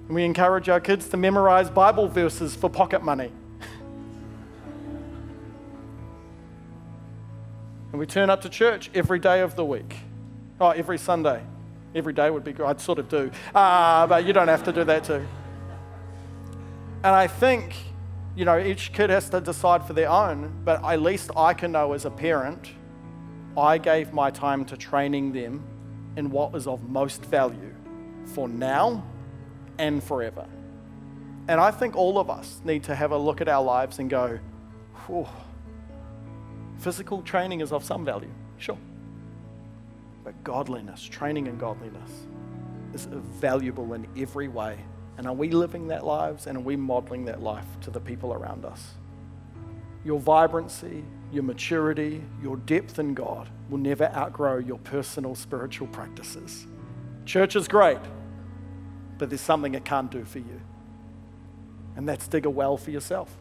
And 0.07 0.15
we 0.15 0.25
encourage 0.25 0.69
our 0.69 0.81
kids 0.81 1.09
to 1.11 1.17
memorize 1.17 1.71
Bible 1.71 2.09
verses 2.09 2.55
for 2.57 2.69
pocket 2.69 3.03
money. 3.03 3.31
and 7.93 7.99
we 8.01 8.07
turn 8.07 8.29
up 8.29 8.43
to 8.43 8.49
church 8.49 8.91
every 8.95 9.19
day 9.19 9.41
of 9.41 9.55
the 9.57 9.65
week. 9.65 9.97
Oh, 10.61 10.71
every 10.71 10.99
Sunday. 10.99 11.43
Every 11.95 12.13
day 12.13 12.29
would 12.29 12.45
be 12.45 12.53
good. 12.53 12.67
I'd 12.67 12.81
sort 12.81 12.99
of 12.99 13.09
do. 13.09 13.31
Uh, 13.55 14.07
but 14.09 14.25
you 14.27 14.33
don't 14.33 14.49
have 14.49 14.65
to 14.65 14.73
do 14.73 14.83
that 14.85 15.05
too. 15.05 15.25
And 17.05 17.15
I 17.15 17.29
think, 17.29 17.77
you 18.35 18.45
know, 18.45 18.59
each 18.59 18.93
kid 18.93 19.11
has 19.11 19.31
to 19.31 19.41
decide 19.41 19.87
for 19.87 19.93
their 19.93 20.09
own, 20.09 20.53
but 20.65 20.85
at 20.85 21.01
least 21.01 21.31
I 21.37 21.55
can 21.55 21.71
know 21.71 21.93
as 21.93 22.05
a 22.05 22.11
parent, 22.11 22.71
I 23.57 23.79
gave 23.79 24.13
my 24.13 24.31
time 24.33 24.65
to 24.65 24.77
training 24.77 25.33
them 25.33 25.65
in 26.17 26.31
what 26.31 26.53
was 26.53 26.67
of 26.67 26.89
most 26.89 27.25
value 27.25 27.75
for 28.27 28.49
now 28.49 29.05
and 29.79 30.03
forever. 30.03 30.47
And 31.49 31.61
I 31.61 31.71
think 31.71 31.97
all 31.97 32.19
of 32.19 32.31
us 32.31 32.61
need 32.65 32.85
to 32.85 32.95
have 32.95 33.13
a 33.13 33.19
look 33.19 33.41
at 33.41 33.49
our 33.49 33.63
lives 33.63 33.99
and 33.99 34.09
go, 34.09 34.39
Whew, 35.07 35.27
physical 36.79 37.23
training 37.23 37.61
is 37.61 37.73
of 37.73 37.85
some 37.85 38.05
value, 38.05 38.31
sure. 38.59 38.79
But 40.23 40.43
godliness, 40.43 41.03
training 41.03 41.47
in 41.47 41.59
godliness, 41.59 42.11
is 42.95 43.05
valuable 43.07 43.93
in 43.93 44.07
every 44.17 44.49
way. 44.49 44.79
And 45.19 45.27
are 45.27 45.35
we 45.35 45.51
living 45.51 45.89
that 45.89 46.05
lives 46.05 46.47
and 46.47 46.57
are 46.57 46.63
we 46.63 46.77
modeling 46.77 47.27
that 47.27 47.43
life 47.43 47.67
to 47.83 47.91
the 47.91 48.01
people 48.01 48.33
around 48.33 48.65
us? 48.65 48.95
Your 50.05 50.21
vibrancy, 50.21 51.05
your 51.33 51.43
maturity, 51.43 52.23
your 52.43 52.57
depth 52.57 52.99
in 52.99 53.15
God 53.15 53.49
will 53.71 53.79
never 53.79 54.05
outgrow 54.15 54.59
your 54.59 54.79
personal 54.79 55.35
spiritual 55.35 55.89
practices. 55.89 56.67
Church 57.25 57.57
is 57.57 57.67
great, 57.67 57.99
but 59.19 59.31
there's 59.31 59.41
something 59.41 59.75
it 59.75 59.85
can't 59.85 60.11
do 60.11 60.25
for 60.25 60.39
you. 60.39 60.61
And 61.97 62.09
that's 62.09 62.29
dig 62.29 62.47
a 62.47 62.51
well 62.51 62.77
for 62.77 62.91
yourself. 62.91 63.35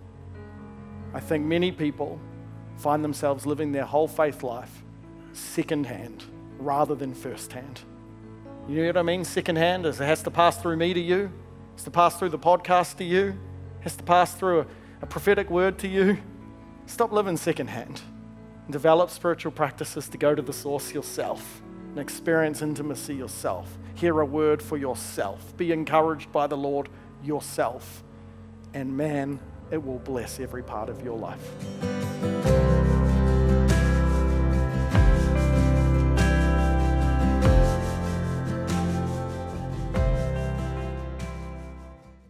I 1.14 1.20
think 1.20 1.45
many 1.45 1.72
people 1.72 2.20
find 2.78 3.03
themselves 3.03 3.45
living 3.45 3.72
their 3.72 3.86
whole 3.86 4.07
faith 4.07 4.43
life 4.43 4.84
secondhand 5.34 6.24
rather 6.57 6.95
than 6.95 7.14
firsthand. 7.14 7.82
You 8.68 8.82
know 8.82 8.88
what 8.88 8.97
I 8.97 9.01
mean? 9.01 9.26
Secondhand 9.26 9.86
is 9.86 9.99
it 9.99 10.05
has 10.05 10.24
to 10.24 10.32
pass 10.32 10.57
through 10.57 10.78
me 10.78 10.93
to 10.93 10.99
you, 10.99 11.26
it 11.26 11.32
has 11.74 11.84
to 11.84 11.91
pass 11.91 12.18
through 12.18 12.30
the 12.30 12.39
podcast 12.39 12.97
to 12.97 13.03
you, 13.03 13.28
it 13.28 13.84
has 13.84 13.95
to 13.97 14.03
pass 14.03 14.34
through 14.34 14.61
a, 14.61 14.66
a 15.01 15.05
prophetic 15.05 15.49
word 15.49 15.78
to 15.80 15.88
you. 15.88 16.18
Stop 16.86 17.11
living 17.11 17.38
secondhand 17.38 18.01
develop 18.69 19.09
spiritual 19.09 19.51
practices 19.51 20.07
to 20.09 20.17
go 20.17 20.34
to 20.34 20.41
the 20.41 20.53
source 20.53 20.93
yourself 20.93 21.61
and 21.89 21.99
experience 21.99 22.61
intimacy 22.61 23.13
yourself. 23.13 23.77
Hear 23.95 24.21
a 24.21 24.25
word 24.25 24.61
for 24.61 24.77
yourself. 24.77 25.55
Be 25.57 25.71
encouraged 25.71 26.31
by 26.31 26.47
the 26.47 26.57
Lord 26.57 26.89
yourself. 27.23 28.03
And 28.73 28.95
man, 28.95 29.39
it 29.69 29.84
will 29.84 29.99
bless 29.99 30.39
every 30.39 30.63
part 30.63 30.89
of 30.89 31.03
your 31.03 31.17
life. 31.17 32.32